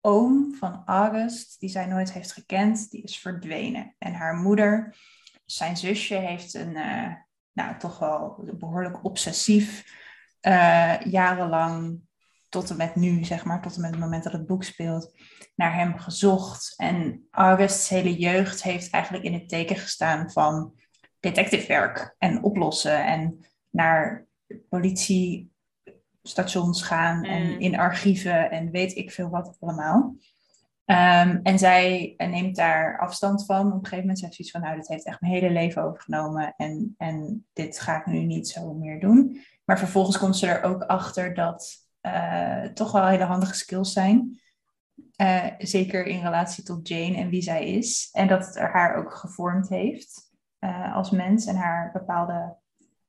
oom 0.00 0.54
van 0.54 0.82
August, 0.84 1.60
die 1.60 1.68
zij 1.68 1.86
nooit 1.86 2.12
heeft 2.12 2.32
gekend, 2.32 2.90
die 2.90 3.02
is 3.02 3.18
verdwenen. 3.18 3.94
En 3.98 4.14
haar 4.14 4.34
moeder, 4.34 4.96
zijn 5.44 5.76
zusje, 5.76 6.14
heeft 6.14 6.54
een, 6.54 6.76
eh, 6.76 7.12
nou 7.52 7.78
toch 7.78 7.98
wel 7.98 8.48
behoorlijk 8.58 9.04
obsessief, 9.04 9.84
eh, 10.40 11.00
jarenlang, 11.00 12.00
tot 12.48 12.70
en 12.70 12.76
met 12.76 12.94
nu, 12.94 13.24
zeg 13.24 13.44
maar, 13.44 13.62
tot 13.62 13.74
en 13.74 13.80
met 13.80 13.90
het 13.90 14.00
moment 14.00 14.24
dat 14.24 14.32
het 14.32 14.46
boek 14.46 14.64
speelt, 14.64 15.14
naar 15.54 15.74
hem 15.74 15.98
gezocht. 15.98 16.74
En 16.76 17.26
Augusts 17.30 17.88
hele 17.88 18.16
jeugd 18.16 18.62
heeft 18.62 18.90
eigenlijk 18.90 19.24
in 19.24 19.32
het 19.32 19.48
teken 19.48 19.76
gestaan 19.76 20.30
van 20.30 20.74
detectivewerk 21.20 22.14
en 22.18 22.42
oplossen 22.42 23.04
en 23.04 23.46
naar 23.74 24.26
politiestations 24.68 26.82
gaan 26.82 27.18
Mm. 27.18 27.24
en 27.24 27.60
in 27.60 27.78
archieven 27.78 28.50
en 28.50 28.70
weet 28.70 28.96
ik 28.96 29.10
veel 29.10 29.28
wat 29.28 29.56
allemaal. 29.60 30.14
Ehm, 30.84 31.40
en 31.42 31.58
zij 31.58 32.14
eh, 32.16 32.28
neemt 32.28 32.56
daar 32.56 32.98
afstand 32.98 33.44
van. 33.44 33.66
Op 33.66 33.72
een 33.72 33.78
gegeven 33.78 33.98
moment 33.98 34.18
zegt 34.18 34.34
ze 34.34 34.42
iets 34.42 34.50
van, 34.50 34.60
nou, 34.60 34.76
dit 34.76 34.88
heeft 34.88 35.06
echt 35.06 35.20
mijn 35.20 35.32
hele 35.32 35.50
leven 35.50 35.82
overgenomen 35.82 36.54
en, 36.56 36.94
en 36.98 37.46
dit 37.52 37.80
ga 37.80 37.98
ik 37.98 38.06
nu 38.06 38.18
niet 38.18 38.48
zo 38.48 38.74
meer 38.74 39.00
doen. 39.00 39.40
Maar 39.64 39.78
vervolgens 39.78 40.18
komt 40.18 40.36
ze 40.36 40.46
er 40.46 40.62
ook 40.62 40.82
achter 40.82 41.34
dat 41.34 41.86
uh, 42.02 42.64
toch 42.64 42.92
wel 42.92 43.06
hele 43.06 43.24
handige 43.24 43.54
skills 43.54 43.92
zijn. 43.92 44.40
Eh, 45.16 45.46
zeker 45.58 46.06
in 46.06 46.22
relatie 46.22 46.64
tot 46.64 46.88
Jane 46.88 47.16
en 47.16 47.28
wie 47.28 47.42
zij 47.42 47.68
is. 47.68 48.08
En 48.12 48.28
dat 48.28 48.46
het 48.46 48.58
haar 48.58 48.96
ook 48.96 49.14
gevormd 49.14 49.68
heeft 49.68 50.32
als 50.92 51.10
mens 51.10 51.46
en 51.46 51.56
haar 51.56 51.92
bepaalde 51.92 52.56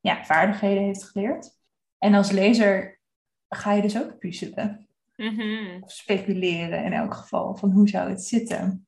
ja, 0.06 0.24
vaardigheden 0.24 0.82
heeft 0.82 1.04
geleerd. 1.04 1.58
En 1.98 2.14
als 2.14 2.30
lezer 2.30 3.00
ga 3.48 3.72
je 3.72 3.82
dus 3.82 3.98
ook 3.98 4.18
puzzelen. 4.18 4.88
Mhm. 5.16 5.82
Of 5.82 5.90
speculeren 5.90 6.84
in 6.84 6.92
elk 6.92 7.14
geval. 7.14 7.56
Van 7.56 7.70
hoe 7.70 7.88
zou 7.88 8.08
het 8.10 8.22
zitten? 8.22 8.86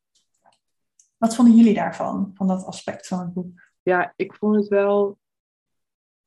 Wat 1.17 1.35
vonden 1.35 1.57
jullie 1.57 1.75
daarvan? 1.75 2.31
Van 2.35 2.47
dat 2.47 2.65
aspect 2.65 3.07
van 3.07 3.19
het 3.19 3.33
boek? 3.33 3.71
Ja, 3.83 4.13
ik 4.17 4.35
vond 4.35 4.57
het 4.57 4.69
wel. 4.69 5.19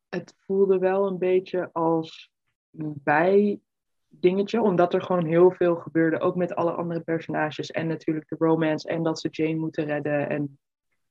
Het 0.09 0.35
voelde 0.37 0.77
wel 0.77 1.07
een 1.07 1.17
beetje 1.17 1.69
als 1.73 2.31
een 2.71 3.01
bijdingetje, 3.03 4.61
omdat 4.61 4.93
er 4.93 5.01
gewoon 5.01 5.25
heel 5.25 5.51
veel 5.51 5.75
gebeurde, 5.75 6.19
ook 6.19 6.35
met 6.35 6.55
alle 6.55 6.71
andere 6.71 6.99
personages 6.99 7.71
en 7.71 7.87
natuurlijk 7.87 8.29
de 8.29 8.35
romance 8.39 8.87
en 8.87 9.03
dat 9.03 9.19
ze 9.19 9.27
Jane 9.31 9.55
moeten 9.55 9.85
redden 9.85 10.29
en 10.29 10.59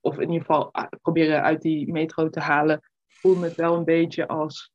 of 0.01 0.15
in 0.15 0.31
ieder 0.31 0.47
geval 0.47 0.73
ah, 0.73 0.87
proberen 1.03 1.43
uit 1.43 1.63
die 1.63 1.93
metro 1.93 2.31
te 2.31 2.41
halen, 2.41 2.90
voelde 3.21 3.47
het 3.47 3.57
wel 3.57 3.77
een 3.77 3.85
beetje 3.85 4.29
als, 4.29 4.73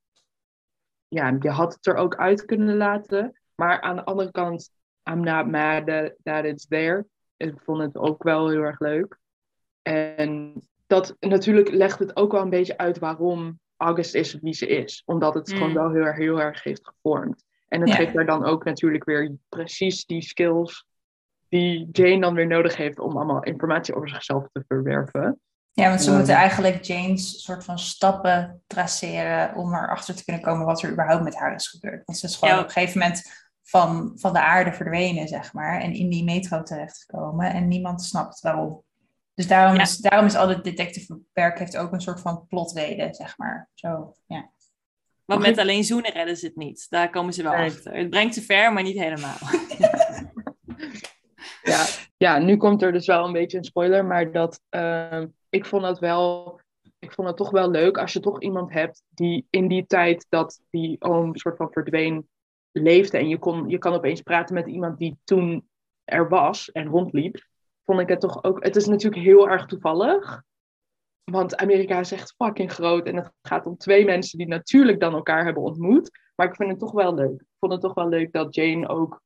ja, 1.08 1.38
je 1.40 1.50
had 1.50 1.74
het 1.74 1.86
er 1.86 1.96
ook 1.96 2.16
uit 2.16 2.46
kunnen 2.46 2.78
laten, 2.78 3.40
maar 3.56 3.82
aan 3.82 3.96
de 3.96 4.04
andere 4.06 4.32
kant, 4.32 4.72
I'm 5.10 5.24
not 5.24 5.52
mad 5.52 5.88
that, 5.88 6.14
that 6.24 6.46
it's 6.46 6.68
there. 6.68 7.06
Ik 7.38 7.54
vond 7.64 7.82
het 7.82 7.98
ook 7.98 8.24
wel 8.24 8.50
heel 8.50 8.62
erg 8.62 8.80
leuk. 8.80 9.18
En 9.82 10.54
dat 10.88 11.16
natuurlijk 11.20 11.70
legt 11.72 12.00
het 12.00 12.16
ook 12.16 12.32
wel 12.32 12.42
een 12.42 12.50
beetje 12.50 12.78
uit 12.78 13.00
waarom 13.00 13.60
August 13.78 14.16
is 14.16 14.34
wie 14.34 14.54
ze 14.54 14.68
is. 14.68 15.04
Omdat 15.06 15.34
het 15.34 15.52
Mm. 15.52 15.58
gewoon 15.58 15.74
wel 15.74 15.92
heel 15.92 16.04
erg, 16.04 16.18
heel 16.18 16.42
erg 16.42 16.64
heeft 16.64 16.88
gevormd. 16.88 17.44
En 17.68 17.82
het 17.82 17.90
Ja. 17.90 17.96
geeft 17.96 18.14
haar 18.14 18.26
dan 18.26 18.46
ook 18.46 18.64
natuurlijk 18.64 19.04
weer 19.04 19.32
precies 19.50 20.06
die 20.06 20.22
skills 20.22 20.86
die 21.50 21.88
Jane 21.92 22.20
dan 22.22 22.34
weer 22.34 22.48
nodig 22.48 22.76
heeft 22.76 23.00
om 23.00 23.16
allemaal 23.16 23.44
informatie 23.44 23.96
over 23.96 24.10
zichzelf 24.10 24.48
te 24.52 24.64
verwerven. 24.68 25.40
Ja, 25.76 25.88
want 25.90 26.02
ze 26.02 26.08
Ehm. 26.10 26.18
moeten 26.18 26.36
eigenlijk 26.36 26.84
Jane's 26.84 27.44
soort 27.44 27.64
van 27.64 27.80
stappen 27.80 28.64
traceren 28.68 29.56
om 29.56 29.74
erachter 29.76 30.16
te 30.16 30.24
kunnen 30.24 30.42
komen 30.42 30.66
wat 30.66 30.82
er 30.84 30.92
überhaupt 30.92 31.24
met 31.24 31.36
haar 31.36 31.56
is 31.56 31.68
gebeurd. 31.68 32.06
Want 32.06 32.18
ze 32.18 32.26
is 32.26 32.36
gewoon 32.36 32.54
Ja. 32.54 32.60
op 32.60 32.66
een 32.66 32.72
gegeven 32.72 33.00
moment 33.00 33.22
van, 33.64 34.12
van 34.16 34.34
de 34.34 34.40
aarde 34.42 34.74
verdwenen, 34.74 35.28
zeg 35.28 35.54
maar, 35.54 35.82
en 35.82 35.94
in 35.94 36.10
die 36.10 36.24
metro 36.24 36.64
terechtgekomen 36.64 37.54
en 37.54 37.68
niemand 37.68 38.04
snapt 38.04 38.40
waarom. 38.40 38.84
Dus 39.34 39.48
daarom, 39.48 39.76
Ja. 39.76 39.82
is, 39.82 39.98
daarom 39.98 40.26
is 40.26 40.36
al 40.36 40.50
het 40.50 40.64
detective 40.64 41.20
werk 41.34 41.60
heeft 41.60 41.78
ook 41.78 41.92
een 41.94 42.02
soort 42.02 42.20
van 42.20 42.46
plotreden, 42.48 43.14
zeg 43.14 43.38
maar. 43.38 43.70
Zo, 43.74 44.14
ja. 44.26 44.50
Want 45.26 45.42
met 45.42 45.58
alleen 45.58 45.84
zoenen 45.84 46.12
redden 46.12 46.38
ze 46.38 46.46
het 46.46 46.56
niet. 46.56 46.86
Daar 46.90 47.10
komen 47.10 47.34
ze 47.34 47.44
wel 47.44 47.52
Nee. 47.54 47.70
achter. 47.70 47.96
Het 47.96 48.10
brengt 48.10 48.34
ze 48.34 48.42
ver, 48.42 48.74
maar 48.74 48.84
niet 48.84 48.98
helemaal. 49.00 49.38
Ja, 51.64 51.86
ja, 52.18 52.38
nu 52.38 52.58
komt 52.58 52.82
er 52.82 52.92
dus 52.92 53.06
wel 53.06 53.26
een 53.26 53.34
beetje 53.34 53.58
een 53.58 53.64
spoiler, 53.64 54.06
maar 54.06 54.32
dat 54.32 54.62
ehm, 54.70 55.28
ik 55.50 55.66
vond 55.66 55.84
dat 55.84 56.00
wel, 56.00 56.60
ik 57.00 57.12
vond 57.12 57.28
het 57.28 57.38
toch 57.38 57.52
wel 57.52 57.70
leuk 57.70 57.98
als 57.98 58.14
je 58.14 58.20
toch 58.20 58.42
iemand 58.42 58.74
hebt 58.74 59.04
die 59.10 59.48
in 59.50 59.68
die 59.68 59.86
tijd 59.86 60.26
dat 60.30 60.62
die 60.70 61.02
oom 61.02 61.36
soort 61.36 61.58
van 61.58 61.72
verdween 61.72 62.28
leefde 62.72 63.18
en 63.18 63.28
je, 63.28 63.38
kon, 63.38 63.70
je 63.70 63.78
kan 63.78 63.94
opeens 63.94 64.22
praten 64.22 64.56
met 64.56 64.68
iemand 64.68 64.98
die 64.98 65.18
toen 65.24 65.70
er 66.04 66.30
was 66.30 66.72
en 66.72 66.88
rondliep, 66.88 67.48
vond 67.84 68.00
ik 68.00 68.10
het 68.10 68.20
toch 68.20 68.44
ook, 68.44 68.64
het 68.64 68.76
is 68.76 68.86
natuurlijk 68.86 69.24
heel 69.24 69.50
erg 69.50 69.66
toevallig, 69.66 70.44
want 71.24 71.56
Amerika 71.56 72.00
is 72.00 72.12
echt 72.12 72.34
fucking 72.38 72.72
groot 72.72 73.06
en 73.06 73.16
het 73.16 73.32
gaat 73.42 73.66
om 73.66 73.78
twee 73.78 74.06
mensen 74.06 74.38
die 74.38 74.48
natuurlijk 74.48 75.00
dan 75.00 75.14
elkaar 75.14 75.46
hebben 75.46 75.64
ontmoet, 75.64 76.20
maar 76.36 76.48
ik 76.48 76.56
vind 76.56 76.70
het 76.70 76.80
toch 76.80 76.92
wel 76.92 77.14
leuk. 77.14 77.42
Ik 77.42 77.56
vond 77.60 77.72
het 77.72 77.82
toch 77.82 77.94
wel 77.94 78.10
leuk 78.10 78.32
dat 78.32 78.56
Jane 78.56 78.88
ook 78.88 79.22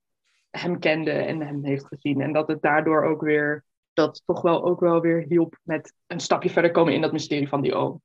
hem 0.50 0.80
kende 0.80 1.12
en 1.12 1.41
hem 1.41 1.66
heeft 1.66 1.86
gezien. 1.86 2.22
En 2.22 2.34
dat 2.34 2.47
het 2.47 2.62
daardoor 2.62 3.04
ook 3.04 3.22
weer, 3.22 3.66
dat 3.93 4.22
toch 4.26 4.41
wel 4.41 4.66
ook 4.66 4.80
wel 4.80 5.02
weer 5.02 5.26
hielp 5.28 5.60
met 5.64 5.93
een 6.08 6.20
stapje 6.20 6.50
verder 6.50 6.72
komen 6.72 6.93
in 6.93 7.02
dat 7.02 7.12
mysterie 7.12 7.47
van 7.47 7.62
die 7.62 7.74
oom. 7.74 8.02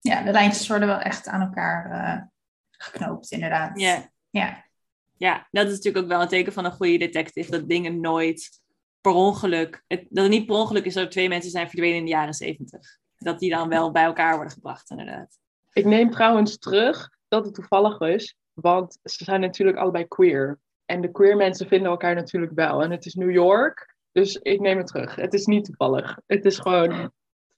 ja, 0.00 0.22
de 0.22 0.30
lijntjes 0.30 0.68
worden 0.68 0.88
wel 0.88 0.98
echt 0.98 1.28
aan 1.28 1.40
elkaar 1.40 1.90
eh, 1.90 2.22
geknoopt, 2.70 3.30
inderdaad. 3.30 3.80
Ja. 3.80 4.10
ja. 4.30 4.64
ja, 5.16 5.48
dat 5.50 5.66
is 5.66 5.72
natuurlijk 5.72 6.04
ook 6.04 6.10
wel 6.10 6.20
een 6.22 6.28
teken 6.28 6.52
van 6.52 6.64
een 6.64 6.72
goede 6.72 6.98
detective. 6.98 7.50
Dat 7.50 7.68
dingen 7.68 8.00
nooit 8.00 8.60
per 9.00 9.12
ongeluk... 9.12 9.84
Het, 9.86 10.06
dat 10.10 10.24
het 10.24 10.32
niet 10.32 10.46
per 10.46 10.56
ongeluk 10.56 10.84
is 10.84 10.94
dat 10.94 11.04
er 11.04 11.10
twee 11.10 11.28
mensen 11.28 11.50
zijn 11.50 11.68
verdwenen 11.68 11.98
in 11.98 12.04
de 12.04 12.10
jaren 12.10 12.34
zeventig. 12.34 12.98
Dat 13.18 13.38
die 13.38 13.50
dan 13.50 13.68
wel 13.68 13.90
bij 13.90 14.04
elkaar 14.04 14.34
worden 14.34 14.52
gebracht, 14.52 14.90
inderdaad. 14.90 15.38
Ik 15.72 15.84
neem 15.84 16.10
trouwens 16.10 16.58
terug 16.58 17.10
dat 17.28 17.44
het 17.44 17.54
toevallig 17.54 18.00
is, 18.00 18.36
want 18.52 18.98
ze 19.02 19.24
zijn 19.24 19.40
natuurlijk 19.40 19.78
allebei 19.78 20.08
queer. 20.08 20.58
En 20.92 21.00
de 21.00 21.10
queer 21.10 21.36
mensen 21.36 21.68
vinden 21.68 21.90
elkaar 21.90 22.14
natuurlijk 22.14 22.52
wel. 22.54 22.82
En 22.82 22.90
het 22.90 23.06
is 23.06 23.14
New 23.14 23.30
York, 23.30 23.94
dus 24.12 24.36
ik 24.36 24.60
neem 24.60 24.78
het 24.78 24.86
terug. 24.86 25.14
Het 25.14 25.34
is 25.34 25.46
niet 25.46 25.64
toevallig. 25.64 26.18
Het 26.26 26.44
is 26.44 26.58
gewoon, 26.58 26.90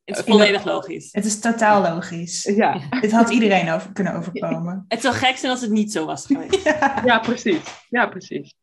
Het 0.05 0.17
is 0.17 0.19
Eh, 0.25 0.31
volledig 0.33 0.65
logisch. 0.65 1.09
Het 1.13 1.25
is 1.25 1.41
totaal 1.41 1.83
logisch. 1.95 2.43
ja, 2.43 2.81
Dit 3.01 3.13
had 3.13 3.31
iedereen 3.31 3.71
over 3.71 3.93
kunnen 3.93 4.15
overkomen. 4.19 4.85
Het 4.89 5.01
zou 5.01 5.15
gek 5.15 5.37
zijn 5.37 5.53
als 5.53 5.61
het 5.61 5.71
niet 5.71 5.93
zo 5.93 6.07
was 6.07 6.27
geweest. 6.27 6.63
ja 7.05 7.19
precies. 7.19 7.61
Ja, 7.89 8.07
precies. 8.07 8.55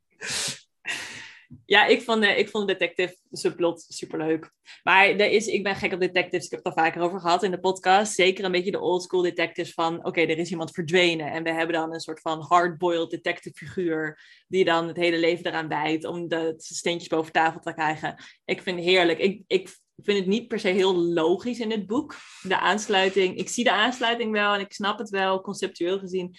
Ja, 1.66 1.86
ik 1.86 2.02
vond, 2.02 2.22
de, 2.22 2.28
ik 2.28 2.50
vond 2.50 2.68
de 2.68 2.74
detective 2.74 3.18
subplot 3.32 3.86
superleuk. 3.88 4.52
Maar 4.84 5.08
er 5.08 5.32
is, 5.32 5.48
ik 5.48 5.64
ben 5.64 5.76
gek 5.76 5.94
op 5.94 6.00
detectives. 6.00 6.46
Ik 6.46 6.52
heb 6.52 6.64
het 6.64 6.76
al 6.76 6.84
vaker 6.84 7.02
over 7.02 7.20
gehad 7.20 7.44
in 7.44 7.52
de 7.52 7.60
podcast. 7.60 8.14
Zeker 8.14 8.46
een 8.46 8.52
beetje 8.52 8.72
de 8.72 8.80
old 8.80 9.04
school 9.04 9.22
detectives 9.22 9.74
van... 9.74 10.06
Oké, 10.06 10.22
er 10.22 10.38
is 10.38 10.52
iemand 10.52 10.72
verdwenen. 10.72 11.32
En 11.32 11.44
we 11.44 11.52
hebben 11.52 11.76
dan 11.76 11.94
een 11.94 12.00
soort 12.00 12.22
van 12.22 12.42
hardboiled 12.42 13.10
detective 13.10 13.56
figuur... 13.56 14.20
die 14.48 14.66
dan 14.66 14.88
het 14.88 14.98
hele 14.98 15.20
leven 15.20 15.46
eraan 15.46 15.68
wijdt... 15.68 16.06
om 16.06 16.28
de 16.28 16.54
steentjes 16.58 17.10
boven 17.10 17.32
tafel 17.32 17.60
te 17.60 17.74
krijgen. 17.74 18.24
Ik 18.46 18.62
vind 18.62 18.78
het 18.78 18.86
heerlijk. 18.86 19.20
Ik, 19.20 19.44
ik 19.48 19.78
vind 19.98 20.18
het 20.18 20.28
niet 20.28 20.48
per 20.48 20.60
se 20.60 20.68
heel 20.68 20.96
logisch 20.96 21.60
in 21.60 21.72
het 21.72 21.88
boek. 21.88 22.16
De 22.42 22.60
aansluiting... 22.60 23.38
Ik 23.38 23.50
zie 23.50 23.64
de 23.64 23.72
aansluiting 23.72 24.32
wel 24.32 24.54
en 24.54 24.60
ik 24.60 24.74
snap 24.74 24.98
het 24.98 25.10
wel, 25.10 25.42
conceptueel 25.42 26.00
gezien. 26.00 26.36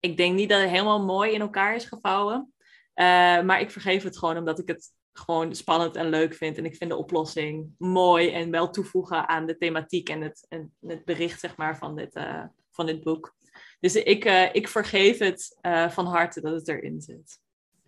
Ik 0.00 0.16
denk 0.16 0.34
niet 0.34 0.48
dat 0.48 0.60
het 0.60 0.70
helemaal 0.70 1.04
mooi 1.04 1.32
in 1.32 1.40
elkaar 1.40 1.74
is 1.74 1.84
gevouwen. 1.84 2.52
Uh, 2.94 3.42
maar 3.42 3.60
ik 3.60 3.70
vergeef 3.70 4.02
het 4.02 4.18
gewoon 4.18 4.36
omdat 4.36 4.58
ik 4.58 4.68
het 4.68 4.92
gewoon 5.12 5.54
spannend 5.54 5.96
en 5.96 6.08
leuk 6.08 6.34
vind. 6.34 6.58
En 6.58 6.64
ik 6.64 6.76
vind 6.76 6.90
de 6.90 6.96
oplossing 6.96 7.74
mooi 7.78 8.30
en 8.30 8.50
wel 8.50 8.70
toevoegen 8.70 9.28
aan 9.28 9.46
de 9.46 9.56
thematiek 9.56 10.08
en 10.08 10.20
het, 10.20 10.46
en 10.48 10.72
het 10.86 11.04
bericht 11.04 11.40
zeg 11.40 11.56
maar, 11.56 11.78
van, 11.78 11.96
dit, 11.96 12.16
uh, 12.16 12.44
van 12.70 12.86
dit 12.86 13.02
boek. 13.02 13.36
Dus 13.80 13.94
ik, 13.94 14.24
uh, 14.24 14.54
ik 14.54 14.68
vergeef 14.68 15.18
het 15.18 15.58
van 15.88 16.06
harte 16.06 16.40
dat 16.40 16.52
het 16.52 16.68
erin 16.68 17.00
zit. 17.00 17.40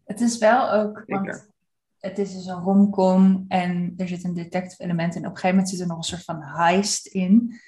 Het 0.05 0.20
is 0.20 0.38
wel 0.38 0.72
ook, 0.72 1.03
want 1.07 1.50
het 1.98 2.18
is 2.18 2.34
dus 2.34 2.46
een 2.46 2.62
romcom 2.62 3.44
en 3.48 3.94
er 3.96 4.09
zit 4.09 4.24
een 4.24 4.34
detective 4.34 4.82
element 4.82 5.14
in. 5.14 5.20
Op 5.20 5.26
een 5.26 5.36
gegeven 5.36 5.57
moment 5.57 5.68
zit 5.68 5.80
er 5.80 5.86
nog 5.86 5.96
een 5.96 6.03
soort 6.03 6.24
van 6.24 6.42
heist 6.42 7.07
in. 7.07 7.61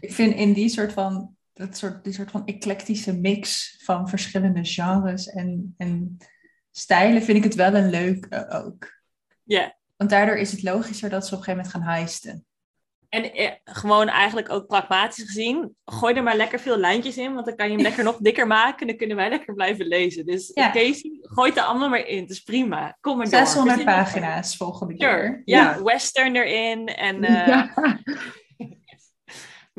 Ik 0.00 0.12
vind 0.12 0.34
in 0.34 0.52
die 0.52 0.68
soort 0.68 0.92
van, 0.92 1.36
dat 1.52 1.76
soort, 1.76 2.04
die 2.04 2.12
soort 2.12 2.30
van 2.30 2.46
eclectische 2.46 3.18
mix 3.20 3.74
van 3.82 4.08
verschillende 4.08 4.64
genres 4.64 5.28
en... 5.28 5.74
en 5.76 6.16
stijlen 6.76 7.22
vind 7.22 7.38
ik 7.38 7.44
het 7.44 7.54
wel 7.54 7.74
een 7.74 7.90
leuk 7.90 8.26
uh, 8.30 8.64
ook. 8.64 8.92
Ja. 9.42 9.58
Yeah. 9.58 9.70
Want 9.96 10.10
daardoor 10.10 10.36
is 10.36 10.52
het 10.52 10.62
logischer 10.62 11.10
dat 11.10 11.26
ze 11.26 11.34
op 11.34 11.38
een 11.38 11.44
gegeven 11.44 11.70
moment 11.70 11.86
gaan 11.86 11.94
heisten. 11.94 12.46
En 13.08 13.32
eh, 13.32 13.50
gewoon 13.64 14.08
eigenlijk 14.08 14.50
ook 14.50 14.66
pragmatisch 14.66 15.24
gezien, 15.24 15.76
gooi 15.84 16.14
er 16.14 16.22
maar 16.22 16.36
lekker 16.36 16.60
veel 16.60 16.76
lijntjes 16.76 17.16
in, 17.16 17.34
want 17.34 17.46
dan 17.46 17.56
kan 17.56 17.66
je 17.66 17.74
hem 17.74 17.82
lekker 17.88 18.04
nog 18.04 18.16
dikker 18.16 18.46
maken 18.46 18.80
en 18.80 18.86
dan 18.86 18.96
kunnen 18.96 19.16
wij 19.16 19.28
lekker 19.28 19.54
blijven 19.54 19.86
lezen. 19.86 20.26
Dus 20.26 20.50
ja. 20.54 20.70
Casey, 20.70 21.18
gooi 21.20 21.48
het 21.48 21.58
er 21.58 21.64
allemaal 21.64 21.88
maar 21.88 22.06
in, 22.06 22.20
het 22.20 22.30
is 22.30 22.40
prima. 22.40 22.96
Kom 23.00 23.16
maar 23.16 23.26
600 23.26 23.76
door. 23.76 23.86
pagina's 23.86 24.56
volgende 24.56 24.94
keer. 24.96 25.08
Sure. 25.08 25.42
Ja, 25.44 25.62
ja, 25.62 25.82
western 25.82 26.36
erin 26.36 26.86
en... 26.86 27.22
Uh, 27.24 27.46
ja. 27.46 27.72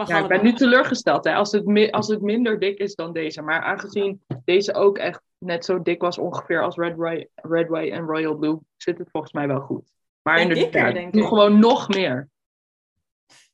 Ja, 0.05 0.19
ik 0.19 0.27
ben 0.27 0.43
nu 0.43 0.53
teleurgesteld 0.53 1.23
hè, 1.23 1.33
als, 1.33 1.51
het 1.51 1.91
als 1.91 2.07
het 2.07 2.21
minder 2.21 2.59
dik 2.59 2.77
is 2.77 2.95
dan 2.95 3.13
deze. 3.13 3.41
Maar 3.41 3.61
aangezien 3.61 4.21
deze 4.45 4.73
ook 4.73 4.97
echt 4.97 5.21
net 5.45 5.65
zo 5.65 5.81
dik 5.81 6.01
was 6.01 6.17
ongeveer 6.17 6.63
als 6.63 6.75
Red, 6.75 6.97
Ray, 6.97 7.29
Red 7.35 7.67
Way 7.67 7.91
en 7.91 8.05
Royal 8.05 8.35
Blue, 8.35 8.59
zit 8.77 8.97
het 8.97 9.09
volgens 9.11 9.33
mij 9.33 9.47
wel 9.47 9.59
goed. 9.59 9.93
Maar 10.21 10.37
en 10.37 10.41
inderdaad, 10.41 10.71
dikker, 10.71 11.11
denk 11.11 11.27
gewoon 11.27 11.59
nog 11.59 11.87
meer. 11.87 12.29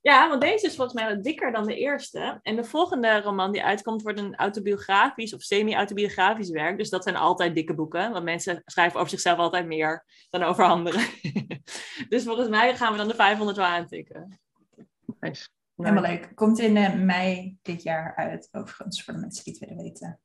Ja, 0.01 0.29
want 0.29 0.41
deze 0.41 0.65
is 0.65 0.75
volgens 0.75 1.01
mij 1.01 1.15
wat 1.15 1.23
dikker 1.23 1.51
dan 1.51 1.65
de 1.65 1.75
eerste. 1.75 2.39
En 2.41 2.55
de 2.55 2.63
volgende 2.63 3.21
roman 3.21 3.51
die 3.51 3.63
uitkomt 3.63 4.01
wordt 4.01 4.19
een 4.19 4.35
autobiografisch 4.35 5.33
of 5.33 5.41
semi-autobiografisch 5.41 6.49
werk. 6.49 6.77
Dus 6.77 6.89
dat 6.89 7.03
zijn 7.03 7.15
altijd 7.15 7.55
dikke 7.55 7.73
boeken. 7.73 8.11
Want 8.11 8.23
mensen 8.23 8.61
schrijven 8.65 8.99
over 8.99 9.11
zichzelf 9.11 9.37
altijd 9.37 9.65
meer 9.65 10.05
dan 10.29 10.43
over 10.43 10.63
anderen. 10.63 11.01
dus 12.09 12.23
volgens 12.23 12.49
mij 12.49 12.75
gaan 12.75 12.91
we 12.91 12.97
dan 12.97 13.07
de 13.07 13.15
500 13.15 13.57
wel 13.57 13.65
aantikken. 13.65 14.39
Nice. 15.19 15.49
Helemaal 15.75 16.03
leuk. 16.03 16.31
Komt 16.35 16.59
in 16.59 16.75
uh, 16.75 16.93
mei 16.93 17.57
dit 17.61 17.83
jaar 17.83 18.15
uit, 18.15 18.49
overigens, 18.51 19.03
voor 19.03 19.13
de 19.13 19.19
mensen 19.19 19.43
die 19.43 19.53
het 19.53 19.67
willen 19.67 19.83
weten. 19.83 20.19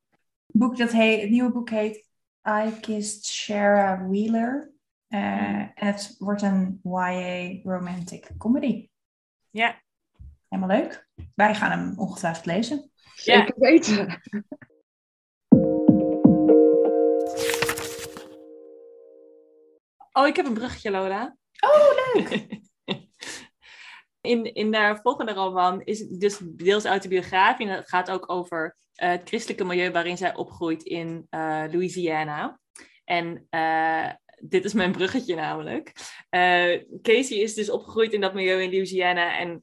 Het, 0.47 0.57
boek 0.59 0.77
dat 0.77 0.93
heet, 0.93 1.21
het 1.21 1.31
nieuwe 1.31 1.53
boek 1.53 1.71
heet 1.71 2.09
I 2.49 2.81
Kissed 2.81 3.27
Shara 3.27 4.07
Wheeler. 4.09 4.75
Uh. 5.09 5.21
En 5.59 5.73
het 5.75 6.15
wordt 6.19 6.43
een 6.43 6.81
YA 6.83 7.61
romantic 7.63 8.31
comedy. 8.39 8.89
Ja. 9.51 9.83
Helemaal 10.49 10.77
leuk. 10.77 11.09
Wij 11.35 11.55
gaan 11.55 11.71
hem 11.71 11.99
ongetwijfeld 11.99 12.47
lezen. 12.47 12.91
Zeker 13.15 13.47
ja. 13.47 13.53
weten. 13.57 14.21
Oh, 20.13 20.27
ik 20.27 20.37
heb 20.37 20.47
een 20.47 20.55
bruggetje, 20.55 20.91
Lola. 20.91 21.37
Oh, 21.61 22.15
leuk! 22.15 22.59
in, 24.21 24.55
in 24.55 24.71
de 24.71 24.99
volgende 25.03 25.33
roman 25.33 25.83
is 25.83 25.99
het 25.99 26.21
dus 26.21 26.39
deels 26.43 26.85
autobiografie. 26.85 27.67
En 27.67 27.75
het 27.75 27.89
gaat 27.89 28.11
ook 28.11 28.31
over 28.31 28.77
uh, 29.03 29.09
het 29.09 29.29
christelijke 29.29 29.65
milieu 29.65 29.91
waarin 29.91 30.17
zij 30.17 30.35
opgroeit 30.35 30.83
in 30.83 31.27
uh, 31.31 31.65
Louisiana. 31.71 32.61
En 33.05 33.47
uh, 33.51 34.11
dit 34.41 34.65
is 34.65 34.73
mijn 34.73 34.93
bruggetje 34.93 35.35
namelijk. 35.35 35.93
Casey 37.03 37.37
is 37.37 37.55
dus 37.55 37.71
opgegroeid 37.71 38.13
in 38.13 38.21
dat 38.21 38.35
milieu 38.35 38.63
in 38.63 38.71
Louisiana 38.71 39.39
en 39.39 39.63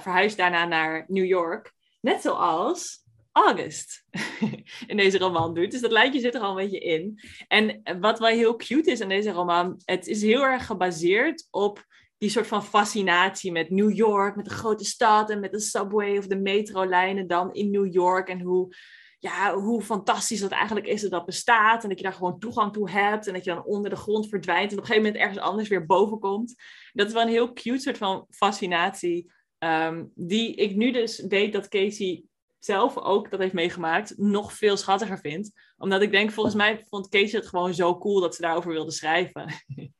verhuisd 0.00 0.36
daarna 0.36 0.64
naar 0.64 1.04
New 1.08 1.24
York. 1.24 1.72
Net 2.00 2.22
zoals 2.22 3.04
August 3.32 4.04
in 4.86 4.96
deze 4.96 5.18
roman 5.18 5.54
doet. 5.54 5.70
Dus 5.70 5.80
dat 5.80 5.90
lijntje 5.90 6.20
zit 6.20 6.34
er 6.34 6.40
al 6.40 6.50
een 6.50 6.64
beetje 6.64 6.80
in. 6.80 7.20
En 7.48 7.82
wat 8.00 8.18
wel 8.18 8.28
heel 8.28 8.56
cute 8.56 8.90
is 8.90 9.00
aan 9.00 9.08
deze 9.08 9.30
roman, 9.30 9.80
het 9.84 10.06
is 10.06 10.22
heel 10.22 10.42
erg 10.42 10.66
gebaseerd 10.66 11.46
op 11.50 11.84
die 12.18 12.30
soort 12.30 12.46
van 12.46 12.64
fascinatie 12.64 13.52
met 13.52 13.70
New 13.70 13.96
York, 13.96 14.36
met 14.36 14.44
de 14.44 14.50
grote 14.50 14.84
stad 14.84 15.30
en 15.30 15.40
met 15.40 15.52
de 15.52 15.60
subway 15.60 16.18
of 16.18 16.26
de 16.26 16.36
metrolijnen 16.36 17.26
dan 17.26 17.54
in 17.54 17.70
New 17.70 17.92
York. 17.92 18.28
En 18.28 18.40
hoe, 18.40 18.74
ja, 19.18 19.54
hoe 19.54 19.82
fantastisch 19.82 20.40
dat 20.40 20.50
eigenlijk 20.50 20.86
is 20.86 21.02
dat 21.02 21.10
dat 21.10 21.26
bestaat. 21.26 21.82
En 21.82 21.88
dat 21.88 21.98
je 21.98 22.04
daar 22.04 22.12
gewoon 22.12 22.38
toegang 22.38 22.72
toe 22.72 22.90
hebt. 22.90 23.26
En 23.26 23.32
dat 23.32 23.44
je 23.44 23.50
dan 23.50 23.64
onder 23.64 23.90
de 23.90 23.96
grond 23.96 24.28
verdwijnt. 24.28 24.72
En 24.72 24.78
op 24.78 24.82
een 24.82 24.88
gegeven 24.88 25.06
moment 25.06 25.22
ergens 25.22 25.44
anders 25.44 25.68
weer 25.68 25.86
boven 25.86 26.18
komt. 26.18 26.54
Dat 26.92 27.06
is 27.06 27.12
wel 27.12 27.22
een 27.22 27.28
heel 27.28 27.52
cute 27.52 27.78
soort 27.78 27.98
van 27.98 28.26
fascinatie. 28.30 29.32
Ehm, 29.58 30.04
die 30.14 30.54
ik 30.54 30.76
nu 30.76 30.92
dus 30.92 31.24
weet 31.28 31.52
dat 31.52 31.68
Casey 31.68 32.24
zelf 32.58 32.96
ook 32.96 33.30
dat 33.30 33.40
heeft 33.40 33.52
meegemaakt, 33.52 34.14
nog 34.16 34.52
veel 34.52 34.76
schattiger 34.76 35.18
vindt. 35.18 35.50
Omdat 35.76 36.02
ik 36.02 36.10
denk, 36.10 36.30
volgens 36.30 36.54
mij 36.54 36.84
vond 36.88 37.08
Casey 37.08 37.38
het 37.38 37.48
gewoon 37.48 37.74
zo 37.74 37.98
cool 37.98 38.20
dat 38.20 38.34
ze 38.34 38.42
daarover 38.42 38.72
wilde 38.72 38.90
schrijven. 38.90 39.52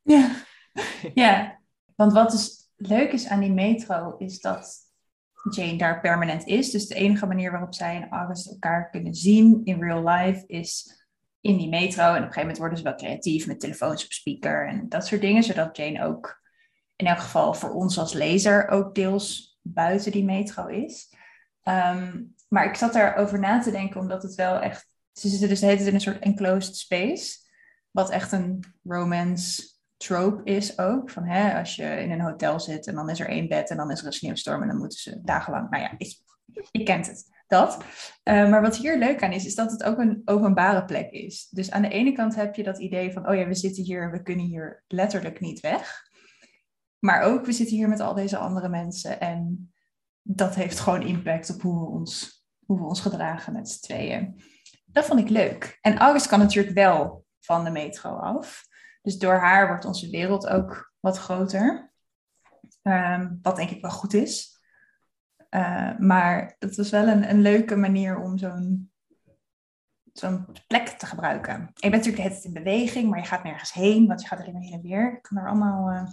Ja, 0.03 0.45
ja. 1.14 1.64
Want 1.97 2.13
wat 2.13 2.31
dus 2.31 2.71
leuk 2.77 3.13
is 3.13 3.29
aan 3.29 3.41
die 3.41 3.53
metro, 3.53 4.17
is 4.17 4.41
dat 4.41 4.87
Jane 5.51 5.77
daar 5.77 6.01
permanent 6.01 6.47
is. 6.47 6.71
Dus 6.71 6.87
de 6.87 6.95
enige 6.95 7.27
manier 7.27 7.51
waarop 7.51 7.75
zij 7.75 7.97
en 7.97 8.09
August 8.09 8.51
elkaar 8.51 8.91
kunnen 8.91 9.15
zien 9.15 9.61
in 9.65 9.83
real 9.83 10.09
life 10.09 10.45
is 10.47 11.05
in 11.41 11.57
die 11.57 11.69
metro. 11.69 12.03
En 12.03 12.09
op 12.09 12.15
een 12.15 12.23
gegeven 12.23 12.41
moment 12.41 12.59
worden 12.59 12.79
ze 12.79 12.85
wel 12.85 12.95
creatief 12.95 13.47
met 13.47 13.61
telefoons 13.61 14.05
op 14.05 14.13
speaker 14.13 14.69
en 14.69 14.89
dat 14.89 15.07
soort 15.07 15.21
dingen. 15.21 15.43
Zodat 15.43 15.77
Jane 15.77 16.05
ook 16.05 16.43
in 16.97 17.07
elk 17.07 17.19
geval 17.19 17.55
voor 17.55 17.71
ons 17.71 17.99
als 17.99 18.13
lezer 18.13 18.69
ook 18.69 18.95
deels 18.95 19.59
buiten 19.63 20.13
die 20.13 20.25
metro 20.25 20.67
is. 20.67 21.15
Ehm, 21.63 22.23
maar 22.49 22.65
ik 22.65 22.75
zat 22.75 22.95
erover 22.95 23.39
na 23.39 23.61
te 23.61 23.71
denken, 23.71 24.01
omdat 24.01 24.23
het 24.23 24.35
wel 24.35 24.61
echt. 24.61 24.89
Ze 25.13 25.29
zitten 25.29 25.49
dus 25.49 25.61
de 25.61 25.87
in 25.87 25.95
een 25.95 26.01
soort 26.01 26.19
enclosed 26.19 26.77
space. 26.77 27.39
Wat 27.91 28.11
echt 28.11 28.33
een 28.33 28.65
romance 28.83 29.76
trope 29.97 30.45
is 30.45 30.79
ook. 30.79 31.11
Van 31.11 31.25
hè, 31.25 31.59
als 31.59 31.77
je 31.77 31.85
in 31.85 32.11
een 32.11 32.21
hotel 32.21 32.61
zit 32.61 32.87
en 32.87 32.95
dan 32.95 33.11
is 33.11 33.21
er 33.21 33.29
één 33.29 33.49
bed 33.49 33.71
en 33.71 33.77
dan 33.77 33.91
is 33.91 34.01
er 34.01 34.07
een 34.07 34.13
sneeuwstorm 34.13 34.63
en 34.63 34.69
dan 34.69 34.79
moeten 34.79 34.99
ze 34.99 35.21
dagenlang. 35.23 35.71
Nou 35.71 35.83
ja, 35.83 35.95
ik, 35.99 36.19
ik 36.71 36.85
kent 36.85 37.07
het. 37.07 37.35
Dat. 37.47 37.77
Uh, 38.25 38.51
maar 38.51 38.63
wat 38.63 38.77
hier 38.77 38.99
leuk 38.99 39.23
aan 39.23 39.33
is, 39.33 39.45
is 39.45 39.55
dat 39.55 39.71
het 39.71 39.83
ook 39.83 39.99
een 39.99 40.23
openbare 40.25 40.85
plek 40.85 41.11
is. 41.11 41.49
Dus 41.51 41.71
aan 41.71 41.83
de 41.83 41.89
ene 41.89 42.13
kant 42.13 42.35
heb 42.35 42.55
je 42.55 42.63
dat 42.63 42.79
idee 42.79 43.13
van, 43.13 43.29
oh 43.29 43.35
ja, 43.35 43.47
we 43.47 43.55
zitten 43.55 43.85
hier 43.85 44.03
en 44.03 44.11
we 44.11 44.23
kunnen 44.23 44.47
hier 44.47 44.85
letterlijk 44.87 45.41
niet 45.41 45.61
weg. 45.61 46.03
Maar 46.99 47.23
ook, 47.23 47.47
we 47.47 47.53
zitten 47.53 47.77
hier 47.77 47.89
met 47.89 48.01
al 48.01 48.15
deze 48.15 48.37
andere 48.37 48.69
mensen 48.69 49.21
en 49.21 49.73
dat 50.23 50.55
heeft 50.55 50.81
gewoon 50.81 51.03
impact 51.03 51.55
op 51.55 51.63
hoe 51.63 51.81
we 51.81 51.87
ons, 51.87 52.45
hoe 52.67 52.79
we 52.79 52.85
ons 52.85 53.01
gedragen 53.01 53.53
met 53.53 53.69
z'n 53.69 53.85
tweeën. 53.85 54.43
Dat 54.85 55.05
vond 55.05 55.21
ik 55.21 55.29
leuk. 55.29 55.79
En 55.81 55.99
August 55.99 56.27
kan 56.27 56.39
natuurlijk 56.39 56.75
wel 56.75 57.25
van 57.41 57.65
de 57.65 57.71
metro 57.71 58.11
af. 58.11 58.66
Dus 59.07 59.19
door 59.19 59.35
haar 59.35 59.67
wordt 59.67 59.85
onze 59.85 60.11
wereld 60.11 60.47
ook 60.47 60.93
wat 61.01 61.19
groter. 61.19 61.93
Um, 62.83 63.39
wat 63.43 63.57
denk 63.57 63.71
ik 63.71 63.81
wel 63.81 63.91
goed 63.91 64.15
is. 64.15 64.61
Uh, 65.51 65.99
maar 65.99 66.57
dat 66.59 66.77
was 66.77 66.91
wel 66.91 67.07
een, 67.07 67.31
een 67.31 67.41
leuke 67.41 67.77
manier 67.77 68.21
om 68.21 68.39
zo'n 68.39 68.91
plek 70.67 70.89
te 70.89 71.07
gebruiken. 71.07 71.71
Je 71.75 71.91
bent 71.91 72.05
natuurlijk 72.05 72.33
tijd 72.33 72.45
in 72.45 72.53
beweging, 72.53 73.11
maar 73.11 73.19
je 73.19 73.25
gaat 73.25 73.45
nergens 73.45 73.73
heen, 73.73 74.07
want 74.07 74.21
je 74.21 74.27
gaat 74.27 74.41
alleen 74.41 74.53
maar 74.53 74.63
heen 74.63 74.73
en 74.73 74.83
weer. 74.83 75.13
Ik 75.13 75.23
kan 75.23 75.37
er 75.37 75.49
allemaal 75.49 75.91
uh, 75.91 76.11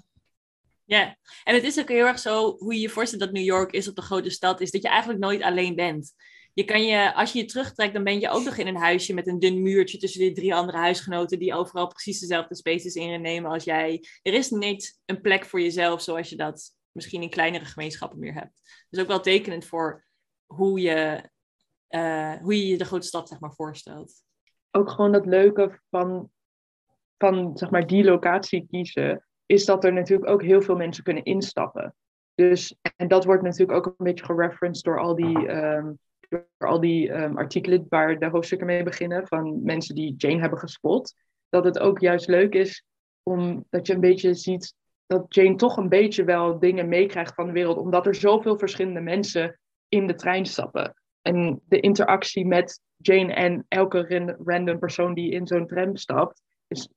ja, 0.83 1.17
en 1.43 1.53
het 1.53 1.63
is 1.63 1.79
ook 1.79 1.89
heel 1.89 2.05
erg 2.05 2.19
zo, 2.19 2.57
hoe 2.57 2.73
je 2.73 2.79
je 2.79 2.89
voorstelt 2.89 3.21
dat 3.21 3.31
New 3.31 3.43
York 3.43 3.71
is 3.71 3.87
op 3.87 3.95
de 3.95 4.01
grote 4.01 4.29
stad, 4.29 4.61
is 4.61 4.71
dat 4.71 4.81
je 4.81 4.89
eigenlijk 4.89 5.19
nooit 5.19 5.41
alleen 5.41 5.75
bent. 5.75 6.13
Je 6.53 6.63
kan 6.63 6.85
je, 6.85 7.13
als 7.13 7.31
je 7.33 7.39
je 7.39 7.45
terugtrekt, 7.45 7.93
dan 7.93 8.03
ben 8.03 8.19
je 8.19 8.29
ook 8.29 8.43
nog 8.43 8.57
in 8.57 8.67
een 8.67 8.75
huisje 8.75 9.13
met 9.13 9.27
een 9.27 9.39
dun 9.39 9.61
muurtje 9.61 9.97
tussen 9.97 10.19
die 10.19 10.31
drie 10.31 10.55
andere 10.55 10.77
huisgenoten 10.77 11.39
die 11.39 11.53
overal 11.53 11.87
precies 11.87 12.19
dezelfde 12.19 12.55
spaces 12.55 12.95
innemen 12.95 13.51
als 13.51 13.63
jij. 13.63 14.03
Er 14.21 14.33
is 14.33 14.49
niet 14.49 14.99
een 15.05 15.21
plek 15.21 15.45
voor 15.45 15.61
jezelf 15.61 16.01
zoals 16.01 16.29
je 16.29 16.35
dat 16.35 16.75
misschien 16.91 17.21
in 17.21 17.29
kleinere 17.29 17.65
gemeenschappen 17.65 18.19
meer 18.19 18.33
hebt. 18.33 18.61
Dus 18.89 19.01
ook 19.01 19.07
wel 19.07 19.19
tekenend 19.19 19.65
voor 19.65 20.05
hoe 20.45 20.79
je, 20.79 21.29
uh, 21.89 22.33
hoe 22.33 22.67
je 22.67 22.77
de 22.77 22.85
grote 22.85 23.07
stad 23.07 23.29
zeg 23.29 23.39
maar 23.39 23.53
voorstelt. 23.53 24.13
Ook 24.71 24.89
gewoon 24.89 25.11
dat 25.11 25.25
leuke 25.25 25.79
van, 25.89 26.31
van 27.17 27.57
zeg 27.57 27.69
maar 27.69 27.87
die 27.87 28.03
locatie 28.03 28.67
kiezen 28.69 29.25
is 29.45 29.65
dat 29.65 29.83
er 29.83 29.93
natuurlijk 29.93 30.29
ook 30.29 30.41
heel 30.41 30.61
veel 30.61 30.75
mensen 30.75 31.03
kunnen 31.03 31.23
instappen. 31.23 31.95
Dus, 32.35 32.75
en 32.95 33.07
dat 33.07 33.25
wordt 33.25 33.43
natuurlijk 33.43 33.71
ook 33.71 33.85
een 33.85 34.05
beetje 34.05 34.25
gereferenced 34.25 34.83
door 34.83 34.99
al 34.99 35.15
die, 35.15 35.49
um, 35.49 35.99
door 36.57 36.69
al 36.69 36.79
die 36.79 37.11
um, 37.11 37.37
artikelen 37.37 37.85
waar 37.89 38.19
de 38.19 38.29
hoofdstukken 38.29 38.67
mee 38.67 38.83
beginnen, 38.83 39.27
van 39.27 39.63
mensen 39.63 39.95
die 39.95 40.13
Jane 40.17 40.39
hebben 40.39 40.59
gespot. 40.59 41.13
Dat 41.49 41.63
het 41.63 41.79
ook 41.79 41.99
juist 41.99 42.27
leuk 42.27 42.53
is 42.53 42.85
omdat 43.23 43.87
je 43.87 43.93
een 43.93 43.99
beetje 43.99 44.33
ziet 44.33 44.75
dat 45.05 45.25
Jane 45.35 45.55
toch 45.55 45.77
een 45.77 45.89
beetje 45.89 46.23
wel 46.23 46.59
dingen 46.59 46.87
meekrijgt 46.87 47.33
van 47.33 47.45
de 47.45 47.51
wereld, 47.51 47.77
omdat 47.77 48.05
er 48.05 48.15
zoveel 48.15 48.57
verschillende 48.57 49.01
mensen 49.01 49.59
in 49.87 50.07
de 50.07 50.15
trein 50.15 50.45
stappen. 50.45 50.93
En 51.21 51.61
de 51.65 51.79
interactie 51.79 52.45
met 52.45 52.81
Jane 52.97 53.33
en 53.33 53.65
elke 53.67 54.35
random 54.43 54.79
persoon 54.79 55.13
die 55.13 55.31
in 55.31 55.47
zo'n 55.47 55.67
tram 55.67 55.95
stapt, 55.95 56.41
is 56.67 56.89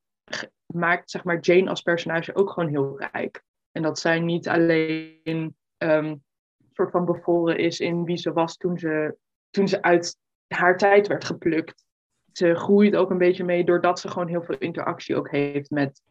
maakt 0.66 1.10
zeg 1.10 1.24
maar, 1.24 1.40
Jane 1.40 1.68
als 1.68 1.82
personage 1.82 2.34
ook 2.34 2.50
gewoon 2.50 2.68
heel 2.68 3.00
rijk. 3.12 3.42
En 3.72 3.82
dat 3.82 3.98
zij 3.98 4.20
niet 4.20 4.48
alleen 4.48 5.56
um, 5.78 6.24
soort 6.72 6.90
van 6.90 7.04
bevoren 7.04 7.58
is 7.58 7.80
in 7.80 8.04
wie 8.04 8.16
ze 8.16 8.32
was 8.32 8.56
toen 8.56 8.78
ze, 8.78 9.16
toen 9.56 9.68
ze 9.68 9.82
uit 9.82 10.18
haar 10.46 10.76
tijd 10.78 11.06
werd 11.06 11.24
geplukt. 11.24 11.84
Ze 12.32 12.54
groeit 12.54 12.96
ook 12.96 13.10
een 13.10 13.18
beetje 13.18 13.44
mee 13.44 13.64
doordat 13.64 14.00
ze 14.00 14.08
gewoon 14.08 14.28
heel 14.28 14.42
veel 14.42 14.58
interactie 14.58 15.16
ook 15.16 15.30
heeft 15.30 15.70
met, 15.70 16.02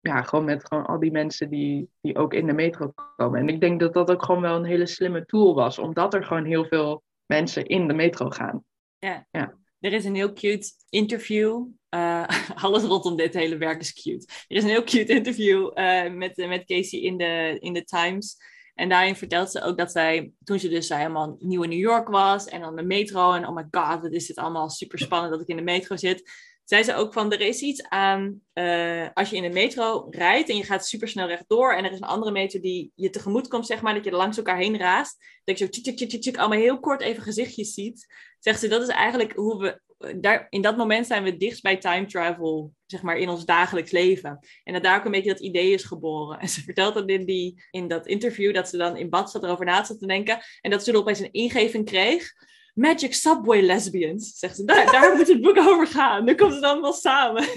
ja, 0.00 0.22
gewoon 0.22 0.44
met 0.44 0.66
gewoon 0.66 0.86
al 0.86 0.98
die 0.98 1.10
mensen 1.10 1.50
die, 1.50 1.90
die 2.00 2.16
ook 2.16 2.34
in 2.34 2.46
de 2.46 2.52
metro 2.52 2.92
komen. 3.16 3.40
En 3.40 3.48
ik 3.48 3.60
denk 3.60 3.80
dat 3.80 3.94
dat 3.94 4.10
ook 4.10 4.24
gewoon 4.24 4.40
wel 4.40 4.56
een 4.56 4.64
hele 4.64 4.86
slimme 4.86 5.24
tool 5.24 5.54
was, 5.54 5.78
omdat 5.78 6.14
er 6.14 6.24
gewoon 6.24 6.44
heel 6.44 6.64
veel 6.64 7.02
mensen 7.26 7.66
in 7.66 7.88
de 7.88 7.94
metro 7.94 8.30
gaan. 8.30 8.64
Ja. 8.98 9.26
ja. 9.30 9.54
Er 9.80 9.92
is 9.92 10.04
een 10.04 10.14
heel 10.14 10.32
cute 10.32 10.72
interview. 10.88 11.66
Uh, 11.90 12.28
alles 12.64 12.82
rondom 12.82 13.16
dit 13.16 13.34
hele 13.34 13.56
werk 13.56 13.80
is 13.80 13.92
cute. 13.92 14.26
Er 14.48 14.56
is 14.56 14.62
een 14.62 14.68
heel 14.68 14.84
cute 14.84 15.12
interview 15.12 15.78
uh, 15.78 16.12
met, 16.12 16.36
met 16.36 16.64
Casey 16.64 17.00
in 17.00 17.16
de, 17.16 17.56
in 17.58 17.72
de 17.72 17.84
Times. 17.84 18.36
En 18.74 18.88
daarin 18.88 19.16
vertelt 19.16 19.50
ze 19.50 19.62
ook 19.62 19.78
dat 19.78 19.92
zij, 19.92 20.32
toen 20.44 20.58
ze 20.58 20.68
dus 20.68 20.88
helemaal 20.88 21.36
nieuw 21.38 21.62
in 21.62 21.68
New 21.68 21.78
York 21.78 22.08
was 22.08 22.46
en 22.46 22.60
dan 22.60 22.76
de 22.76 22.82
metro. 22.82 23.32
En 23.32 23.46
oh 23.46 23.54
my 23.54 23.66
god, 23.70 24.02
wat 24.02 24.12
is 24.12 24.26
dit 24.26 24.36
allemaal 24.36 24.70
super 24.70 24.98
spannend 24.98 25.32
dat 25.32 25.40
ik 25.40 25.48
in 25.48 25.56
de 25.56 25.62
metro 25.62 25.96
zit. 25.96 26.30
Zei 26.64 26.82
ze 26.82 26.94
ook 26.94 27.12
van, 27.12 27.32
er 27.32 27.40
is 27.40 27.60
iets 27.60 27.82
aan, 27.82 28.40
uh, 28.54 29.08
als 29.12 29.30
je 29.30 29.36
in 29.36 29.42
de 29.42 29.48
metro 29.48 30.06
rijdt 30.10 30.48
en 30.48 30.56
je 30.56 30.64
gaat 30.64 30.86
super 30.86 31.08
snel 31.08 31.26
rechtdoor. 31.26 31.74
En 31.74 31.84
er 31.84 31.92
is 31.92 32.00
een 32.00 32.06
andere 32.06 32.32
metro 32.32 32.60
die 32.60 32.92
je 32.94 33.10
tegemoet 33.10 33.48
komt, 33.48 33.66
zeg 33.66 33.82
maar, 33.82 33.94
dat 33.94 34.04
je 34.04 34.10
er 34.10 34.16
langs 34.16 34.36
elkaar 34.36 34.56
heen 34.56 34.78
raast. 34.78 35.24
Dat 35.44 35.58
je 35.58 35.64
zo 35.64 35.70
tjik, 35.70 35.96
tjik, 35.96 36.08
tjik, 36.08 36.20
tjik, 36.20 36.36
allemaal 36.36 36.58
heel 36.58 36.80
kort 36.80 37.00
even 37.00 37.22
gezichtjes 37.22 37.74
ziet 37.74 38.06
zegt 38.42 38.60
ze, 38.60 38.68
dat 38.68 38.82
is 38.82 38.88
eigenlijk 38.88 39.32
hoe 39.32 39.60
we, 39.60 39.80
daar, 40.20 40.46
in 40.50 40.62
dat 40.62 40.76
moment 40.76 41.06
zijn 41.06 41.22
we 41.22 41.36
dichtst 41.36 41.62
bij 41.62 41.76
time 41.76 42.06
travel, 42.06 42.72
zeg 42.86 43.02
maar, 43.02 43.16
in 43.16 43.28
ons 43.28 43.44
dagelijks 43.44 43.90
leven. 43.90 44.38
En 44.64 44.72
dat 44.72 44.82
daar 44.82 44.98
ook 44.98 45.04
een 45.04 45.10
beetje 45.10 45.32
dat 45.32 45.40
idee 45.40 45.72
is 45.72 45.84
geboren. 45.84 46.38
En 46.42 46.48
ze 46.48 46.62
vertelt 46.62 46.94
dan 46.94 47.08
in, 47.08 47.26
die, 47.26 47.62
in 47.70 47.88
dat 47.88 48.06
interview 48.06 48.54
dat 48.54 48.68
ze 48.68 48.76
dan 48.76 48.96
in 48.96 49.10
bad 49.10 49.30
zat 49.30 49.42
erover 49.42 49.64
na 49.64 49.84
zat 49.84 49.98
te 49.98 50.06
denken. 50.06 50.38
En 50.60 50.70
dat 50.70 50.84
ze 50.84 50.92
er 50.92 50.98
opeens 50.98 51.18
een 51.18 51.32
ingeving 51.32 51.84
kreeg. 51.84 52.32
Magic 52.74 53.14
Subway 53.14 53.62
Lesbians, 53.62 54.38
zegt 54.38 54.56
ze. 54.56 54.64
Daar, 54.64 54.92
daar 54.92 55.12
moet 55.16 55.28
het 55.28 55.40
boek 55.40 55.58
over 55.58 55.86
gaan. 55.86 56.26
Dan 56.26 56.36
komt 56.36 56.54
het 56.54 56.64
allemaal 56.64 56.92
samen. 56.92 57.44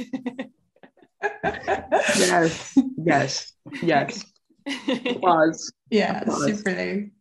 Yes, 2.16 2.74
yes, 3.04 3.58
yes. 3.82 4.34
Was. 5.20 5.74
Ja, 5.88 6.24
superleuk. 6.28 7.12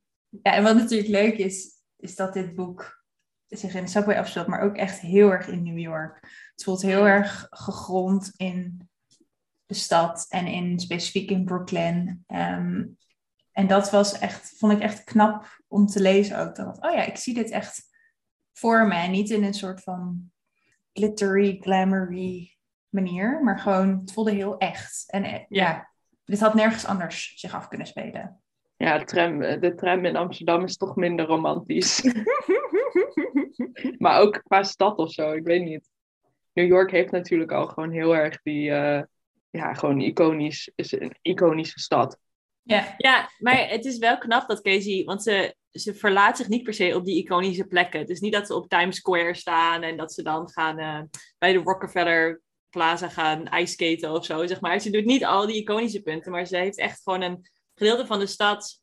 Ja, 0.43 0.55
en 0.55 0.63
wat 0.63 0.75
natuurlijk 0.75 1.09
leuk 1.09 1.39
is, 1.39 1.71
is 1.97 2.17
dat 2.17 2.33
dit 2.33 2.55
boek 2.55 3.04
zich 3.49 3.75
in 3.75 3.85
de 3.85 3.91
subway 3.91 4.19
afspeelt, 4.19 4.47
maar 4.47 4.61
ook 4.61 4.77
echt 4.77 5.01
heel 5.01 5.31
erg 5.31 5.49
in 5.49 5.63
New 5.63 5.79
York. 5.79 6.19
Het 6.55 6.65
voelt 6.65 6.83
heel 6.83 7.07
erg 7.07 7.47
gegrond 7.51 8.33
in 8.37 8.89
de 9.67 9.75
stad 9.75 10.27
en 10.29 10.47
in, 10.47 10.81
specifiek 10.81 11.31
in 11.31 11.45
Brooklyn. 11.45 12.25
Ehm, 12.27 12.85
en 13.53 13.67
dat 13.67 13.91
was 13.91 14.19
echt, 14.19 14.55
vond 14.59 14.73
ik 14.73 14.81
echt 14.81 15.05
knap 15.05 15.61
om 15.69 15.87
te 15.87 16.01
lezen 16.01 16.39
ook. 16.39 16.57
Dat, 16.57 16.83
oh 16.83 16.93
ja, 16.93 17.03
ik 17.03 17.17
zie 17.17 17.35
dit 17.35 17.51
echt 17.51 17.83
voor 18.53 18.87
me. 18.87 19.07
niet 19.07 19.31
in 19.31 19.45
een 19.45 19.55
soort 19.55 19.83
van 19.83 20.33
glittery, 20.93 21.57
glamoury 21.61 22.57
manier, 22.89 23.43
maar 23.43 23.59
gewoon, 23.59 23.99
het 23.99 24.13
voelde 24.13 24.33
heel 24.33 24.59
echt. 24.59 25.05
En 25.07 25.25
eh, 25.25 25.45
ja, 25.49 25.91
dit 26.25 26.41
had 26.41 26.55
nergens 26.55 26.85
anders 26.85 27.33
zich 27.37 27.55
af 27.55 27.69
kunnen 27.69 27.87
spelen. 27.87 28.44
Ja, 28.85 28.99
de 28.99 29.05
tram, 29.05 29.39
de 29.39 29.75
tram 29.75 30.05
in 30.05 30.17
Amsterdam 30.17 30.65
is 30.65 30.77
toch 30.77 30.97
minder 30.97 31.27
romantisch. 31.27 32.03
maar 33.99 34.21
ook 34.21 34.43
qua 34.43 34.63
stad 34.63 34.99
of 34.99 35.13
zo, 35.13 35.33
ik 35.33 35.45
weet 35.45 35.63
niet. 35.63 35.91
New 36.53 36.67
York 36.67 36.91
heeft 36.91 37.11
natuurlijk 37.11 37.53
al 37.53 37.67
gewoon 37.67 37.91
heel 37.91 38.17
erg 38.17 38.43
die, 38.43 38.71
eh, 38.71 39.03
ja, 39.51 39.75
gewoon 39.75 40.01
iconisch, 40.01 40.73
is 40.75 40.93
een 40.93 41.17
iconische 41.23 41.81
stad. 41.81 42.19
Ja, 42.63 42.95
Ja, 42.97 43.31
maar 43.39 43.69
het 43.69 43.85
is 43.85 43.99
wel 43.99 44.19
knap 44.19 44.49
dat 44.49 44.61
Casey, 44.61 45.05
want 45.05 45.23
ze, 45.23 45.55
ze 45.71 45.95
verlaat 45.95 46.37
zich 46.37 46.49
niet 46.49 46.63
per 46.63 46.75
se 46.75 46.97
op 46.97 47.05
die 47.05 47.23
iconische 47.25 47.67
plekken. 47.67 48.01
Het 48.01 48.11
is 48.11 48.21
niet 48.21 48.33
dat 48.33 48.47
ze 48.47 48.55
op 48.55 48.69
Times 48.69 48.97
Square 48.97 49.35
staan 49.35 49.83
en 49.83 49.97
dat 49.97 50.13
ze 50.13 50.23
dan 50.23 50.51
gaan 50.51 50.79
eh, 50.79 51.03
bij 51.39 51.53
de 51.53 51.59
Rockefeller 51.59 52.43
Plaza 52.71 53.09
gaan 53.09 53.49
ijskaten 53.49 54.13
of 54.13 54.25
zo, 54.25 54.47
zeg 54.47 54.61
maar. 54.61 54.81
Ze 54.81 54.91
doet 54.91 55.05
niet 55.05 55.25
al 55.25 55.47
die 55.47 55.61
iconische 55.63 56.03
punten, 56.03 56.33
maar 56.33 56.47
ze 56.47 56.57
heeft 56.57 56.79
echt 56.79 57.03
gewoon 57.03 57.23
een 57.23 57.53
gedeelte 57.75 58.07
van 58.07 58.19
de 58.19 58.27
stad 58.27 58.81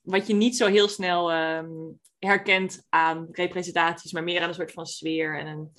wat 0.00 0.26
je 0.26 0.34
niet 0.34 0.56
zo 0.56 0.66
heel 0.66 0.88
snel 0.88 1.32
ehm, 1.32 1.70
herkent 2.18 2.82
aan 2.88 3.28
representaties, 3.32 4.12
maar 4.12 4.22
meer 4.22 4.42
aan 4.42 4.48
een 4.48 4.54
soort 4.54 4.72
van 4.72 4.86
sfeer 4.86 5.38
en 5.38 5.46
een 5.46 5.70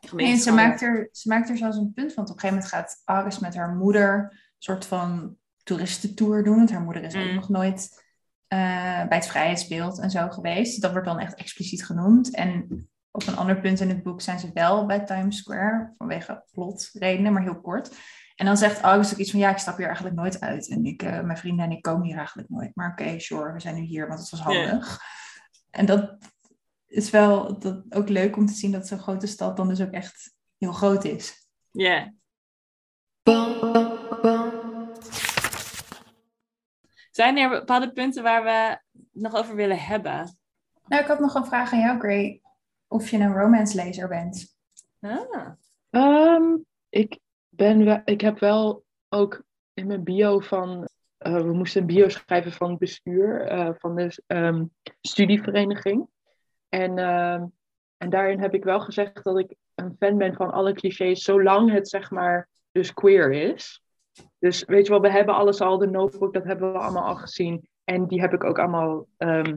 en 0.00 0.08
gemeenschap. 0.08 0.54
ze 0.54 0.60
maakt, 0.62 0.82
er, 0.82 1.08
ze 1.12 1.28
maakt 1.28 1.48
er 1.48 1.56
zelfs 1.56 1.76
een 1.76 1.92
punt 1.92 2.12
van. 2.12 2.22
Op 2.22 2.28
een 2.28 2.40
gegeven 2.40 2.54
moment 2.56 2.74
gaat 2.74 3.02
Aris 3.04 3.38
met 3.38 3.54
haar 3.54 3.74
moeder 3.74 4.14
een 4.30 4.38
soort 4.58 4.86
van 4.86 5.36
toeristentour 5.62 6.44
doen. 6.44 6.56
Want 6.56 6.70
haar 6.70 6.80
moeder 6.82 7.02
is 7.02 7.14
ook 7.14 7.24
Mm. 7.24 7.34
nog 7.34 7.48
nooit 7.48 8.04
eh, 8.46 9.06
bij 9.08 9.16
het 9.16 9.26
vrijheidsbeeld 9.26 9.98
en 10.00 10.10
zo 10.10 10.28
geweest. 10.28 10.82
Dat 10.82 10.90
wordt 10.90 11.06
dan 11.06 11.18
echt 11.18 11.34
expliciet 11.34 11.84
genoemd. 11.84 12.34
En 12.34 12.88
op 13.10 13.26
een 13.26 13.36
ander 13.36 13.60
punt 13.60 13.80
in 13.80 13.88
het 13.88 14.02
boek 14.02 14.20
zijn 14.20 14.38
ze 14.38 14.50
wel 14.54 14.86
bij 14.86 15.04
Times 15.04 15.36
Square. 15.36 15.94
Vanwege 15.98 16.44
plotredenen, 16.50 17.32
maar 17.32 17.42
heel 17.42 17.60
kort. 17.60 17.90
En 18.40 18.46
dan 18.46 18.56
zegt 18.56 18.80
August 18.80 19.12
ook 19.12 19.18
iets 19.18 19.30
van, 19.30 19.40
ja, 19.40 19.50
ik 19.50 19.58
stap 19.58 19.76
hier 19.76 19.86
eigenlijk 19.86 20.16
nooit 20.16 20.40
uit. 20.40 20.68
En 20.68 20.84
ik, 20.84 21.02
eh, 21.02 21.20
mijn 21.20 21.38
vrienden 21.38 21.64
en 21.64 21.70
ik 21.70 21.82
komen 21.82 22.06
hier 22.06 22.16
eigenlijk 22.16 22.48
nooit. 22.48 22.74
Maar 22.74 22.90
oké, 22.90 23.18
sure, 23.18 23.52
we 23.52 23.60
zijn 23.60 23.74
nu 23.74 23.80
hier, 23.80 24.08
want 24.08 24.20
het 24.20 24.30
was 24.30 24.40
handig. 24.40 25.00
En 25.70 25.86
dat 25.86 26.18
is 26.86 27.10
wel 27.10 27.58
dat, 27.58 27.84
ook 27.88 28.08
leuk 28.08 28.36
om 28.36 28.46
te 28.46 28.52
zien 28.52 28.72
dat 28.72 28.86
zo'n 28.86 28.98
grote 28.98 29.26
stad 29.26 29.56
dan 29.56 29.68
dus 29.68 29.80
ook 29.80 29.90
echt 29.90 30.34
heel 30.58 30.72
groot 30.72 31.04
is. 31.04 31.48
Ja. 31.70 32.12
Zijn 37.10 37.36
er 37.36 37.48
bepaalde 37.48 37.92
punten 37.92 38.22
waar 38.22 38.44
we 38.44 38.78
nog 39.12 39.34
over 39.34 39.54
willen 39.54 39.80
hebben? 39.80 40.38
Nou, 40.86 41.02
ik 41.02 41.08
had 41.08 41.20
nog 41.20 41.34
een 41.34 41.46
vraag 41.46 41.72
aan 41.72 41.80
jou, 41.80 41.98
Gray. 41.98 42.40
Of 42.88 43.10
je 43.10 43.18
een 43.18 43.34
romance-lezer 43.34 44.08
bent. 44.08 44.56
Ah. 45.00 45.48
Ehm, 45.90 46.56
ik, 46.88 47.20
ben 47.60 48.02
ik 48.04 48.20
heb 48.20 48.38
wel 48.38 48.84
ook 49.08 49.42
in 49.74 49.86
mijn 49.86 50.04
bio 50.04 50.38
van. 50.38 50.88
eh, 51.18 51.36
we 51.36 51.52
moesten 51.52 51.80
een 51.80 51.86
bio 51.86 52.08
schrijven 52.08 52.52
van 52.52 52.70
het 52.70 52.78
bestuur 52.78 53.40
eh, 53.46 53.70
van 53.78 53.94
de 53.94 54.22
ehm, 54.26 54.64
studievereniging. 55.00 56.08
En, 56.68 56.98
ehm, 56.98 57.46
en 57.96 58.10
daarin 58.10 58.40
heb 58.40 58.54
ik 58.54 58.64
wel 58.64 58.80
gezegd 58.80 59.24
dat 59.24 59.38
ik 59.38 59.54
een 59.74 59.96
fan 59.98 60.16
ben 60.16 60.34
van 60.34 60.50
alle 60.50 60.72
clichés, 60.72 61.22
zolang 61.22 61.72
het 61.72 61.88
zeg 61.88 62.10
maar 62.10 62.48
dus 62.72 62.94
queer 62.94 63.32
is. 63.32 63.82
Dus 64.38 64.64
weet 64.64 64.86
je 64.86 64.92
wel, 64.92 65.00
we 65.00 65.10
hebben 65.10 65.34
alles 65.34 65.60
al, 65.60 65.78
de 65.78 65.86
notebook, 65.86 66.32
dat 66.32 66.44
hebben 66.44 66.72
we 66.72 66.78
allemaal 66.78 67.06
al 67.06 67.16
gezien. 67.16 67.68
En 67.84 68.06
die 68.06 68.20
heb 68.20 68.32
ik 68.32 68.44
ook 68.44 68.58
allemaal 68.58 69.06
ehm, 69.16 69.56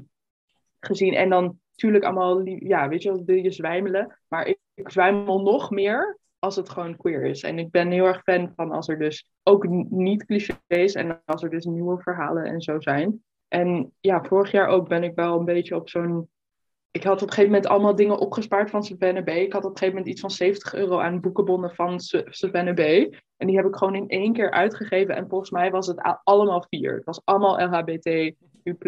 gezien. 0.79 1.13
En 1.13 1.29
dan 1.29 1.59
natuurlijk 1.71 2.03
allemaal, 2.03 2.41
ja, 2.45 2.87
weet 2.87 3.03
je 3.03 3.11
wel, 3.11 3.23
wil 3.25 3.35
je 3.35 3.51
zwijmelen. 3.51 4.19
Maar 4.27 4.47
ik, 4.47 4.57
ik 4.73 4.89
zwijmel 4.89 5.41
nog 5.41 5.69
meer 5.69 6.21
als 6.43 6.55
het 6.55 6.69
gewoon 6.69 6.97
queer 6.97 7.23
is. 7.23 7.41
En 7.43 7.59
ik 7.59 7.71
ben 7.71 7.91
heel 7.91 8.05
erg 8.05 8.21
fan 8.23 8.51
van 8.55 8.71
als 8.71 8.87
er 8.87 8.99
dus 8.99 9.27
ook 9.43 9.67
niet 9.89 10.25
clichés 10.25 10.93
en 10.93 11.21
als 11.25 11.43
er 11.43 11.49
dus 11.49 11.65
nieuwe 11.65 12.01
verhalen 12.01 12.45
en 12.45 12.61
zo 12.61 12.79
zijn. 12.79 13.23
En 13.47 13.93
ja, 13.99 14.23
vorig 14.23 14.51
jaar 14.51 14.67
ook 14.67 14.87
ben 14.87 15.03
ik 15.03 15.15
wel 15.15 15.39
een 15.39 15.45
beetje 15.45 15.75
op 15.75 15.89
zo'n. 15.89 16.29
Ik 16.91 17.03
had 17.03 17.21
op 17.21 17.21
een 17.21 17.33
gegeven 17.33 17.51
moment 17.51 17.67
allemaal 17.67 17.95
dingen 17.95 18.17
opgespaard 18.17 18.69
van 18.69 18.83
Savannah 18.83 19.23
B. 19.23 19.29
Ik 19.29 19.53
had 19.53 19.63
op 19.63 19.71
een 19.71 19.77
gegeven 19.77 19.95
moment 19.95 20.07
iets 20.11 20.21
van 20.21 20.31
70 20.31 20.73
euro 20.73 20.99
aan 20.99 21.21
boekenbonnen 21.21 21.75
van 21.75 21.99
Sa- 21.99 22.23
Savannah 22.25 22.75
B. 22.75 22.79
En 23.37 23.47
die 23.47 23.55
heb 23.55 23.65
ik 23.65 23.75
gewoon 23.75 23.95
in 23.95 24.07
één 24.07 24.33
keer 24.33 24.51
uitgegeven. 24.51 25.15
En 25.15 25.29
volgens 25.29 25.51
mij 25.51 25.71
was 25.71 25.87
het 25.87 26.19
allemaal 26.23 26.65
vier. 26.69 26.95
Het 26.95 27.05
was 27.05 27.21
allemaal 27.23 27.59
LHBTQ+. 27.59 28.85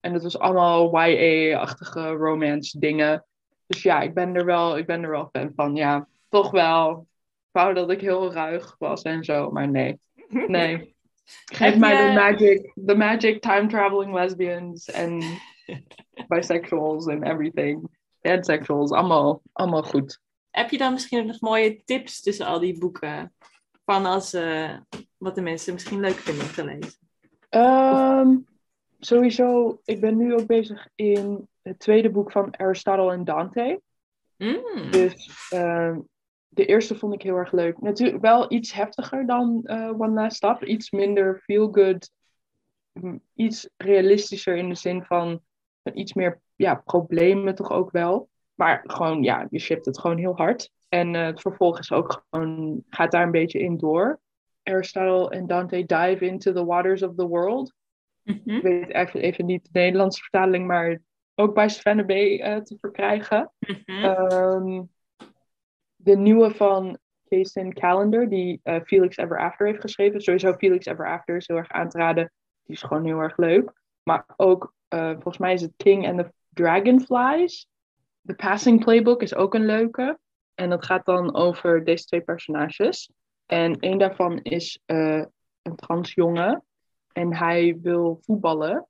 En 0.00 0.12
het 0.12 0.22
was 0.22 0.38
allemaal 0.38 1.06
YA-achtige 1.06 2.08
romance 2.08 2.78
dingen. 2.78 3.24
Dus 3.66 3.82
ja, 3.82 4.00
ik 4.00 4.14
ben 4.14 4.34
er 4.34 4.44
wel, 4.44 4.78
ik 4.78 4.86
ben 4.86 5.02
er 5.02 5.10
wel 5.10 5.28
fan 5.32 5.52
van. 5.54 5.74
Ja, 5.76 6.08
toch 6.28 6.50
wel. 6.50 7.06
Ik 7.46 7.48
wou 7.50 7.74
dat 7.74 7.90
ik 7.90 8.00
heel 8.00 8.32
ruig 8.32 8.76
was 8.78 9.02
en 9.02 9.24
zo, 9.24 9.50
maar 9.50 9.68
nee. 9.68 10.00
Nee. 10.28 10.96
Geef 11.58 11.76
mij 11.76 12.06
de 12.06 12.14
magic, 12.14 12.72
the 12.86 12.94
magic 12.94 13.40
time 13.40 13.66
traveling 13.66 14.14
lesbians 14.14 14.90
en 14.90 15.22
bisexuals 16.28 17.06
en 17.06 17.22
everything. 17.22 17.96
Pansexuals, 18.20 18.90
allemaal, 18.90 19.42
allemaal 19.52 19.82
goed. 19.82 20.20
Heb 20.50 20.70
je 20.70 20.78
dan 20.78 20.92
misschien 20.92 21.26
nog 21.26 21.40
mooie 21.40 21.84
tips 21.84 22.22
tussen 22.22 22.46
al 22.46 22.58
die 22.60 22.78
boeken? 22.78 23.34
Van 23.84 24.06
als, 24.06 24.32
eh, 24.32 24.76
wat 25.16 25.34
de 25.34 25.40
mensen 25.40 25.72
misschien 25.72 26.00
leuk 26.00 26.16
vinden 26.16 26.44
om 26.44 26.52
te 26.52 26.64
lezen. 26.64 26.98
Ehm, 27.48 28.36
sowieso, 28.98 29.80
ik 29.84 30.00
ben 30.00 30.16
nu 30.16 30.34
ook 30.34 30.46
bezig 30.46 30.88
in 30.94 31.48
het 31.62 31.78
tweede 31.78 32.10
boek 32.10 32.32
van 32.32 32.56
Aristotle 32.56 33.12
en 33.12 33.24
Dante. 33.24 33.80
Mm. 34.36 34.90
Dus 34.90 35.30
ehm, 35.50 35.98
de 36.48 36.66
eerste 36.66 36.94
vond 36.94 37.14
ik 37.14 37.22
heel 37.22 37.36
erg 37.36 37.52
leuk. 37.52 37.80
Natuurlijk 37.80 38.20
wel 38.22 38.52
iets 38.52 38.72
heftiger 38.72 39.26
dan 39.26 39.60
eh, 39.64 40.00
One 40.00 40.20
Last 40.20 40.36
Stop. 40.36 40.64
Iets 40.64 40.90
minder 40.90 41.40
feel 41.44 41.72
good. 41.72 42.10
Mm, 42.92 43.20
Iets 43.34 43.68
realistischer 43.76 44.56
in 44.56 44.68
de 44.68 44.74
zin 44.74 45.02
van 45.02 45.40
iets 45.94 46.12
meer 46.12 46.40
ja, 46.56 46.74
problemen 46.74 47.54
toch 47.54 47.70
ook 47.70 47.90
wel. 47.90 48.28
Maar 48.54 48.80
gewoon, 48.86 49.22
ja, 49.22 49.46
je 49.50 49.58
shipt 49.58 49.86
het 49.86 49.98
gewoon 49.98 50.16
heel 50.16 50.36
hard. 50.36 50.70
En 50.88 51.14
eh, 51.14 51.24
het 51.24 51.40
vervolg 51.40 51.78
is 51.78 51.92
ook 51.92 52.26
gewoon, 52.30 52.82
gaat 52.88 53.10
daar 53.10 53.22
een 53.22 53.30
beetje 53.30 53.58
in 53.58 53.76
door. 53.76 54.20
Aristotle 54.62 55.30
en 55.30 55.46
Dante 55.46 55.84
dive 55.86 56.26
into 56.26 56.52
the 56.52 56.64
waters 56.64 57.02
of 57.02 57.14
the 57.14 57.26
world. 57.26 57.74
Mhm. 58.22 58.50
Ik 58.50 58.62
weet 58.62 58.88
even, 58.88 59.20
even 59.20 59.46
niet 59.46 59.64
de 59.64 59.78
Nederlandse 59.78 60.20
vertaling, 60.20 60.66
maar 60.66 61.00
ook 61.34 61.54
bij 61.54 61.68
Savannah 61.68 62.06
B 62.06 62.10
eh, 62.10 62.56
te 62.56 62.76
verkrijgen. 62.80 63.52
Ehm, 63.84 64.82
de 66.08 66.16
nieuwe 66.16 66.54
van 66.54 66.98
Jason 67.22 67.72
Calendar, 67.72 68.28
die 68.28 68.60
eh, 68.62 68.80
Felix 68.84 69.16
Ever 69.16 69.38
After 69.38 69.66
heeft 69.66 69.80
geschreven. 69.80 70.20
Sowieso 70.20 70.54
Felix 70.54 70.86
Ever 70.86 71.06
After 71.06 71.36
is 71.36 71.46
heel 71.46 71.56
erg 71.56 71.68
aan 71.68 71.88
te 71.88 71.98
raden. 71.98 72.32
Die 72.62 72.74
is 72.76 72.82
gewoon 72.82 73.04
heel 73.04 73.18
erg 73.18 73.36
leuk. 73.36 73.72
Maar 74.02 74.24
ook, 74.36 74.74
eh, 74.88 75.10
volgens 75.10 75.38
mij 75.38 75.52
is 75.52 75.60
het 75.60 75.72
King 75.76 76.08
and 76.08 76.18
the 76.18 76.32
Dragonflies. 76.48 77.68
The 78.22 78.34
Passing 78.34 78.84
Playbook 78.84 79.22
is 79.22 79.34
ook 79.34 79.54
een 79.54 79.66
leuke. 79.66 80.18
En 80.54 80.70
dat 80.70 80.84
gaat 80.84 81.04
dan 81.04 81.34
over 81.34 81.84
deze 81.84 82.04
twee 82.04 82.20
personages. 82.20 83.10
En 83.46 83.76
een 83.80 83.98
daarvan 83.98 84.38
is 84.42 84.82
eh, 84.84 85.24
een 85.62 85.76
transjongen. 85.76 86.64
En 87.12 87.34
hij 87.34 87.78
wil 87.82 88.18
voetballen. 88.20 88.88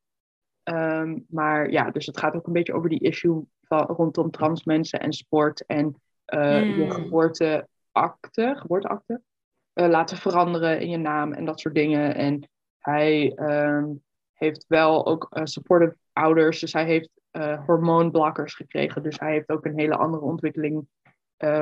Ehm, 0.63 1.19
maar 1.29 1.71
ja, 1.71 1.91
dus 1.91 2.07
het 2.07 2.19
gaat 2.19 2.35
ook 2.35 2.47
een 2.47 2.53
beetje 2.53 2.75
over 2.75 2.89
die 2.89 3.03
issue 3.03 3.43
van, 3.63 3.87
rondom 3.87 4.31
trans 4.31 4.65
mensen 4.65 5.01
en 5.01 5.13
sport. 5.13 5.67
En 5.67 5.97
eh, 6.29 6.61
je 6.61 6.83
Hmm. 6.83 6.91
geboorteakte, 6.91 8.55
geboorteakte 8.57 9.23
eh, 9.73 9.89
laten 9.89 10.17
veranderen 10.17 10.81
in 10.81 10.89
je 10.89 10.97
naam 10.97 11.33
en 11.33 11.45
dat 11.45 11.61
soort 11.61 11.75
dingen. 11.75 12.15
En 12.15 12.49
hij 12.79 13.33
ehm, 13.35 13.87
heeft 14.33 14.65
wel 14.69 15.07
ook 15.07 15.27
eh, 15.31 15.45
supportive 15.45 15.97
ouders. 16.13 16.61
Dus 16.61 16.73
hij 16.73 16.85
heeft 16.85 17.11
hormoonblokkers 17.67 18.55
gekregen. 18.55 19.03
Dus 19.03 19.19
hij 19.19 19.33
heeft 19.33 19.49
ook 19.49 19.65
een 19.65 19.79
hele 19.79 19.97
andere 19.97 20.23
ontwikkeling 20.23 20.87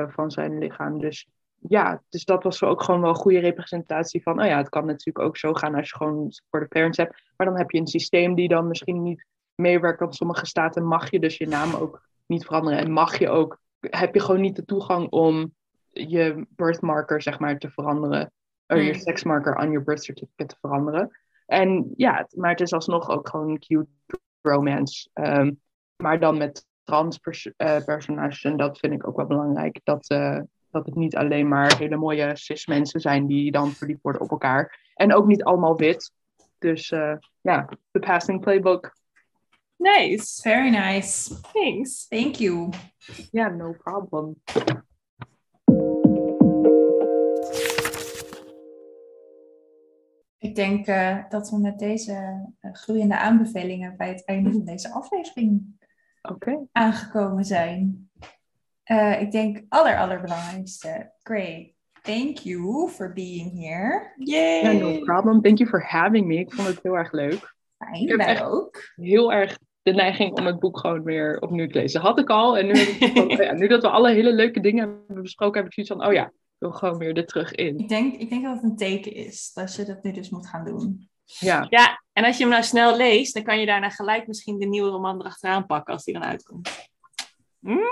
van 0.07 0.31
zijn 0.31 0.57
lichaam. 0.57 0.99
Dus 0.99 1.27
ja, 1.59 2.03
dus 2.09 2.25
dat 2.25 2.43
was 2.43 2.63
ook 2.63 2.83
gewoon 2.83 3.01
wel 3.01 3.09
een 3.09 3.15
goede 3.15 3.39
representatie 3.39 4.23
van, 4.23 4.41
oh 4.41 4.45
ja, 4.45 4.57
het 4.57 4.69
kan 4.69 4.85
natuurlijk 4.85 5.25
ook 5.25 5.37
zo 5.37 5.53
gaan 5.53 5.75
als 5.75 5.89
je 5.89 5.95
gewoon 5.95 6.31
supportive 6.31 6.73
parents 6.73 6.97
hebt. 6.97 7.31
Maar 7.35 7.47
dan 7.47 7.57
heb 7.57 7.71
je 7.71 7.79
een 7.79 7.87
systeem 7.87 8.35
die 8.35 8.47
dan 8.47 8.67
misschien 8.67 9.01
niet 9.01 9.25
meewerkt. 9.55 9.99
Want 9.99 10.15
sommige 10.15 10.45
staten 10.45 10.85
mag 10.85 11.11
je 11.11 11.19
dus 11.19 11.37
je 11.37 11.47
naam 11.47 11.75
ook 11.75 12.01
niet 12.25 12.45
veranderen. 12.45 12.79
En 12.79 12.91
mag 12.91 13.19
je 13.19 13.29
ook, 13.29 13.59
heb 13.79 14.13
je 14.13 14.19
gewoon 14.21 14.41
niet 14.41 14.55
de 14.55 14.65
toegang 14.65 15.09
om 15.09 15.53
je 15.91 16.45
birthmarker, 16.49 17.21
zeg 17.21 17.39
maar, 17.39 17.57
te 17.57 17.69
veranderen. 17.69 18.31
Of 18.67 18.77
je 18.77 18.83
Hmm. 18.91 18.93
seksmarker 18.99 19.55
aan 19.55 19.71
je 19.71 19.83
birth 19.83 20.03
certificate 20.03 20.53
te 20.53 20.59
veranderen. 20.61 21.17
En 21.45 21.93
ja, 21.95 22.27
maar 22.35 22.49
het 22.49 22.61
is 22.61 22.73
alsnog 22.73 23.09
ook 23.09 23.29
gewoon 23.29 23.59
cute 23.59 23.87
romance. 24.41 25.09
Ehm, 25.13 25.51
maar 25.95 26.19
dan 26.19 26.37
met 26.37 26.65
trans 26.83 27.17
pers- 27.17 27.51
eh, 27.57 27.83
personages. 27.85 28.43
En 28.43 28.57
dat 28.57 28.79
vind 28.79 28.93
ik 28.93 29.07
ook 29.07 29.15
wel 29.15 29.25
belangrijk. 29.25 29.79
Dat, 29.83 30.09
eh, 30.09 30.39
dat 30.71 30.85
het 30.85 30.95
niet 30.95 31.15
alleen 31.15 31.47
maar 31.47 31.77
hele 31.77 31.95
mooie 31.95 32.35
cis 32.35 32.65
mensen 32.65 32.99
zijn 32.99 33.27
die 33.27 33.51
dan 33.51 33.71
verliefd 33.71 34.01
worden 34.01 34.21
op 34.21 34.31
elkaar. 34.31 34.91
En 34.93 35.13
ook 35.13 35.25
niet 35.25 35.43
allemaal 35.43 35.77
wit. 35.77 36.11
Dus 36.57 36.91
eh, 36.91 37.13
ja, 37.41 37.69
The 37.91 37.99
Passing 37.99 38.41
Playbook. 38.41 38.95
Nice. 39.79 40.41
Very 40.41 40.69
nice. 40.69 41.29
Thanks. 41.53 42.07
Thank 42.07 42.35
you. 42.35 42.69
Ja, 43.31 43.49
no 43.49 43.73
problem. 43.73 44.35
Ik 50.37 50.55
denk 50.55 50.87
eh, 50.87 51.17
dat 51.29 51.49
we 51.49 51.57
met 51.59 51.79
deze 51.79 52.13
eh, 52.59 52.73
groeiende 52.73 53.17
aanbevelingen 53.17 53.97
bij 53.97 54.07
het 54.09 54.25
einde 54.25 54.51
van 54.51 54.65
deze 54.65 54.91
aflevering 54.91 55.65
Oké. 56.21 56.67
aangekomen 56.71 57.45
zijn. 57.45 58.09
Eh, 58.83 59.21
ik 59.21 59.31
denk 59.31 59.65
aller 59.69 59.97
allerbelangrijkste, 59.97 61.11
Gray, 61.23 61.75
thank 62.01 62.37
you 62.37 62.89
for 62.89 63.13
being 63.13 63.59
here. 63.65 64.13
Yay! 64.17 64.77
No 64.79 64.99
problem. 64.99 65.41
Thank 65.41 65.57
you 65.57 65.69
for 65.69 65.83
having 65.85 66.27
me. 66.27 66.35
Ik 66.35 66.53
vond 66.53 66.67
het 66.67 66.79
heel 66.83 66.97
erg 66.97 67.11
leuk. 67.11 67.55
Fijn, 67.77 68.07
heb 68.07 68.17
wij 68.17 68.25
echt- 68.27 68.43
ook. 68.43 68.81
Heel 68.95 69.33
erg 69.33 69.57
de 69.87 69.93
neiging 69.93 70.31
om 70.37 70.45
het 70.45 70.59
boek 70.59 70.79
gewoon 70.79 71.03
weer 71.03 71.39
opnieuw 71.41 71.67
te 71.67 71.79
lezen. 71.79 72.01
Had 72.01 72.19
ik 72.19 72.29
al. 72.29 72.57
En 72.57 72.65
nu, 72.65 72.73
heb 72.73 72.87
ik 72.87 73.13
gewoon- 73.13 73.37
ja, 73.45 73.53
nu 73.53 73.67
dat 73.67 73.81
we 73.81 73.89
alle 73.89 74.11
hele 74.11 74.33
leuke 74.33 74.59
dingen 74.59 74.87
hebben 75.07 75.21
besproken, 75.23 75.57
heb 75.57 75.65
ik 75.65 75.73
zoiets 75.73 75.91
van, 75.91 76.05
oh 76.05 76.13
ja, 76.13 76.25
ik 76.25 76.31
wil 76.57 76.71
gewoon 76.71 76.97
weer 76.97 77.17
er 77.17 77.25
terug 77.25 77.51
in. 77.51 77.77
Ik 77.77 77.89
denk, 77.89 78.15
ik 78.15 78.29
denk 78.29 78.43
dat 78.43 78.55
het 78.55 78.63
een 78.63 78.75
teken 78.77 79.13
is 79.13 79.51
dat 79.53 79.75
je 79.75 79.85
dat 79.85 80.03
nu 80.03 80.11
dus 80.11 80.29
moet 80.29 80.47
gaan 80.47 80.65
doen. 80.65 81.09
Ja, 81.25 81.67
Ja, 81.69 82.03
en 82.13 82.23
als 82.25 82.35
je 82.37 82.41
hem 82.43 82.51
nou 82.51 82.63
snel 82.63 82.97
leest, 82.97 83.33
dan 83.33 83.43
kan 83.43 83.59
je 83.59 83.65
daarna 83.65 83.89
gelijk 83.89 84.27
misschien 84.27 84.59
de 84.59 84.65
nieuwe 84.65 84.89
roman 84.89 85.19
erachteraan 85.19 85.65
pakken 85.65 85.93
als 85.93 86.03
die 86.03 86.13
dan 86.13 86.23
uitkomt. 86.23 86.69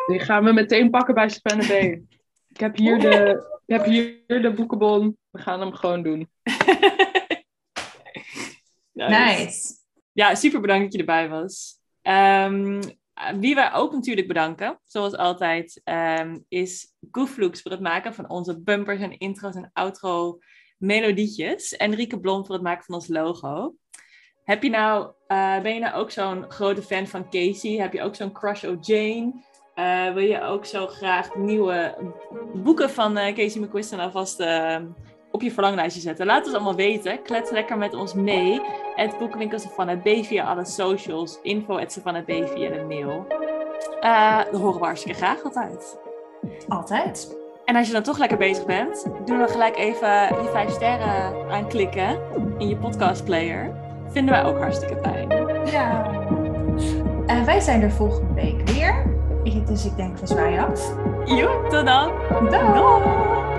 die 0.08 0.20
gaan 0.20 0.44
we 0.44 0.52
meteen 0.54 0.90
pakken 0.90 1.14
bij 1.14 1.30
Savannah 1.30 1.68
Bay. 1.68 2.04
Ik 2.48 2.60
heb 2.60 2.78
hier 2.78 3.00
de, 3.00 3.46
ik 3.66 3.76
heb 3.76 3.86
hier 3.86 4.24
de 4.28 4.54
boekenbon. 4.56 5.18
We 5.30 5.40
gaan 5.40 5.60
hem 5.60 5.74
gewoon 5.74 6.04
doen. 6.04 6.30
Nice. 8.94 9.74
Ja, 10.12 10.36
super 10.36 10.62
bedankt 10.62 10.84
dat 10.84 10.94
je 10.94 11.00
erbij 11.00 11.30
was. 11.30 11.80
Ehm, 12.06 12.82
wie 13.40 13.56
wij 13.56 13.74
ook 13.74 13.92
natuurlijk 13.92 14.28
bedanken, 14.28 14.80
zoals 14.84 15.16
altijd, 15.16 15.82
ehm, 15.84 16.38
is 16.48 16.94
Gooflux 17.12 17.62
voor 17.62 17.72
het 17.72 17.80
maken 17.80 18.14
van 18.14 18.30
onze 18.30 18.62
bumpers 18.62 19.02
en 19.02 19.18
intro's 19.18 19.56
en 19.56 19.70
outro 19.74 20.40
melodietjes. 20.78 21.76
En 21.76 21.96
Rieke 21.96 22.20
Blom 22.20 22.46
voor 22.46 22.56
het 22.56 22.64
maken 22.64 22.84
van 22.84 22.96
ons 22.96 23.08
logo. 23.08 23.76
Heb 24.44 24.64
je 24.64 24.70
nou, 24.70 25.12
eh, 25.28 25.62
ben 25.62 25.74
je 25.74 25.80
nou 25.80 25.96
ook 25.96 26.12
zo'n 26.12 26.52
grote 26.52 26.82
fan 26.82 27.08
van 27.08 27.30
Casey? 27.30 27.72
Heb 27.72 27.94
je 27.94 28.02
ook 28.02 28.16
zo'n 28.16 28.32
crush 28.32 28.64
op 28.64 28.84
Jane? 28.84 29.34
Eh, 29.76 30.14
wil 30.14 30.24
je 30.24 30.42
ook 30.42 30.66
zo 30.66 30.88
graag 30.88 31.36
nieuwe 31.36 31.96
boeken 32.54 32.90
van 32.90 33.18
eh, 33.18 33.36
Casey 33.36 33.62
McQuiston 33.62 34.00
alvast 34.00 34.40
eh, 34.40 34.78
op 35.36 35.42
je 35.42 35.52
verlanglijstje 35.52 36.02
zetten? 36.02 36.26
Laat 36.26 36.38
het 36.38 36.46
ons 36.46 36.56
allemaal 36.56 36.76
weten. 36.76 37.22
Klets 37.22 37.52
lekker 37.52 37.78
met 37.78 37.94
ons 37.94 38.14
mee. 38.14 38.62
Het 38.96 39.18
boekenwinkel 39.18 39.60
Savannah 39.60 40.02
B 40.02 40.26
via 40.26 40.44
alle 40.44 40.66
socials. 40.66 41.40
Info 41.42 41.78
at 41.78 42.02
B 42.04 42.32
via 42.32 42.70
de 42.70 42.86
mail. 42.88 43.26
Dat 44.52 44.62
horen 44.62 44.80
we 44.80 44.86
hartstikke 44.86 45.18
graag 45.18 45.44
altijd. 45.44 45.98
Altijd. 46.68 47.38
En 47.66 47.76
als 47.76 47.88
je 47.88 47.94
dan 47.94 48.04
toch 48.04 48.18
lekker 48.18 48.38
bezig 48.38 48.66
bent, 48.66 49.06
doe 49.26 49.38
dan 49.38 49.50
gelijk 49.50 49.78
even 49.78 50.36
die 50.40 50.50
vijf 50.50 50.72
sterren 50.72 51.50
aanklikken 51.52 52.20
in 52.58 52.68
je 52.68 52.76
podcastplayer. 52.76 53.74
Vinden 54.08 54.34
wij 54.34 54.44
ook 54.44 54.58
hartstikke 54.58 54.98
fijn. 55.02 55.30
Ja. 55.66 56.12
En 57.26 57.46
wij 57.46 57.60
zijn 57.60 57.82
er 57.82 57.92
volgende 57.92 58.34
week 58.34 58.70
weer. 58.70 59.14
Dus 59.66 59.86
ik 59.86 59.96
denk, 59.96 60.18
we 60.18 60.28
zwaaien 60.28 60.68
af. 60.68 60.94
Joep, 61.26 61.70
tot 61.70 61.86
dan. 61.86 62.12
Doei. 62.50 63.55